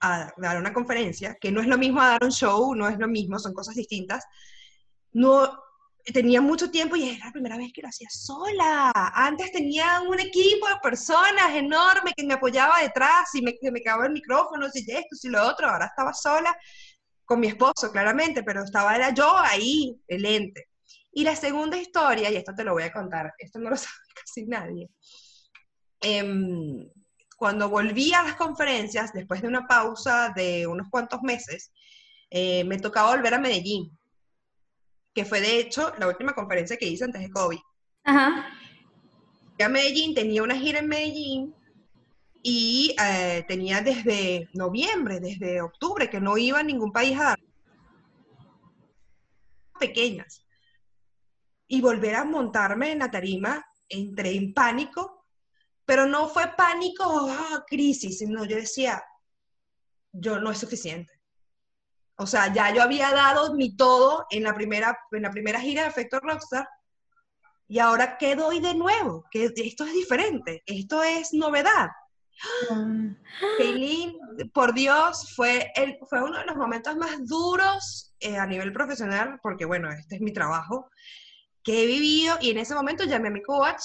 a 0.00 0.32
dar 0.36 0.58
una 0.58 0.72
conferencia, 0.72 1.36
que 1.40 1.50
no 1.50 1.60
es 1.60 1.66
lo 1.66 1.78
mismo 1.78 2.00
a 2.00 2.08
dar 2.08 2.24
un 2.24 2.32
show, 2.32 2.74
no 2.74 2.88
es 2.88 2.98
lo 2.98 3.08
mismo, 3.08 3.38
son 3.38 3.54
cosas 3.54 3.74
distintas. 3.74 4.24
No, 5.12 5.63
tenía 6.12 6.40
mucho 6.40 6.70
tiempo 6.70 6.96
y 6.96 7.08
era 7.08 7.26
la 7.26 7.32
primera 7.32 7.56
vez 7.56 7.72
que 7.72 7.80
lo 7.80 7.88
hacía 7.88 8.08
sola. 8.10 8.92
Antes 9.14 9.52
tenía 9.52 10.02
un 10.02 10.20
equipo 10.20 10.68
de 10.68 10.76
personas 10.82 11.54
enorme 11.54 12.12
que 12.14 12.24
me 12.24 12.34
apoyaba 12.34 12.80
detrás 12.82 13.34
y 13.34 13.42
me, 13.42 13.54
me 13.70 13.80
quedaba 13.80 14.06
el 14.06 14.12
micrófono, 14.12 14.66
y 14.72 14.90
esto, 14.90 15.16
y 15.22 15.28
lo 15.28 15.46
otro. 15.46 15.68
Ahora 15.68 15.86
estaba 15.86 16.12
sola 16.12 16.54
con 17.24 17.40
mi 17.40 17.46
esposo, 17.46 17.90
claramente, 17.90 18.42
pero 18.42 18.62
estaba 18.62 18.94
era 18.94 19.14
yo 19.14 19.36
ahí, 19.38 19.98
el 20.06 20.26
ente. 20.26 20.68
Y 21.12 21.24
la 21.24 21.36
segunda 21.36 21.76
historia, 21.78 22.30
y 22.30 22.36
esto 22.36 22.52
te 22.54 22.64
lo 22.64 22.72
voy 22.72 22.82
a 22.82 22.92
contar, 22.92 23.32
esto 23.38 23.58
no 23.58 23.70
lo 23.70 23.76
sabe 23.76 23.94
casi 24.14 24.44
nadie. 24.46 24.90
Em, 26.00 26.86
cuando 27.36 27.68
volví 27.70 28.12
a 28.12 28.22
las 28.22 28.34
conferencias, 28.34 29.12
después 29.12 29.40
de 29.40 29.48
una 29.48 29.66
pausa 29.66 30.32
de 30.36 30.66
unos 30.66 30.88
cuantos 30.90 31.22
meses, 31.22 31.72
eh, 32.30 32.64
me 32.64 32.78
tocaba 32.78 33.14
volver 33.14 33.34
a 33.34 33.38
Medellín, 33.38 33.96
que 35.14 35.24
fue 35.24 35.40
de 35.40 35.60
hecho 35.60 35.92
la 35.98 36.08
última 36.08 36.34
conferencia 36.34 36.76
que 36.76 36.86
hice 36.86 37.04
antes 37.04 37.22
de 37.22 37.30
COVID. 37.30 37.58
Ajá. 38.04 38.46
a 39.58 39.68
Medellín, 39.68 40.14
tenía 40.14 40.42
una 40.42 40.56
gira 40.56 40.80
en 40.80 40.88
Medellín 40.88 41.54
y 42.42 42.94
eh, 43.00 43.44
tenía 43.48 43.80
desde 43.80 44.50
noviembre, 44.52 45.20
desde 45.20 45.62
octubre, 45.62 46.10
que 46.10 46.20
no 46.20 46.36
iba 46.36 46.58
a 46.58 46.64
ningún 46.64 46.92
país 46.92 47.18
a 47.18 47.24
dar 47.24 47.40
pequeñas. 49.78 50.44
Y 51.66 51.80
volver 51.80 52.16
a 52.16 52.24
montarme 52.24 52.92
en 52.92 52.98
la 52.98 53.10
tarima, 53.10 53.64
entré 53.88 54.36
en 54.36 54.52
pánico, 54.52 55.26
pero 55.86 56.06
no 56.06 56.28
fue 56.28 56.54
pánico, 56.56 57.04
oh, 57.06 57.64
crisis, 57.66 58.18
sino 58.18 58.44
yo 58.44 58.56
decía, 58.56 59.02
yo 60.12 60.38
no 60.38 60.50
es 60.50 60.58
suficiente. 60.58 61.13
O 62.16 62.26
sea, 62.26 62.52
ya 62.52 62.72
yo 62.72 62.82
había 62.82 63.10
dado 63.10 63.54
mi 63.54 63.76
todo 63.76 64.26
en 64.30 64.44
la 64.44 64.54
primera, 64.54 64.98
en 65.10 65.22
la 65.22 65.30
primera 65.30 65.60
gira 65.60 65.82
de 65.82 65.88
Efecto 65.88 66.20
Rockstar, 66.20 66.68
y 67.66 67.78
ahora 67.78 68.18
¿qué 68.18 68.36
doy 68.36 68.60
de 68.60 68.74
nuevo? 68.74 69.24
Que 69.30 69.46
esto 69.56 69.84
es 69.84 69.92
diferente, 69.92 70.62
esto 70.66 71.02
es 71.02 71.32
novedad. 71.32 71.88
Kaylin, 73.58 74.18
por 74.52 74.74
Dios, 74.74 75.34
fue, 75.34 75.72
el, 75.76 75.98
fue 76.08 76.22
uno 76.22 76.38
de 76.38 76.46
los 76.46 76.56
momentos 76.56 76.96
más 76.96 77.26
duros 77.26 78.14
eh, 78.20 78.36
a 78.36 78.46
nivel 78.46 78.72
profesional, 78.72 79.38
porque 79.42 79.64
bueno, 79.64 79.90
este 79.90 80.16
es 80.16 80.20
mi 80.20 80.32
trabajo, 80.32 80.90
que 81.62 81.82
he 81.82 81.86
vivido, 81.86 82.36
y 82.40 82.50
en 82.50 82.58
ese 82.58 82.74
momento 82.74 83.04
llamé 83.04 83.28
a 83.28 83.32
mi 83.32 83.42
coach, 83.42 83.82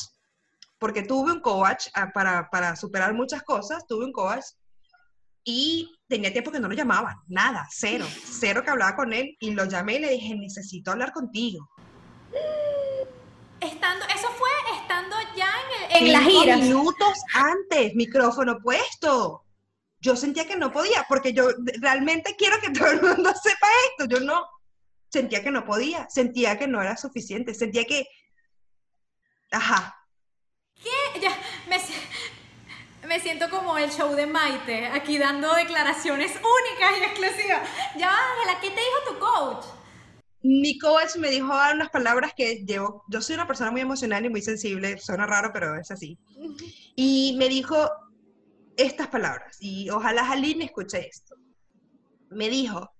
porque 0.77 1.03
tuve 1.03 1.31
un 1.31 1.41
coach 1.41 1.87
ah, 1.93 2.11
para, 2.13 2.49
para 2.49 2.75
superar 2.75 3.13
muchas 3.13 3.43
cosas, 3.43 3.85
tuve 3.87 4.05
un 4.05 4.13
coach 4.13 4.43
y 5.43 5.95
tenía 6.07 6.31
tiempo 6.31 6.51
que 6.51 6.59
no 6.59 6.67
lo 6.67 6.75
llamaba, 6.75 7.21
nada, 7.27 7.67
cero, 7.71 8.05
cero 8.25 8.63
que 8.63 8.71
hablaba 8.71 8.95
con 8.95 9.13
él 9.13 9.35
y 9.39 9.51
lo 9.51 9.65
llamé 9.65 9.95
y 9.95 9.99
le 9.99 10.11
dije, 10.11 10.35
necesito 10.35 10.91
hablar 10.91 11.11
contigo. 11.13 11.69
Estando, 13.59 14.05
eso 14.05 14.29
fue 14.29 14.49
estando 14.79 15.15
ya 15.35 15.51
en, 15.89 16.07
el, 16.07 16.15
en 16.15 16.21
gira. 16.21 16.57
minutos 16.57 17.19
antes, 17.33 17.93
micrófono 17.95 18.57
puesto. 18.59 19.43
Yo 20.01 20.15
sentía 20.15 20.47
que 20.47 20.55
no 20.55 20.71
podía, 20.71 21.05
porque 21.09 21.33
yo 21.33 21.49
realmente 21.81 22.35
quiero 22.37 22.59
que 22.61 22.69
todo 22.77 22.91
el 22.91 23.01
mundo 23.01 23.33
sepa 23.41 23.67
esto. 23.89 24.05
Yo 24.07 24.21
no, 24.21 24.45
sentía 25.09 25.43
que 25.43 25.51
no 25.51 25.65
podía, 25.65 26.07
sentía 26.09 26.57
que 26.57 26.67
no 26.67 26.81
era 26.81 26.95
suficiente, 26.95 27.53
sentía 27.53 27.85
que, 27.85 28.07
ajá. 29.51 29.95
¿Qué? 30.75 31.19
Ya, 31.19 31.37
me, 31.67 31.77
me 33.09 33.19
siento 33.19 33.49
como 33.49 33.75
el 33.79 33.89
show 33.89 34.13
de 34.13 34.27
Maite, 34.27 34.85
aquí 34.85 35.17
dando 35.17 35.51
declaraciones 35.55 36.31
únicas 36.31 36.91
y 36.99 37.03
exclusivas. 37.03 37.67
Ya, 37.97 38.15
Ángela, 38.15 38.61
¿qué 38.61 38.69
te 38.69 38.79
dijo 38.79 38.99
tu 39.07 39.19
coach? 39.19 39.65
Mi 40.43 40.77
coach 40.77 41.15
me 41.17 41.31
dijo 41.31 41.47
unas 41.47 41.89
palabras 41.89 42.33
que 42.37 42.63
llevo, 42.63 43.03
yo 43.09 43.19
soy 43.19 43.33
una 43.33 43.47
persona 43.47 43.71
muy 43.71 43.81
emocional 43.81 44.23
y 44.25 44.29
muy 44.29 44.43
sensible, 44.43 44.99
suena 44.99 45.25
raro, 45.25 45.49
pero 45.51 45.75
es 45.75 45.89
así. 45.89 46.19
Y 46.95 47.35
me 47.37 47.49
dijo 47.49 47.89
estas 48.77 49.07
palabras, 49.07 49.57
y 49.59 49.89
ojalá 49.89 50.25
Jalín 50.25 50.61
escuche 50.61 51.07
esto. 51.07 51.35
Me 52.29 52.47
dijo, 52.47 52.91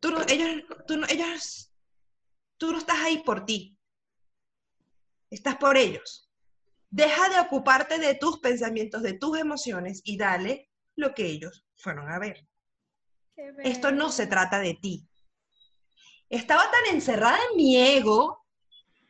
tú 0.00 0.10
no, 0.10 0.22
ellos, 0.26 0.64
tú 0.88 0.96
no, 0.96 1.06
ellos, 1.06 1.70
tú 2.56 2.72
no 2.72 2.78
estás 2.78 2.98
ahí 2.98 3.22
por 3.22 3.44
ti, 3.44 3.76
estás 5.30 5.56
por 5.56 5.76
ellos. 5.76 6.29
Deja 6.90 7.28
de 7.28 7.40
ocuparte 7.40 7.98
de 7.98 8.14
tus 8.14 8.40
pensamientos, 8.40 9.02
de 9.02 9.12
tus 9.12 9.38
emociones 9.38 10.00
y 10.04 10.16
dale 10.16 10.70
lo 10.96 11.14
que 11.14 11.26
ellos 11.26 11.64
fueron 11.76 12.10
a 12.10 12.18
ver. 12.18 12.46
Esto 13.62 13.92
no 13.92 14.10
se 14.10 14.26
trata 14.26 14.58
de 14.58 14.74
ti. 14.74 15.06
Estaba 16.28 16.70
tan 16.70 16.94
encerrada 16.94 17.38
en 17.50 17.56
mi 17.56 17.76
ego 17.76 18.44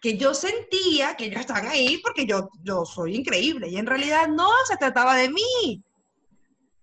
que 0.01 0.16
yo 0.16 0.35
sentía 0.35 1.16
que 1.16 1.26
ellos 1.26 1.41
estaban 1.41 1.66
ahí 1.66 1.99
porque 1.99 2.26
yo, 2.26 2.49
yo 2.62 2.85
soy 2.85 3.16
increíble 3.16 3.68
y 3.68 3.76
en 3.76 3.87
realidad 3.87 4.28
no 4.28 4.51
se 4.66 4.76
trataba 4.76 5.16
de 5.16 5.28
mí. 5.31 5.85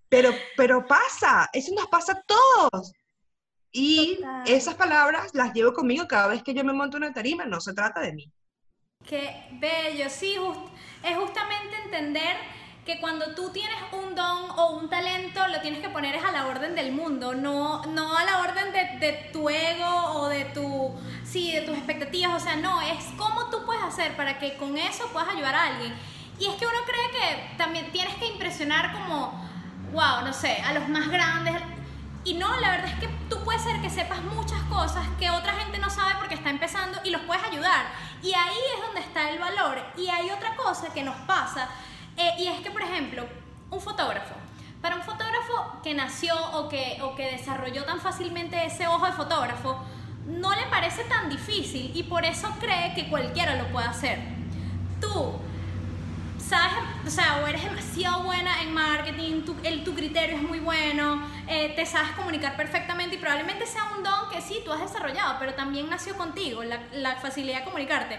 Pero, 0.08 0.30
pero 0.56 0.86
pasa, 0.86 1.48
eso 1.52 1.74
nos 1.74 1.88
pasa 1.88 2.12
a 2.12 2.22
todos. 2.22 2.92
Y 3.70 4.18
esas 4.46 4.74
palabras 4.76 5.34
las 5.34 5.52
llevo 5.52 5.72
conmigo 5.72 6.06
cada 6.08 6.28
vez 6.28 6.42
que 6.42 6.54
yo 6.54 6.64
me 6.64 6.72
monto 6.72 6.96
en 6.96 7.04
una 7.04 7.12
tarima, 7.12 7.44
no 7.44 7.60
se 7.60 7.74
trata 7.74 8.00
de 8.00 8.14
mí. 8.14 8.32
Qué 9.08 9.48
bello, 9.52 10.10
sí, 10.10 10.36
es 11.02 11.16
justamente 11.16 11.76
entender 11.82 12.36
que 12.84 13.00
cuando 13.00 13.34
tú 13.34 13.50
tienes 13.50 13.78
un 13.92 14.14
don 14.14 14.50
o 14.50 14.76
un 14.76 14.90
talento, 14.90 15.40
lo 15.48 15.62
tienes 15.62 15.80
que 15.80 15.88
poner 15.88 16.14
es 16.14 16.22
a 16.22 16.30
la 16.30 16.46
orden 16.46 16.74
del 16.74 16.92
mundo, 16.92 17.34
no, 17.34 17.86
no 17.86 18.18
a 18.18 18.24
la 18.24 18.42
orden 18.42 18.70
de, 18.70 18.98
de, 18.98 19.30
tu 19.32 19.48
ego 19.48 20.12
o 20.12 20.28
de, 20.28 20.44
tu, 20.46 20.94
sí, 21.24 21.52
de 21.52 21.62
tus 21.62 21.78
expectativas, 21.78 22.34
o 22.34 22.44
sea, 22.44 22.56
no, 22.56 22.82
es 22.82 23.02
cómo 23.16 23.48
tú 23.48 23.64
puedes 23.64 23.82
hacer 23.82 24.14
para 24.14 24.38
que 24.38 24.58
con 24.58 24.76
eso 24.76 25.08
puedas 25.10 25.30
ayudar 25.30 25.54
a 25.54 25.64
alguien. 25.68 25.94
Y 26.38 26.46
es 26.46 26.56
que 26.56 26.66
uno 26.66 26.78
cree 26.84 27.10
que 27.18 27.56
también 27.56 27.90
tienes 27.90 28.14
que 28.16 28.26
impresionar 28.26 28.92
como, 28.92 29.42
wow, 29.92 30.22
no 30.22 30.34
sé, 30.34 30.58
a 30.66 30.74
los 30.74 30.86
más 30.90 31.08
grandes, 31.08 31.54
y 32.28 32.34
no, 32.34 32.54
la 32.60 32.72
verdad 32.72 32.90
es 32.90 33.00
que 33.00 33.08
tú 33.30 33.42
puedes 33.42 33.62
ser 33.62 33.80
que 33.80 33.88
sepas 33.88 34.22
muchas 34.22 34.60
cosas 34.64 35.06
que 35.18 35.30
otra 35.30 35.54
gente 35.54 35.78
no 35.78 35.88
sabe 35.88 36.12
porque 36.18 36.34
está 36.34 36.50
empezando 36.50 37.00
y 37.02 37.08
los 37.08 37.22
puedes 37.22 37.42
ayudar. 37.42 37.86
Y 38.22 38.34
ahí 38.34 38.58
es 38.74 38.84
donde 38.84 39.00
está 39.00 39.30
el 39.30 39.38
valor. 39.38 39.78
Y 39.96 40.08
hay 40.08 40.30
otra 40.30 40.54
cosa 40.54 40.92
que 40.92 41.02
nos 41.02 41.16
pasa, 41.20 41.70
eh, 42.18 42.34
y 42.38 42.48
es 42.48 42.60
que, 42.60 42.70
por 42.70 42.82
ejemplo, 42.82 43.26
un 43.70 43.80
fotógrafo. 43.80 44.34
Para 44.82 44.96
un 44.96 45.02
fotógrafo 45.02 45.80
que 45.82 45.94
nació 45.94 46.34
o 46.52 46.68
que, 46.68 46.98
o 47.00 47.14
que 47.14 47.32
desarrolló 47.32 47.84
tan 47.84 47.98
fácilmente 47.98 48.62
ese 48.62 48.86
ojo 48.86 49.06
de 49.06 49.12
fotógrafo, 49.12 49.82
no 50.26 50.54
le 50.54 50.66
parece 50.66 51.04
tan 51.04 51.30
difícil 51.30 51.92
y 51.94 52.02
por 52.02 52.26
eso 52.26 52.50
cree 52.60 52.92
que 52.94 53.08
cualquiera 53.08 53.56
lo 53.56 53.68
puede 53.68 53.86
hacer. 53.86 54.18
Tú 55.00 55.40
sabes, 56.48 56.78
o 57.06 57.10
sea, 57.10 57.40
o 57.42 57.46
eres 57.46 57.62
demasiado 57.62 58.22
buena 58.22 58.62
en 58.62 58.72
marketing, 58.72 59.42
tu, 59.42 59.54
el, 59.62 59.84
tu 59.84 59.94
criterio 59.94 60.36
es 60.36 60.42
muy 60.42 60.60
bueno, 60.60 61.22
eh, 61.46 61.74
te 61.76 61.84
sabes 61.84 62.12
comunicar 62.12 62.56
perfectamente 62.56 63.16
y 63.16 63.18
probablemente 63.18 63.66
sea 63.66 63.84
un 63.94 64.02
don 64.02 64.30
que 64.30 64.40
sí, 64.40 64.62
tú 64.64 64.72
has 64.72 64.80
desarrollado, 64.80 65.36
pero 65.38 65.52
también 65.52 65.90
nació 65.90 66.16
contigo, 66.16 66.64
la, 66.64 66.80
la 66.92 67.16
facilidad 67.16 67.58
de 67.58 67.64
comunicarte. 67.64 68.18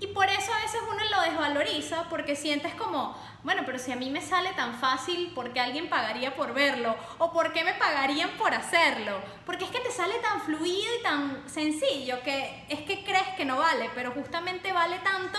Y 0.00 0.08
por 0.08 0.28
eso 0.28 0.52
a 0.52 0.62
veces 0.62 0.80
uno 0.90 1.02
lo 1.10 1.22
desvaloriza 1.22 2.08
porque 2.08 2.36
sientes 2.36 2.74
como, 2.74 3.16
bueno, 3.44 3.62
pero 3.64 3.78
si 3.78 3.92
a 3.92 3.96
mí 3.96 4.10
me 4.10 4.22
sale 4.22 4.52
tan 4.52 4.74
fácil, 4.74 5.32
¿por 5.34 5.52
qué 5.52 5.60
alguien 5.60 5.88
pagaría 5.88 6.34
por 6.34 6.54
verlo? 6.54 6.96
¿O 7.18 7.32
por 7.32 7.52
qué 7.52 7.64
me 7.64 7.74
pagarían 7.74 8.30
por 8.30 8.54
hacerlo? 8.54 9.20
Porque 9.44 9.64
es 9.64 9.70
que 9.70 9.80
te 9.80 9.90
sale 9.90 10.14
tan 10.20 10.40
fluido 10.40 10.88
y 10.98 11.02
tan 11.02 11.42
sencillo 11.48 12.22
que 12.22 12.64
es 12.68 12.80
que 12.82 13.04
crees 13.04 13.28
que 13.36 13.44
no 13.44 13.56
vale, 13.56 13.90
pero 13.94 14.12
justamente 14.12 14.72
vale 14.72 14.98
tanto 14.98 15.38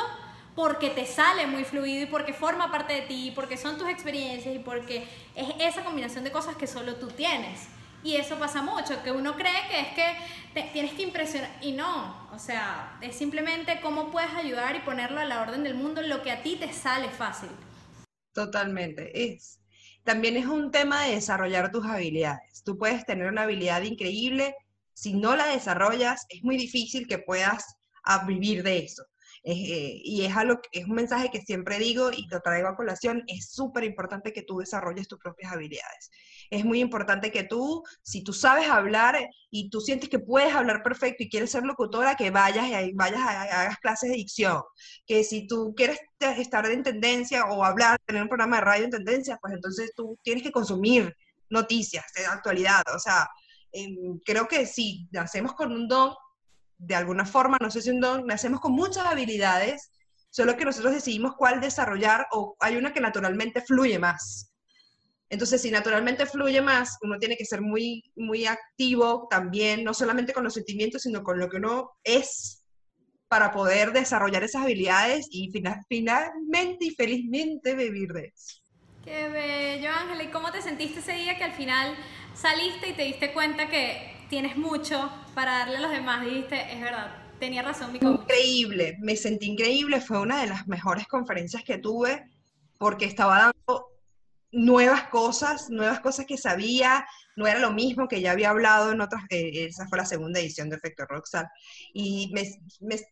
porque 0.56 0.90
te 0.90 1.06
sale 1.06 1.48
muy 1.48 1.64
fluido 1.64 2.04
y 2.04 2.06
porque 2.06 2.34
forma 2.34 2.72
parte 2.72 2.94
de 2.94 3.02
ti, 3.02 3.32
porque 3.34 3.58
son 3.58 3.78
tus 3.78 3.88
experiencias 3.88 4.56
y 4.56 4.60
porque 4.60 5.08
es 5.36 5.50
esa 5.60 5.84
combinación 5.84 6.24
de 6.24 6.32
cosas 6.32 6.56
que 6.56 6.68
solo 6.68 6.96
tú 6.96 7.08
tienes. 7.08 7.68
Y 8.04 8.16
eso 8.16 8.40
pasa 8.40 8.62
mucho, 8.62 9.04
que 9.04 9.12
uno 9.12 9.36
cree 9.36 9.68
que 9.70 9.80
es 9.82 9.88
que 9.90 10.70
tienes 10.72 10.94
que 10.94 11.04
impresionar 11.04 11.50
y 11.62 11.74
no, 11.74 12.30
o 12.32 12.40
sea, 12.40 12.98
es 13.02 13.16
simplemente 13.16 13.80
cómo 13.82 14.10
puedes 14.10 14.34
ayudar 14.34 14.76
y 14.76 14.80
ponerlo 14.80 15.20
a 15.20 15.26
la 15.26 15.42
orden 15.42 15.64
del 15.64 15.76
mundo 15.76 16.02
lo 16.02 16.22
que 16.22 16.32
a 16.32 16.42
ti 16.42 16.56
te 16.56 16.72
sale 16.72 17.10
fácil. 17.10 17.50
Totalmente, 18.34 19.34
es. 19.34 19.60
También 20.06 20.38
es 20.38 20.46
un 20.46 20.72
tema 20.72 21.04
de 21.04 21.16
desarrollar 21.16 21.72
tus 21.72 21.86
habilidades. 21.86 22.64
Tú 22.64 22.78
puedes 22.78 23.06
tener 23.06 23.28
una 23.28 23.44
habilidad 23.44 23.82
increíble, 23.82 24.56
si 24.94 25.14
no 25.14 25.36
la 25.36 25.48
desarrollas, 25.48 26.26
es 26.30 26.44
muy 26.44 26.58
difícil 26.58 27.06
que 27.08 27.20
puedas 27.20 27.66
vivir 28.26 28.64
de 28.64 28.80
eso. 28.80 29.04
Eh, 29.44 30.02
y 30.04 30.26
es, 30.26 30.36
algo, 30.36 30.60
es 30.72 30.86
un 30.86 30.96
mensaje 30.96 31.30
que 31.30 31.42
siempre 31.42 31.80
digo 31.80 32.12
y 32.12 32.28
lo 32.28 32.42
traigo 32.42 32.68
a 32.68 32.76
colación, 32.76 33.24
es 33.28 33.52
súper 33.52 33.84
importante 33.84 34.34
que 34.34 34.42
tú 34.42 34.60
desarrolles 34.60 35.08
tus 35.08 35.20
propias 35.20 35.52
habilidades. 35.52 36.12
Es 36.50 36.66
muy 36.66 36.80
importante 36.80 37.32
que 37.32 37.44
tú, 37.44 37.84
si 38.02 38.24
tú 38.24 38.34
sabes 38.34 38.68
hablar 38.68 39.18
y 39.50 39.70
tú 39.70 39.82
sientes 39.82 40.10
que 40.10 40.20
puedes 40.20 40.54
hablar 40.54 40.84
perfecto 40.84 41.24
y 41.24 41.30
quieres 41.30 41.52
ser 41.52 41.64
locutora, 41.64 42.16
que 42.16 42.32
vayas 42.32 42.68
y 42.68 42.94
vayas 42.94 43.22
a, 43.22 43.42
hagas 43.62 43.78
clases 43.78 44.10
de 44.10 44.18
dicción. 44.18 44.62
Que 45.06 45.24
si 45.24 45.48
tú 45.48 45.74
quieres 45.76 46.00
estar 46.20 46.66
en 46.66 46.84
tendencia 46.84 47.46
o 47.46 47.64
hablar, 47.64 48.00
tener 48.06 48.24
un 48.24 48.30
programa 48.30 48.58
de 48.58 48.62
radio 48.64 48.86
en 48.86 48.92
tendencia, 48.92 49.38
pues 49.42 49.54
entonces 49.54 49.92
tú 49.96 50.18
tienes 50.24 50.44
que 50.44 50.52
consumir 50.52 51.16
noticias 51.50 52.06
de 52.16 52.26
actualidad. 52.26 52.84
O 52.96 53.00
sea, 53.00 53.28
em, 53.72 54.20
creo 54.26 54.48
que 54.48 54.66
si 54.66 55.08
nacemos 55.12 55.54
con 55.54 55.72
un 55.72 55.88
don, 55.88 56.14
de 56.80 56.96
alguna 56.96 57.26
forma, 57.26 57.58
no 57.62 57.70
sé 57.70 57.82
si 57.82 57.92
un 57.92 58.00
don, 58.00 58.26
nacemos 58.26 58.62
con 58.62 58.72
muchas 58.72 59.06
habilidades, 59.06 59.92
solo 60.30 60.56
que 60.56 60.66
nosotros 60.66 60.94
decidimos 60.94 61.36
cuál 61.38 61.60
desarrollar 61.60 62.26
o 62.32 62.56
hay 62.60 62.78
una 62.78 62.94
que 62.94 63.02
naturalmente 63.02 63.62
fluye 63.62 64.00
más. 64.00 64.54
Entonces, 65.30 65.62
si 65.62 65.70
naturalmente 65.70 66.26
fluye 66.26 66.62
más, 66.62 66.98
uno 67.02 67.20
tiene 67.20 67.36
que 67.36 67.46
ser 67.46 67.62
muy, 67.62 68.04
muy 68.16 68.48
activo 68.48 69.28
también, 69.30 69.84
no 69.84 69.94
solamente 69.94 70.34
con 70.34 70.44
los 70.44 70.56
sentimientos, 70.56 71.04
sino 71.04 71.22
con 71.22 71.38
lo 71.38 71.50
que 71.50 71.58
uno 71.58 71.92
es 72.04 72.64
para 73.28 73.52
poder 73.52 73.92
desarrollar 73.92 74.44
esas 74.44 74.64
habilidades 74.64 75.28
y 75.30 75.52
finalmente 75.52 76.86
y 76.86 76.96
felizmente 76.96 77.76
vivir 77.76 78.10
de 78.12 78.34
eso. 78.34 78.60
Qué 79.04 79.28
bello, 79.30 79.92
Ángela. 79.92 80.24
¿Y 80.24 80.32
cómo 80.32 80.52
te 80.52 80.62
sentiste 80.64 81.00
ese 81.00 81.14
día 81.14 81.38
que 81.38 81.44
al 81.44 81.54
final 81.54 81.96
saliste 82.34 82.90
y 82.90 82.94
te 82.94 83.04
diste 83.04 83.34
cuenta 83.34 83.70
que 83.70 84.19
tienes 84.30 84.56
mucho 84.56 85.12
para 85.34 85.60
darle 85.60 85.78
a 85.78 85.82
los 85.82 85.92
demás? 85.92 86.26
dijiste, 86.26 86.74
es 86.74 86.82
verdad, 86.82 87.16
tenía 87.40 87.62
razón 87.62 87.92
mi 87.92 88.00
coach. 88.00 88.22
Increíble, 88.22 88.98
me 89.00 89.16
sentí 89.16 89.48
increíble. 89.48 90.02
Fue 90.02 90.20
una 90.20 90.42
de 90.42 90.48
las 90.48 90.68
mejores 90.68 91.08
conferencias 91.08 91.64
que 91.64 91.78
tuve 91.78 92.26
porque 92.78 93.06
estaba 93.06 93.54
dando 93.68 93.90
nuevas 94.52 95.04
cosas, 95.06 95.70
nuevas 95.70 96.00
cosas 96.00 96.26
que 96.26 96.38
sabía, 96.38 97.06
no 97.36 97.46
era 97.46 97.60
lo 97.60 97.72
mismo 97.72 98.08
que 98.08 98.22
ya 98.22 98.32
había 98.32 98.50
hablado 98.50 98.92
en 98.92 99.02
otras, 99.02 99.24
eh, 99.30 99.66
esa 99.68 99.88
fue 99.88 99.98
la 99.98 100.06
segunda 100.06 100.40
edición 100.40 100.70
de 100.70 100.78
Efecto 100.78 101.06
Rockstar, 101.06 101.48
y 101.94 102.32
me, 102.34 102.44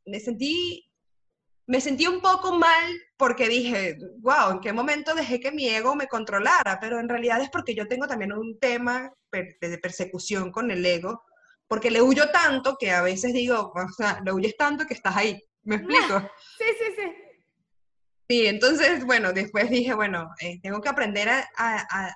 me, 0.05 0.19
sentí 0.19 0.83
me 1.67 1.79
sentí 1.79 2.07
un 2.07 2.21
poco 2.21 2.57
mal 2.57 2.85
porque 3.17 3.49
dije, 3.49 3.97
wow, 4.19 4.51
¿en 4.51 4.59
qué 4.61 4.73
momento 4.73 5.13
dejé 5.13 5.39
que 5.39 5.51
mi 5.51 5.67
ego 5.67 5.95
me 5.95 6.07
controlara? 6.07 6.79
Pero 6.79 6.99
en 6.99 7.09
realidad 7.09 7.41
es 7.41 7.49
porque 7.49 7.75
yo 7.75 7.87
tengo 7.87 8.07
también 8.07 8.33
un 8.33 8.57
tema 8.57 9.11
de 9.43 9.77
persecución 9.77 10.51
con 10.51 10.71
el 10.71 10.85
ego, 10.85 11.23
porque 11.67 11.91
le 11.91 12.01
huyo 12.01 12.29
tanto 12.31 12.77
que 12.79 12.91
a 12.91 13.01
veces 13.01 13.33
digo, 13.33 13.73
o 13.73 13.91
sea, 13.95 14.21
le 14.25 14.31
huyes 14.31 14.55
tanto 14.57 14.85
que 14.85 14.93
estás 14.93 15.15
ahí. 15.15 15.41
¿Me 15.63 15.75
explico? 15.75 16.19
Sí, 16.57 16.65
sí, 16.79 16.93
sí. 16.95 17.11
Sí, 18.29 18.45
entonces, 18.45 19.05
bueno, 19.05 19.31
después 19.31 19.69
dije, 19.69 19.93
bueno, 19.93 20.29
eh, 20.41 20.59
tengo 20.61 20.81
que 20.81 20.89
aprender 20.89 21.29
a, 21.29 21.47
a, 21.57 22.13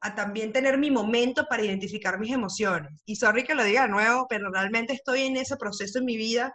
a, 0.00 0.14
también 0.14 0.52
tener 0.52 0.78
mi 0.78 0.90
momento 0.90 1.46
para 1.48 1.64
identificar 1.64 2.18
mis 2.18 2.32
emociones. 2.32 2.92
Y 3.04 3.16
sorry 3.16 3.44
que 3.44 3.54
lo 3.54 3.64
diga 3.64 3.82
de 3.82 3.88
nuevo, 3.88 4.26
pero 4.28 4.50
realmente 4.50 4.94
estoy 4.94 5.22
en 5.22 5.36
ese 5.36 5.56
proceso 5.56 5.98
en 5.98 6.06
mi 6.06 6.16
vida 6.16 6.54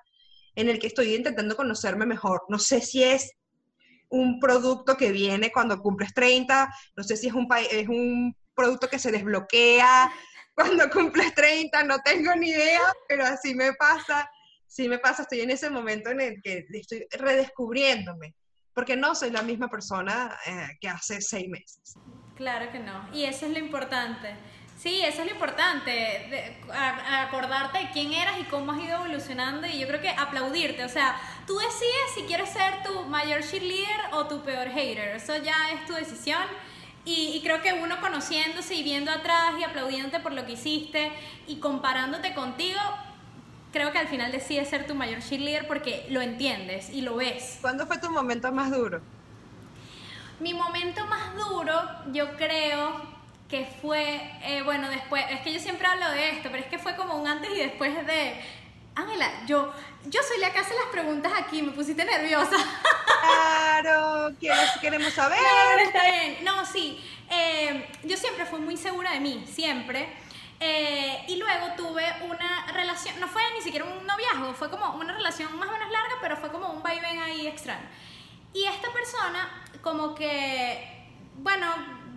en 0.55 0.69
el 0.69 0.79
que 0.79 0.87
estoy 0.87 1.15
intentando 1.15 1.55
conocerme 1.55 2.05
mejor. 2.05 2.43
No 2.49 2.59
sé 2.59 2.81
si 2.81 3.03
es 3.03 3.31
un 4.09 4.39
producto 4.39 4.95
que 4.97 5.11
viene 5.11 5.51
cuando 5.51 5.79
cumples 5.79 6.13
30, 6.13 6.69
no 6.95 7.03
sé 7.03 7.17
si 7.17 7.27
es 7.27 7.33
un, 7.33 7.47
es 7.71 7.87
un 7.87 8.35
producto 8.55 8.87
que 8.87 8.99
se 8.99 9.11
desbloquea 9.11 10.11
cuando 10.55 10.89
cumples 10.89 11.33
30, 11.33 11.83
no 11.83 11.99
tengo 11.99 12.35
ni 12.35 12.49
idea, 12.49 12.81
pero 13.07 13.25
así 13.25 13.55
me 13.55 13.73
pasa, 13.73 14.29
sí 14.67 14.87
me 14.87 14.99
pasa, 14.99 15.23
estoy 15.23 15.41
en 15.41 15.51
ese 15.51 15.69
momento 15.69 16.09
en 16.11 16.21
el 16.21 16.41
que 16.41 16.65
estoy 16.71 17.07
redescubriéndome, 17.11 18.35
porque 18.73 18.95
no 18.95 19.15
soy 19.15 19.31
la 19.31 19.41
misma 19.41 19.69
persona 19.69 20.37
eh, 20.45 20.77
que 20.79 20.89
hace 20.89 21.21
seis 21.21 21.47
meses. 21.49 21.95
Claro 22.35 22.71
que 22.71 22.79
no, 22.79 23.09
y 23.13 23.25
eso 23.25 23.45
es 23.45 23.51
lo 23.51 23.59
importante. 23.59 24.35
Sí, 24.77 25.01
eso 25.01 25.21
es 25.21 25.27
lo 25.27 25.33
importante, 25.33 26.57
acordarte 26.69 27.77
de 27.77 27.91
quién 27.91 28.11
eras 28.11 28.37
y 28.39 28.43
cómo 28.45 28.73
has 28.73 28.83
ido 28.83 28.95
evolucionando 28.95 29.65
y 29.67 29.79
yo 29.79 29.87
creo 29.87 30.01
que 30.01 30.09
aplaudirte, 30.09 30.83
o 30.83 30.89
sea, 30.89 31.15
tú 31.47 31.57
decides 31.57 32.15
si 32.15 32.23
quieres 32.23 32.49
ser 32.49 32.83
tu 32.83 33.05
mayor 33.05 33.43
cheerleader 33.43 34.01
o 34.11 34.27
tu 34.27 34.43
peor 34.43 34.67
hater, 34.67 35.15
eso 35.15 35.37
ya 35.37 35.55
es 35.73 35.85
tu 35.85 35.93
decisión 35.93 36.41
y, 37.05 37.41
creo 37.43 37.61
que 37.61 37.73
uno 37.73 37.99
conociéndose 37.99 38.75
y 38.75 38.83
viendo 38.83 39.11
atrás 39.11 39.55
y 39.59 39.63
aplaudiéndote 39.63 40.21
por 40.21 40.31
lo 40.31 40.45
que 40.45 40.53
hiciste 40.53 41.11
y 41.47 41.57
comparándote 41.57 42.33
contigo, 42.33 42.79
creo 43.73 43.91
que 43.91 43.97
al 43.97 44.07
final 44.07 44.31
decides 44.31 44.69
ser 44.69 44.87
tu 44.87 44.95
mayor 44.95 45.21
cheerleader 45.21 45.67
porque 45.67 46.05
lo 46.09 46.21
entiendes 46.21 46.89
y 46.89 47.01
lo 47.01 47.15
ves. 47.17 47.57
¿Cuándo 47.61 47.85
fue 47.87 47.97
tu 47.97 48.09
momento 48.09 48.51
más 48.53 48.71
duro? 48.71 49.01
Mi 50.39 50.53
momento 50.53 51.05
más 51.07 51.35
duro, 51.35 51.73
yo 52.11 52.35
creo 52.37 53.01
que 53.49 53.65
fue, 53.81 54.31
eh, 54.43 54.61
bueno, 54.63 54.89
después, 54.89 55.25
es 55.29 55.41
que 55.41 55.53
yo 55.53 55.59
siempre 55.59 55.85
hablo 55.87 56.09
de 56.09 56.31
esto, 56.31 56.49
pero 56.51 56.63
es 56.63 56.69
que 56.69 56.79
fue 56.79 56.95
como 56.95 57.15
un 57.21 57.27
antes 57.27 57.51
y 57.51 57.57
después 57.59 57.93
de, 58.07 58.41
Ángela, 58.95 59.45
yo, 59.45 59.73
yo 60.05 60.21
soy 60.21 60.39
la 60.39 60.51
que 60.51 60.59
hace 60.59 60.73
las 60.75 60.85
preguntas 60.91 61.31
aquí, 61.35 61.61
me 61.61 61.71
pusiste 61.71 62.05
nerviosa. 62.05 62.57
Claro, 63.23 64.35
queremos 64.81 65.13
saber. 65.13 65.39
No, 65.39 65.79
está 65.79 66.03
bien. 66.03 66.43
No, 66.43 66.65
sí, 66.65 67.03
eh, 67.29 67.89
yo 68.03 68.17
siempre 68.17 68.45
fui 68.45 68.59
muy 68.59 68.77
segura 68.77 69.11
de 69.11 69.19
mí, 69.19 69.45
siempre. 69.51 70.13
Eh, 70.59 71.25
y 71.27 71.35
luego 71.37 71.67
tuve 71.75 72.05
una 72.29 72.67
relación, 72.67 73.19
no 73.19 73.27
fue 73.27 73.41
ni 73.55 73.61
siquiera 73.61 73.85
un 73.85 74.05
noviazgo, 74.05 74.53
fue 74.53 74.69
como 74.69 74.95
una 74.95 75.13
relación 75.13 75.57
más 75.57 75.67
o 75.67 75.71
menos 75.73 75.89
larga, 75.91 76.15
pero 76.21 76.37
fue 76.37 76.51
como 76.51 76.69
un 76.69 76.83
vaivén 76.83 77.19
ahí 77.19 77.47
extraño. 77.47 77.85
Y 78.53 78.65
esta 78.65 78.91
persona, 78.93 79.63
como 79.81 80.13
que, 80.13 81.07
bueno, 81.37 81.67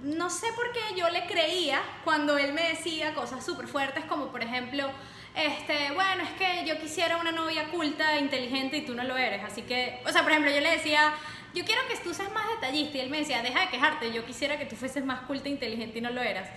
no 0.02 0.30
sé 0.30 0.46
por 0.54 0.72
qué 0.72 0.80
yo 0.96 1.08
le 1.10 1.26
creía 1.26 1.82
cuando 2.04 2.38
él 2.38 2.52
me 2.52 2.68
decía 2.68 3.14
cosas 3.14 3.44
súper 3.44 3.66
fuertes 3.66 4.04
como 4.04 4.30
por 4.30 4.42
ejemplo, 4.42 4.90
este, 5.34 5.90
bueno, 5.92 6.22
es 6.22 6.30
que 6.32 6.66
yo 6.66 6.78
quisiera 6.78 7.18
una 7.18 7.32
novia 7.32 7.68
culta, 7.70 8.18
inteligente 8.18 8.78
y 8.78 8.86
tú 8.86 8.94
no 8.94 9.04
lo 9.04 9.16
eres. 9.16 9.44
Así 9.44 9.62
que, 9.62 10.00
o 10.06 10.10
sea, 10.10 10.22
por 10.22 10.30
ejemplo, 10.30 10.50
yo 10.50 10.60
le 10.60 10.70
decía, 10.70 11.12
yo 11.54 11.64
quiero 11.64 11.82
que 11.88 11.96
tú 11.98 12.14
seas 12.14 12.32
más 12.32 12.48
detallista 12.48 12.96
y 12.96 13.00
él 13.00 13.10
me 13.10 13.18
decía, 13.18 13.42
deja 13.42 13.60
de 13.60 13.68
quejarte, 13.68 14.12
yo 14.12 14.24
quisiera 14.24 14.58
que 14.58 14.64
tú 14.64 14.76
fueses 14.76 15.04
más 15.04 15.20
culta, 15.22 15.48
inteligente 15.48 15.98
y 15.98 16.00
no 16.00 16.10
lo 16.10 16.22
eras. 16.22 16.48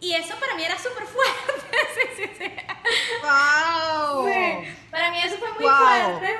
Y 0.00 0.12
eso 0.12 0.34
para 0.40 0.54
mí 0.54 0.64
era 0.64 0.78
súper 0.78 1.04
fuerte. 1.04 1.68
sí, 2.16 2.22
sí, 2.22 2.30
sí. 2.38 2.52
¡Wow! 3.22 4.26
para 4.90 5.10
mí 5.10 5.18
eso 5.22 5.36
fue 5.36 5.52
muy 5.52 5.64
fuerte. 5.64 6.38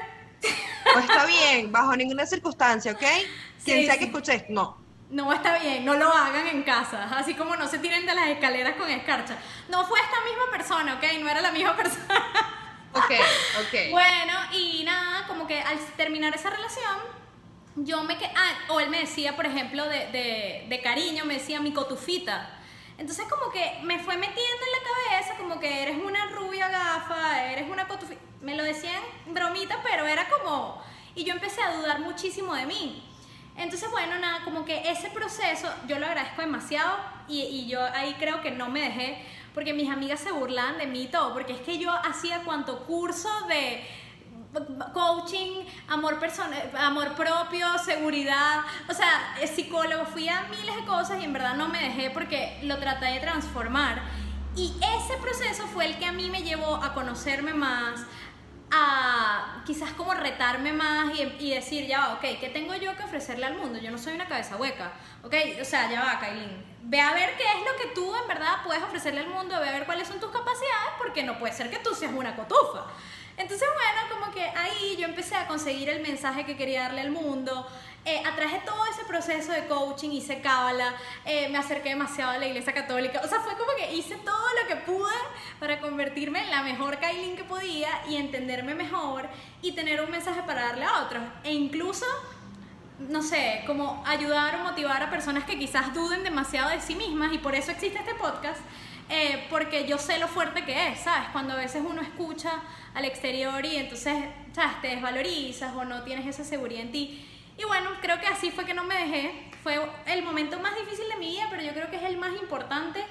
Pues 0.93 1.05
está 1.05 1.27
bien, 1.27 1.73
bajo 1.73 1.97
ninguna 1.97 2.27
circunstancia, 2.27 2.93
¿ok? 2.93 3.05
Quien 3.65 3.87
sea 3.87 3.99
que 3.99 4.05
escuches, 4.05 4.45
no 4.49 4.84
no 5.15 5.33
está 5.33 5.59
bien, 5.59 5.85
no 5.85 5.95
lo 5.95 6.11
hagan 6.13 6.49
en 6.49 6.65
casa, 6.65 7.09
así 7.17 7.35
como 7.35 7.55
no 7.55 7.69
se 7.69 7.79
tiren 7.79 8.05
de 8.05 8.15
las 8.15 8.29
escaleras 8.29 8.75
con 8.75 8.91
escarcha. 8.91 9.39
No 9.69 9.87
fue 9.87 10.01
esta 10.01 10.21
misma 10.25 10.51
persona, 10.51 10.95
¿ok? 10.95 11.05
No 11.21 11.29
era 11.29 11.41
la 11.41 11.53
misma 11.53 11.77
persona. 11.83 12.21
Ok, 12.93 13.13
ok. 13.61 13.91
Bueno, 13.93 14.33
y 14.53 14.83
nada, 14.85 15.25
como 15.29 15.47
que 15.47 15.61
al 15.61 15.79
terminar 15.97 16.35
esa 16.35 16.51
relación, 16.51 16.99
yo 17.77 18.03
me 18.03 18.19
quedé, 18.19 18.33
ah, 18.35 18.73
o 18.73 18.81
él 18.81 18.91
me 18.91 19.01
decía, 19.01 19.37
por 19.37 19.47
ejemplo, 19.47 19.89
de, 19.89 20.07
de, 20.07 20.67
de 20.69 20.81
cariño, 20.83 21.25
me 21.25 21.35
decía 21.35 21.61
mi 21.61 21.73
cotufita. 21.73 22.51
Entonces 22.99 23.27
como 23.29 23.53
que 23.53 23.79
me 23.83 24.01
fue 24.01 24.17
metiendo 24.17 24.43
en 24.43 24.73
la 24.73 25.19
cabeza 25.19 25.37
como 25.37 25.61
que 25.61 25.83
eres 25.83 25.97
una 25.97 26.27
rubia 26.27 26.69
gafa, 26.69 27.53
eres 27.53 27.71
una 27.71 27.87
cotufita. 27.87 28.21
Me 28.41 28.57
lo 28.57 28.65
decían 28.65 29.03
bromita, 29.27 29.81
pero 29.85 30.07
era 30.07 30.29
como... 30.29 30.83
Y 31.15 31.23
yo 31.25 31.35
empecé 31.35 31.63
a 31.63 31.77
dudar 31.77 32.01
muchísimo 32.01 32.55
de 32.55 32.67
mí. 32.67 33.14
Entonces, 33.57 33.91
bueno, 33.91 34.19
nada, 34.19 34.43
como 34.45 34.65
que 34.65 34.91
ese 34.91 35.11
proceso 35.11 35.69
yo 35.87 35.99
lo 35.99 36.07
agradezco 36.07 36.41
demasiado 36.41 36.97
y, 37.29 37.43
y, 37.43 37.67
yo 37.67 37.81
ahí 37.83 38.15
creo 38.19 38.41
que 38.43 38.51
no 38.51 38.69
me 38.69 38.81
dejé, 38.81 39.25
porque 39.55 39.73
mis 39.73 39.89
amigas 39.89 40.21
se 40.21 40.33
burlaban 40.33 40.79
de 40.79 40.87
mí 40.87 41.05
y 41.05 41.07
todo, 41.07 41.33
porque 41.33 41.53
es 41.53 41.61
que 41.61 41.79
yo 41.79 41.93
hacía 41.93 42.41
cuanto 42.41 42.85
curso 42.85 43.29
de 43.49 43.87
coaching, 44.93 45.65
amor, 45.89 46.19
amor 46.79 47.15
propio, 47.15 47.67
seguridad, 47.79 48.63
o 48.89 48.95
sea, 48.95 49.37
psicólogo, 49.53 50.07
fui 50.07 50.29
a 50.29 50.43
miles 50.45 50.77
de 50.77 50.85
cosas 50.85 51.21
y 51.21 51.25
en 51.25 51.33
verdad 51.33 51.55
no 51.55 51.69
me 51.69 51.81
dejé 51.81 52.11
porque 52.11 52.59
lo 52.63 52.79
traté 52.79 53.07
de 53.07 53.21
transformar. 53.21 54.03
Y 54.57 54.73
ese 54.97 55.17
proceso 55.21 55.67
fue 55.67 55.87
el 55.87 55.99
que 55.99 56.07
a 56.07 56.13
mí 56.13 56.31
me 56.31 56.43
llevó 56.43 56.77
a 56.77 56.95
conocerme 56.95 57.55
más, 57.55 58.07
a 58.77 59.63
quizás 59.65 59.93
como 59.93 60.15
retarme 60.15 60.73
más 60.73 61.13
y, 61.19 61.51
decir, 61.51 61.87
ya 61.87 62.01
va, 62.01 62.15
ok, 62.15 62.39
¿qué 62.41 62.51
tengo 62.53 62.75
yo 62.75 62.97
que 62.97 63.05
ofrecerle 63.05 63.47
al 63.47 63.57
mundo? 63.57 63.79
Yo 63.79 63.91
no 63.91 63.99
soy 63.99 64.15
una 64.15 64.27
cabeza 64.27 64.57
hueca, 64.57 64.93
ok, 65.23 65.35
o 65.61 65.65
sea, 65.65 65.91
ya 65.91 66.03
va, 66.03 66.19
Kailin, 66.19 66.65
ve 66.83 67.01
a 67.01 67.15
ver 67.15 67.37
qué 67.37 67.45
es 67.45 67.65
lo 67.65 67.77
que 67.81 67.95
tú 67.95 68.15
en 68.15 68.27
verdad 68.27 68.57
puedes 68.65 68.83
ofrecerle 68.83 69.21
al 69.21 69.29
mundo, 69.29 69.59
ve 69.61 69.69
a 69.69 69.73
ver 69.73 69.87
cuáles 69.87 70.09
son 70.09 70.21
tus 70.21 70.31
capacidades, 70.31 70.93
porque 70.99 71.23
no 71.23 71.39
puede 71.39 71.53
ser 71.53 71.71
que 71.71 71.79
tú 71.79 71.95
seas 71.95 72.13
una 72.13 72.35
cotufa. 72.37 72.87
Entonces, 73.37 73.67
bueno, 73.75 74.15
como 74.15 74.33
que 74.33 74.43
ahí 74.43 74.97
yo 74.97 75.07
empecé 75.07 75.35
a 75.35 75.47
conseguir 75.47 75.89
el 75.89 76.03
mensaje 76.03 76.45
que 76.45 76.57
quería 76.57 76.83
darle 76.83 77.01
al 77.01 77.11
mundo. 77.11 77.67
Eh, 78.07 78.23
atraje 78.27 78.61
todo 78.67 78.85
ese 78.87 79.03
proceso 79.05 79.53
de 79.53 79.67
coaching, 79.67 80.11
hice 80.11 80.43
cábala, 80.43 80.95
eh, 81.25 81.49
me 81.49 81.57
acerqué 81.57 81.89
demasiado 81.89 82.33
a 82.33 82.39
la 82.39 82.47
iglesia 82.47 82.75
católica. 82.75 83.23
O 83.25 83.29
sea, 83.29 83.41
fue 83.41 83.55
como 83.55 83.71
que 83.79 83.95
hice 83.95 84.17
todo 84.17 84.47
lo 84.63 84.69
que 84.69 84.77
pude 84.77 85.15
para 85.59 85.81
convertirme 85.81 86.41
en 86.43 86.51
la 86.51 86.63
mejor 86.63 86.99
Kailin 86.99 87.35
que 87.35 87.45
podía 87.45 87.89
y 88.09 88.17
entenderme 88.17 88.75
mejor 88.75 89.29
y 89.63 89.73
tener 89.73 90.03
un 90.03 90.11
mensaje 90.11 90.43
para 90.43 90.67
darle 90.67 90.85
a 90.85 91.03
otros. 91.03 91.23
E 91.45 91.55
incluso 91.55 92.05
no 92.99 93.23
sé, 93.23 93.63
como 93.67 94.03
ayudar 94.07 94.57
o 94.57 94.59
motivar 94.65 95.03
a 95.03 95.11
personas 95.11 95.45
que 95.45 95.59
quizás 95.59 95.93
duden 95.95 96.23
demasiado 96.23 96.71
de 96.71 96.81
sí 96.81 96.95
mismas 96.95 97.33
y 97.33 97.39
por 97.39 97.55
eso 97.55 97.73
existe 97.73 97.99
este 97.99 98.15
podcast, 98.15 98.61
eh, 99.09 99.47
porque 99.51 99.87
yo 99.87 99.99
sé 99.99 100.19
lo 100.19 100.29
fuerte 100.29 100.65
que 100.65 100.89
es, 100.89 101.01
¿sabes? 101.01 101.29
Cuando 101.33 101.55
a 101.55 101.57
veces 101.57 101.83
uno 101.87 102.01
escucha 102.01 102.63
al 102.95 103.05
exterior 103.05 103.65
y 103.65 103.77
entonces, 103.77 104.15
¿sabes? 104.53 104.81
Te 104.81 104.89
desvalorizas 104.89 105.75
o 105.75 105.85
no 105.85 106.03
tienes 106.03 106.27
esa 106.27 106.45
seguridad 106.45 106.83
en 106.83 106.93
ti. 106.93 107.31
Y 107.57 107.65
bueno, 107.65 107.91
creo 108.01 108.21
que 108.21 108.27
así 108.27 108.51
fue 108.51 108.65
que 108.65 108.75
no 108.75 108.85
me 108.85 108.95
dejé. 108.95 109.51
Fue 109.63 109.79
el 110.07 110.23
momento 110.23 110.59
más 110.61 110.75
difícil 110.77 111.09
de 111.09 111.17
mi 111.17 111.31
vida, 111.31 111.47
pero 111.51 111.63
yo 111.63 111.73
creo 111.73 111.91
que 111.91 111.97
es 111.97 112.03
el 112.03 112.17
más 112.17 112.33
importante. 112.41 113.05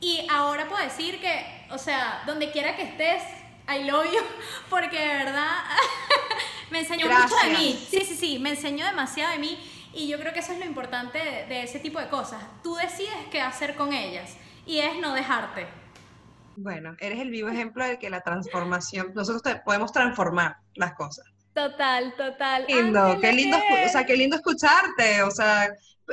Y 0.00 0.26
ahora 0.30 0.68
puedo 0.68 0.82
decir 0.82 1.20
que, 1.20 1.66
o 1.70 1.78
sea, 1.78 2.22
donde 2.26 2.50
quiera 2.50 2.74
que 2.74 2.82
estés, 2.82 3.22
I 3.68 3.84
love 3.84 4.06
you, 4.06 4.20
porque 4.70 4.98
de 4.98 5.24
verdad 5.24 5.48
me 6.70 6.80
enseñó 6.80 7.06
mucho 7.06 7.36
de 7.44 7.50
mí. 7.50 7.86
Sí, 7.88 8.04
sí, 8.04 8.16
sí, 8.16 8.38
me 8.38 8.50
enseñó 8.50 8.86
demasiado 8.86 9.32
de 9.32 9.38
mí. 9.38 9.58
Y 9.94 10.08
yo 10.08 10.18
creo 10.18 10.32
que 10.32 10.40
eso 10.40 10.52
es 10.52 10.58
lo 10.58 10.64
importante 10.64 11.18
de, 11.18 11.46
de 11.46 11.62
ese 11.62 11.78
tipo 11.78 12.00
de 12.00 12.08
cosas. 12.08 12.42
Tú 12.62 12.74
decides 12.76 13.14
qué 13.30 13.40
hacer 13.40 13.76
con 13.76 13.92
ellas 13.92 14.36
y 14.66 14.78
es 14.78 14.98
no 14.98 15.14
dejarte. 15.14 15.66
Bueno, 16.56 16.96
eres 17.00 17.20
el 17.20 17.30
vivo 17.30 17.48
ejemplo 17.48 17.86
de 17.86 17.98
que 17.98 18.10
la 18.10 18.20
transformación, 18.20 19.12
nosotros 19.14 19.42
podemos 19.64 19.92
transformar 19.92 20.56
las 20.74 20.94
cosas. 20.94 21.31
Total, 21.54 22.14
total. 22.16 22.64
Lindo, 22.66 23.18
qué 23.20 23.32
lindo, 23.32 23.58
o 23.58 23.88
sea, 23.88 24.04
qué 24.06 24.16
lindo 24.16 24.36
escucharte, 24.36 25.22
o 25.22 25.30
sea, 25.30 25.68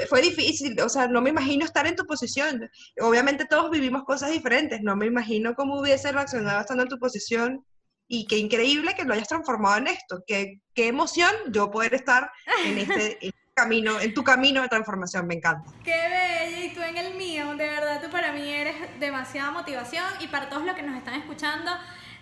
fue 0.07 0.21
difícil, 0.21 0.79
o 0.81 0.89
sea, 0.89 1.07
no 1.07 1.21
me 1.21 1.29
imagino 1.29 1.65
estar 1.65 1.87
en 1.87 1.95
tu 1.95 2.05
posición. 2.05 2.69
Obviamente 3.01 3.45
todos 3.45 3.71
vivimos 3.71 4.03
cosas 4.03 4.31
diferentes, 4.31 4.81
no 4.81 4.95
me 4.95 5.05
imagino 5.05 5.55
cómo 5.55 5.79
hubiese 5.79 6.11
reaccionado 6.11 6.59
estando 6.59 6.83
en 6.83 6.89
tu 6.89 6.99
posición 6.99 7.65
y 8.07 8.25
qué 8.27 8.37
increíble 8.37 8.95
que 8.95 9.05
lo 9.05 9.13
hayas 9.13 9.27
transformado 9.27 9.77
en 9.77 9.87
esto, 9.87 10.23
qué, 10.27 10.59
qué 10.73 10.87
emoción 10.87 11.31
yo 11.51 11.69
poder 11.71 11.93
estar 11.93 12.29
en 12.65 12.79
este 12.79 13.17
en 13.25 13.31
camino, 13.53 13.99
en 13.99 14.13
tu 14.13 14.23
camino 14.23 14.61
de 14.61 14.67
transformación, 14.67 15.27
me 15.27 15.35
encanta. 15.35 15.71
Qué 15.83 15.91
bella, 15.91 16.65
y 16.65 16.73
tú 16.73 16.81
en 16.81 16.97
el 16.97 17.15
mío, 17.15 17.55
de 17.55 17.67
verdad, 17.67 18.01
tú 18.01 18.09
para 18.09 18.31
mí 18.31 18.49
eres 18.49 18.75
demasiada 18.99 19.51
motivación 19.51 20.05
y 20.19 20.27
para 20.27 20.49
todos 20.49 20.65
los 20.65 20.75
que 20.75 20.81
nos 20.81 20.97
están 20.97 21.15
escuchando, 21.15 21.71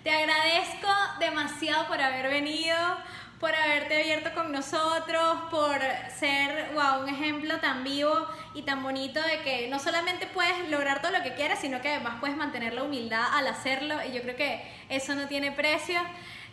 te 0.07 0.13
agradezco 0.13 0.87
demasiado 1.19 1.85
por 1.89 1.99
haber 2.01 2.29
venido, 2.29 2.77
por 3.41 3.53
haberte 3.53 3.99
abierto 3.99 4.33
con 4.33 4.53
nosotros, 4.53 5.37
por 5.51 5.81
ser, 6.17 6.71
wow, 6.75 7.01
un 7.01 7.09
ejemplo 7.09 7.59
tan 7.59 7.83
vivo 7.83 8.25
y 8.53 8.61
tan 8.61 8.83
bonito 8.83 9.21
de 9.21 9.41
que 9.41 9.67
no 9.67 9.79
solamente 9.79 10.25
puedes 10.27 10.69
lograr 10.69 11.01
todo 11.01 11.11
lo 11.11 11.21
que 11.23 11.33
quieres, 11.33 11.59
sino 11.59 11.81
que 11.81 11.89
además 11.89 12.21
puedes 12.21 12.37
mantener 12.37 12.73
la 12.73 12.83
humildad 12.83 13.21
al 13.33 13.47
hacerlo 13.47 13.95
y 14.07 14.13
yo 14.13 14.21
creo 14.21 14.37
que 14.37 14.65
eso 14.87 15.13
no 15.13 15.27
tiene 15.27 15.51
precio. 15.51 15.99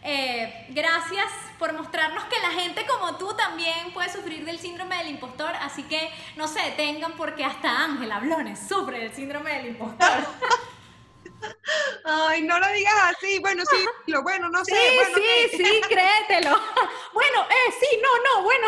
Eh, 0.02 0.66
gracias 0.70 1.28
por 1.56 1.74
mostrarnos 1.74 2.24
que 2.24 2.40
la 2.40 2.60
gente 2.60 2.84
como 2.86 3.18
tú 3.18 3.36
también 3.36 3.92
puede 3.94 4.10
sufrir 4.10 4.44
del 4.44 4.58
síndrome 4.58 4.96
del 4.96 5.10
impostor, 5.10 5.54
así 5.60 5.84
que 5.84 6.10
no 6.34 6.48
se 6.48 6.60
detengan 6.60 7.12
porque 7.12 7.44
hasta 7.44 7.84
Ángela 7.84 8.18
Blones 8.18 8.58
sufre 8.66 8.98
del 8.98 9.14
síndrome 9.14 9.54
del 9.54 9.66
impostor. 9.66 10.26
Ay, 12.04 12.42
no 12.42 12.58
lo 12.58 12.68
digas 12.68 12.94
así, 13.04 13.38
bueno, 13.38 13.62
sí, 13.66 13.86
lo 14.06 14.22
bueno, 14.22 14.48
no 14.48 14.64
sé. 14.64 14.74
Sí, 14.74 14.96
bueno, 14.96 15.16
sí, 15.16 15.22
¿qué? 15.50 15.56
sí, 15.56 15.80
créetelo. 15.88 16.50
Bueno, 17.14 17.42
eh, 17.44 17.72
sí, 17.78 18.00
no, 18.02 18.08
no, 18.24 18.42
bueno. 18.42 18.66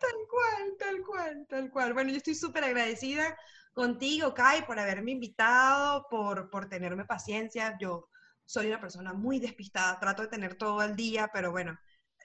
Tal 0.00 0.16
cual, 0.28 0.76
tal 0.78 1.02
cual, 1.04 1.46
tal 1.48 1.70
cual. 1.70 1.92
Bueno, 1.94 2.10
yo 2.10 2.16
estoy 2.16 2.34
súper 2.34 2.64
agradecida 2.64 3.36
contigo, 3.72 4.34
Kai, 4.34 4.66
por 4.66 4.78
haberme 4.78 5.12
invitado, 5.12 6.06
por, 6.10 6.50
por 6.50 6.68
tenerme 6.68 7.04
paciencia. 7.04 7.76
Yo 7.80 8.08
soy 8.44 8.66
una 8.66 8.80
persona 8.80 9.12
muy 9.12 9.38
despistada, 9.38 10.00
trato 10.00 10.22
de 10.22 10.28
tener 10.28 10.56
todo 10.56 10.82
el 10.82 10.96
día, 10.96 11.30
pero 11.32 11.52
bueno, 11.52 11.78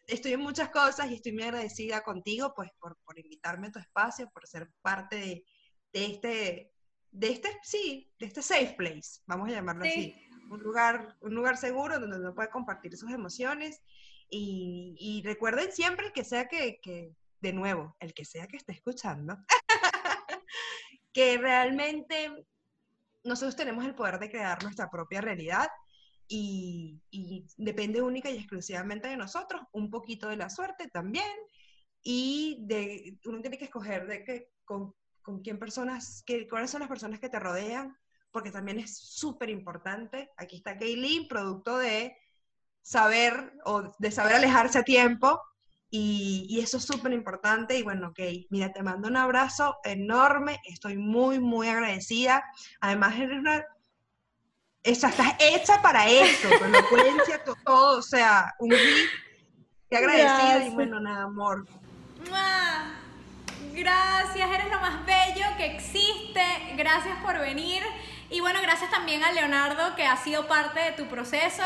estoy 0.07 0.33
en 0.33 0.41
muchas 0.41 0.69
cosas 0.69 1.09
y 1.11 1.15
estoy 1.15 1.33
muy 1.33 1.43
agradecida 1.43 2.01
contigo, 2.01 2.53
pues, 2.55 2.71
por, 2.79 2.97
por 3.05 3.19
invitarme 3.19 3.67
a 3.67 3.71
tu 3.71 3.79
espacio, 3.79 4.29
por 4.31 4.47
ser 4.47 4.71
parte 4.81 5.17
de, 5.17 5.45
de 5.93 6.05
este, 6.05 6.74
de 7.15 7.29
este, 7.31 7.49
sí, 7.63 8.11
de 8.19 8.25
este 8.25 8.41
safe 8.41 8.75
place, 8.77 9.21
vamos 9.25 9.47
a 9.49 9.53
llamarlo 9.53 9.85
Sí. 9.85 9.89
así. 9.89 10.15
Un 10.49 10.61
lugar, 10.61 11.17
un 11.21 11.33
lugar 11.33 11.57
seguro 11.57 11.99
donde 11.99 12.17
uno 12.17 12.35
puede 12.35 12.49
compartir 12.49 12.95
sus 12.97 13.11
emociones 13.11 13.81
y, 14.29 14.95
y 14.99 15.23
recuerden 15.23 15.71
siempre 15.71 16.11
que 16.13 16.23
sea 16.23 16.47
que, 16.47 16.79
que, 16.81 17.15
de 17.39 17.53
nuevo, 17.53 17.95
el 17.99 18.13
que 18.13 18.25
sea 18.25 18.47
que 18.47 18.57
esté 18.57 18.73
escuchando, 18.73 19.37
que 21.13 21.37
realmente 21.37 22.45
nosotros 23.23 23.55
tenemos 23.55 23.85
el 23.85 23.95
poder 23.95 24.19
de 24.19 24.29
crear 24.29 24.61
nuestra 24.61 24.89
propia 24.91 25.21
realidad 25.21 25.69
y, 26.27 27.01
y 27.09 27.45
depende 27.57 28.01
única 28.01 28.29
y 28.29 28.37
exclusivamente 28.37 29.07
de 29.07 29.17
nosotros, 29.17 29.61
un 29.71 29.89
poquito 29.89 30.27
de 30.27 30.37
la 30.37 30.49
suerte 30.49 30.89
también, 30.89 31.33
y 32.03 32.59
de, 32.67 33.17
uno 33.25 33.41
tiene 33.41 33.57
que 33.57 33.65
escoger 33.65 34.05
de 34.05 34.23
que, 34.23 34.49
con, 34.63 34.93
con 35.25 35.41
quién 35.41 35.57
personas, 35.57 36.23
que, 36.25 36.47
cuáles 36.47 36.69
son 36.69 36.81
las 36.81 36.89
personas 36.89 37.19
que 37.19 37.29
te 37.29 37.39
rodean, 37.39 37.97
porque 38.31 38.51
también 38.51 38.79
es 38.79 38.95
súper 38.97 39.49
importante. 39.49 40.29
Aquí 40.37 40.57
está 40.57 40.77
Kaylin, 40.77 41.27
producto 41.27 41.77
de 41.79 42.15
saber 42.81 43.53
o 43.65 43.91
de 43.97 44.11
saber 44.11 44.35
alejarse 44.35 44.77
a 44.77 44.83
tiempo 44.83 45.41
y, 45.89 46.45
y 46.49 46.59
eso 46.59 46.77
es 46.77 46.83
súper 46.83 47.11
importante 47.13 47.77
y 47.77 47.81
bueno, 47.81 48.09
ok, 48.09 48.19
mira, 48.51 48.71
te 48.71 48.83
mando 48.83 49.07
un 49.07 49.17
abrazo 49.17 49.77
enorme, 49.83 50.59
estoy 50.65 50.97
muy, 50.97 51.39
muy 51.39 51.67
agradecida. 51.67 52.43
Además, 52.79 53.17
eres 53.17 53.39
una... 53.39 53.65
Esa, 54.83 55.09
estás 55.09 55.33
hecha 55.39 55.81
para 55.81 56.07
esto, 56.07 56.47
con 56.59 56.67
elocuencia, 56.67 57.43
to- 57.43 57.55
todo, 57.65 57.97
o 57.97 58.01
sea, 58.03 58.53
un 58.59 58.69
hit. 58.69 59.09
Qué 59.89 59.97
agradecida 59.97 60.27
y 60.27 60.51
Gracias. 60.51 60.73
bueno, 60.75 60.99
nada, 60.99 61.23
amor. 61.23 61.65
¡Mua! 62.29 63.04
Gracias, 63.73 64.49
eres 64.49 64.71
lo 64.71 64.79
más 64.79 65.05
bello 65.05 65.45
que 65.57 65.65
existe. 65.75 66.43
Gracias 66.75 67.17
por 67.23 67.39
venir. 67.39 67.83
Y 68.29 68.39
bueno, 68.39 68.59
gracias 68.61 68.89
también 68.89 69.23
a 69.23 69.31
Leonardo 69.31 69.95
que 69.95 70.05
ha 70.05 70.17
sido 70.17 70.47
parte 70.47 70.79
de 70.79 70.91
tu 70.93 71.07
proceso. 71.07 71.63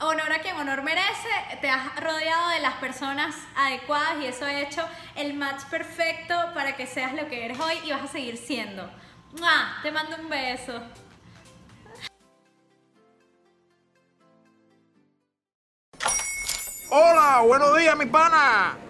Honor 0.00 0.32
a 0.32 0.40
quien 0.40 0.56
honor 0.56 0.82
merece. 0.82 1.28
Te 1.60 1.68
has 1.68 1.94
rodeado 1.96 2.48
de 2.50 2.60
las 2.60 2.74
personas 2.74 3.36
adecuadas 3.56 4.16
y 4.20 4.26
eso 4.26 4.44
ha 4.46 4.52
hecho 4.60 4.82
el 5.14 5.34
match 5.34 5.64
perfecto 5.64 6.34
para 6.54 6.76
que 6.76 6.86
seas 6.86 7.12
lo 7.12 7.28
que 7.28 7.44
eres 7.44 7.60
hoy 7.60 7.78
y 7.84 7.92
vas 7.92 8.02
a 8.02 8.08
seguir 8.08 8.36
siendo. 8.36 8.90
¡Mua! 9.38 9.78
Te 9.82 9.92
mando 9.92 10.16
un 10.16 10.28
beso. 10.28 10.82
Hola, 16.90 17.42
buenos 17.46 17.78
días, 17.78 17.96
mi 17.96 18.06
pana. 18.06 18.89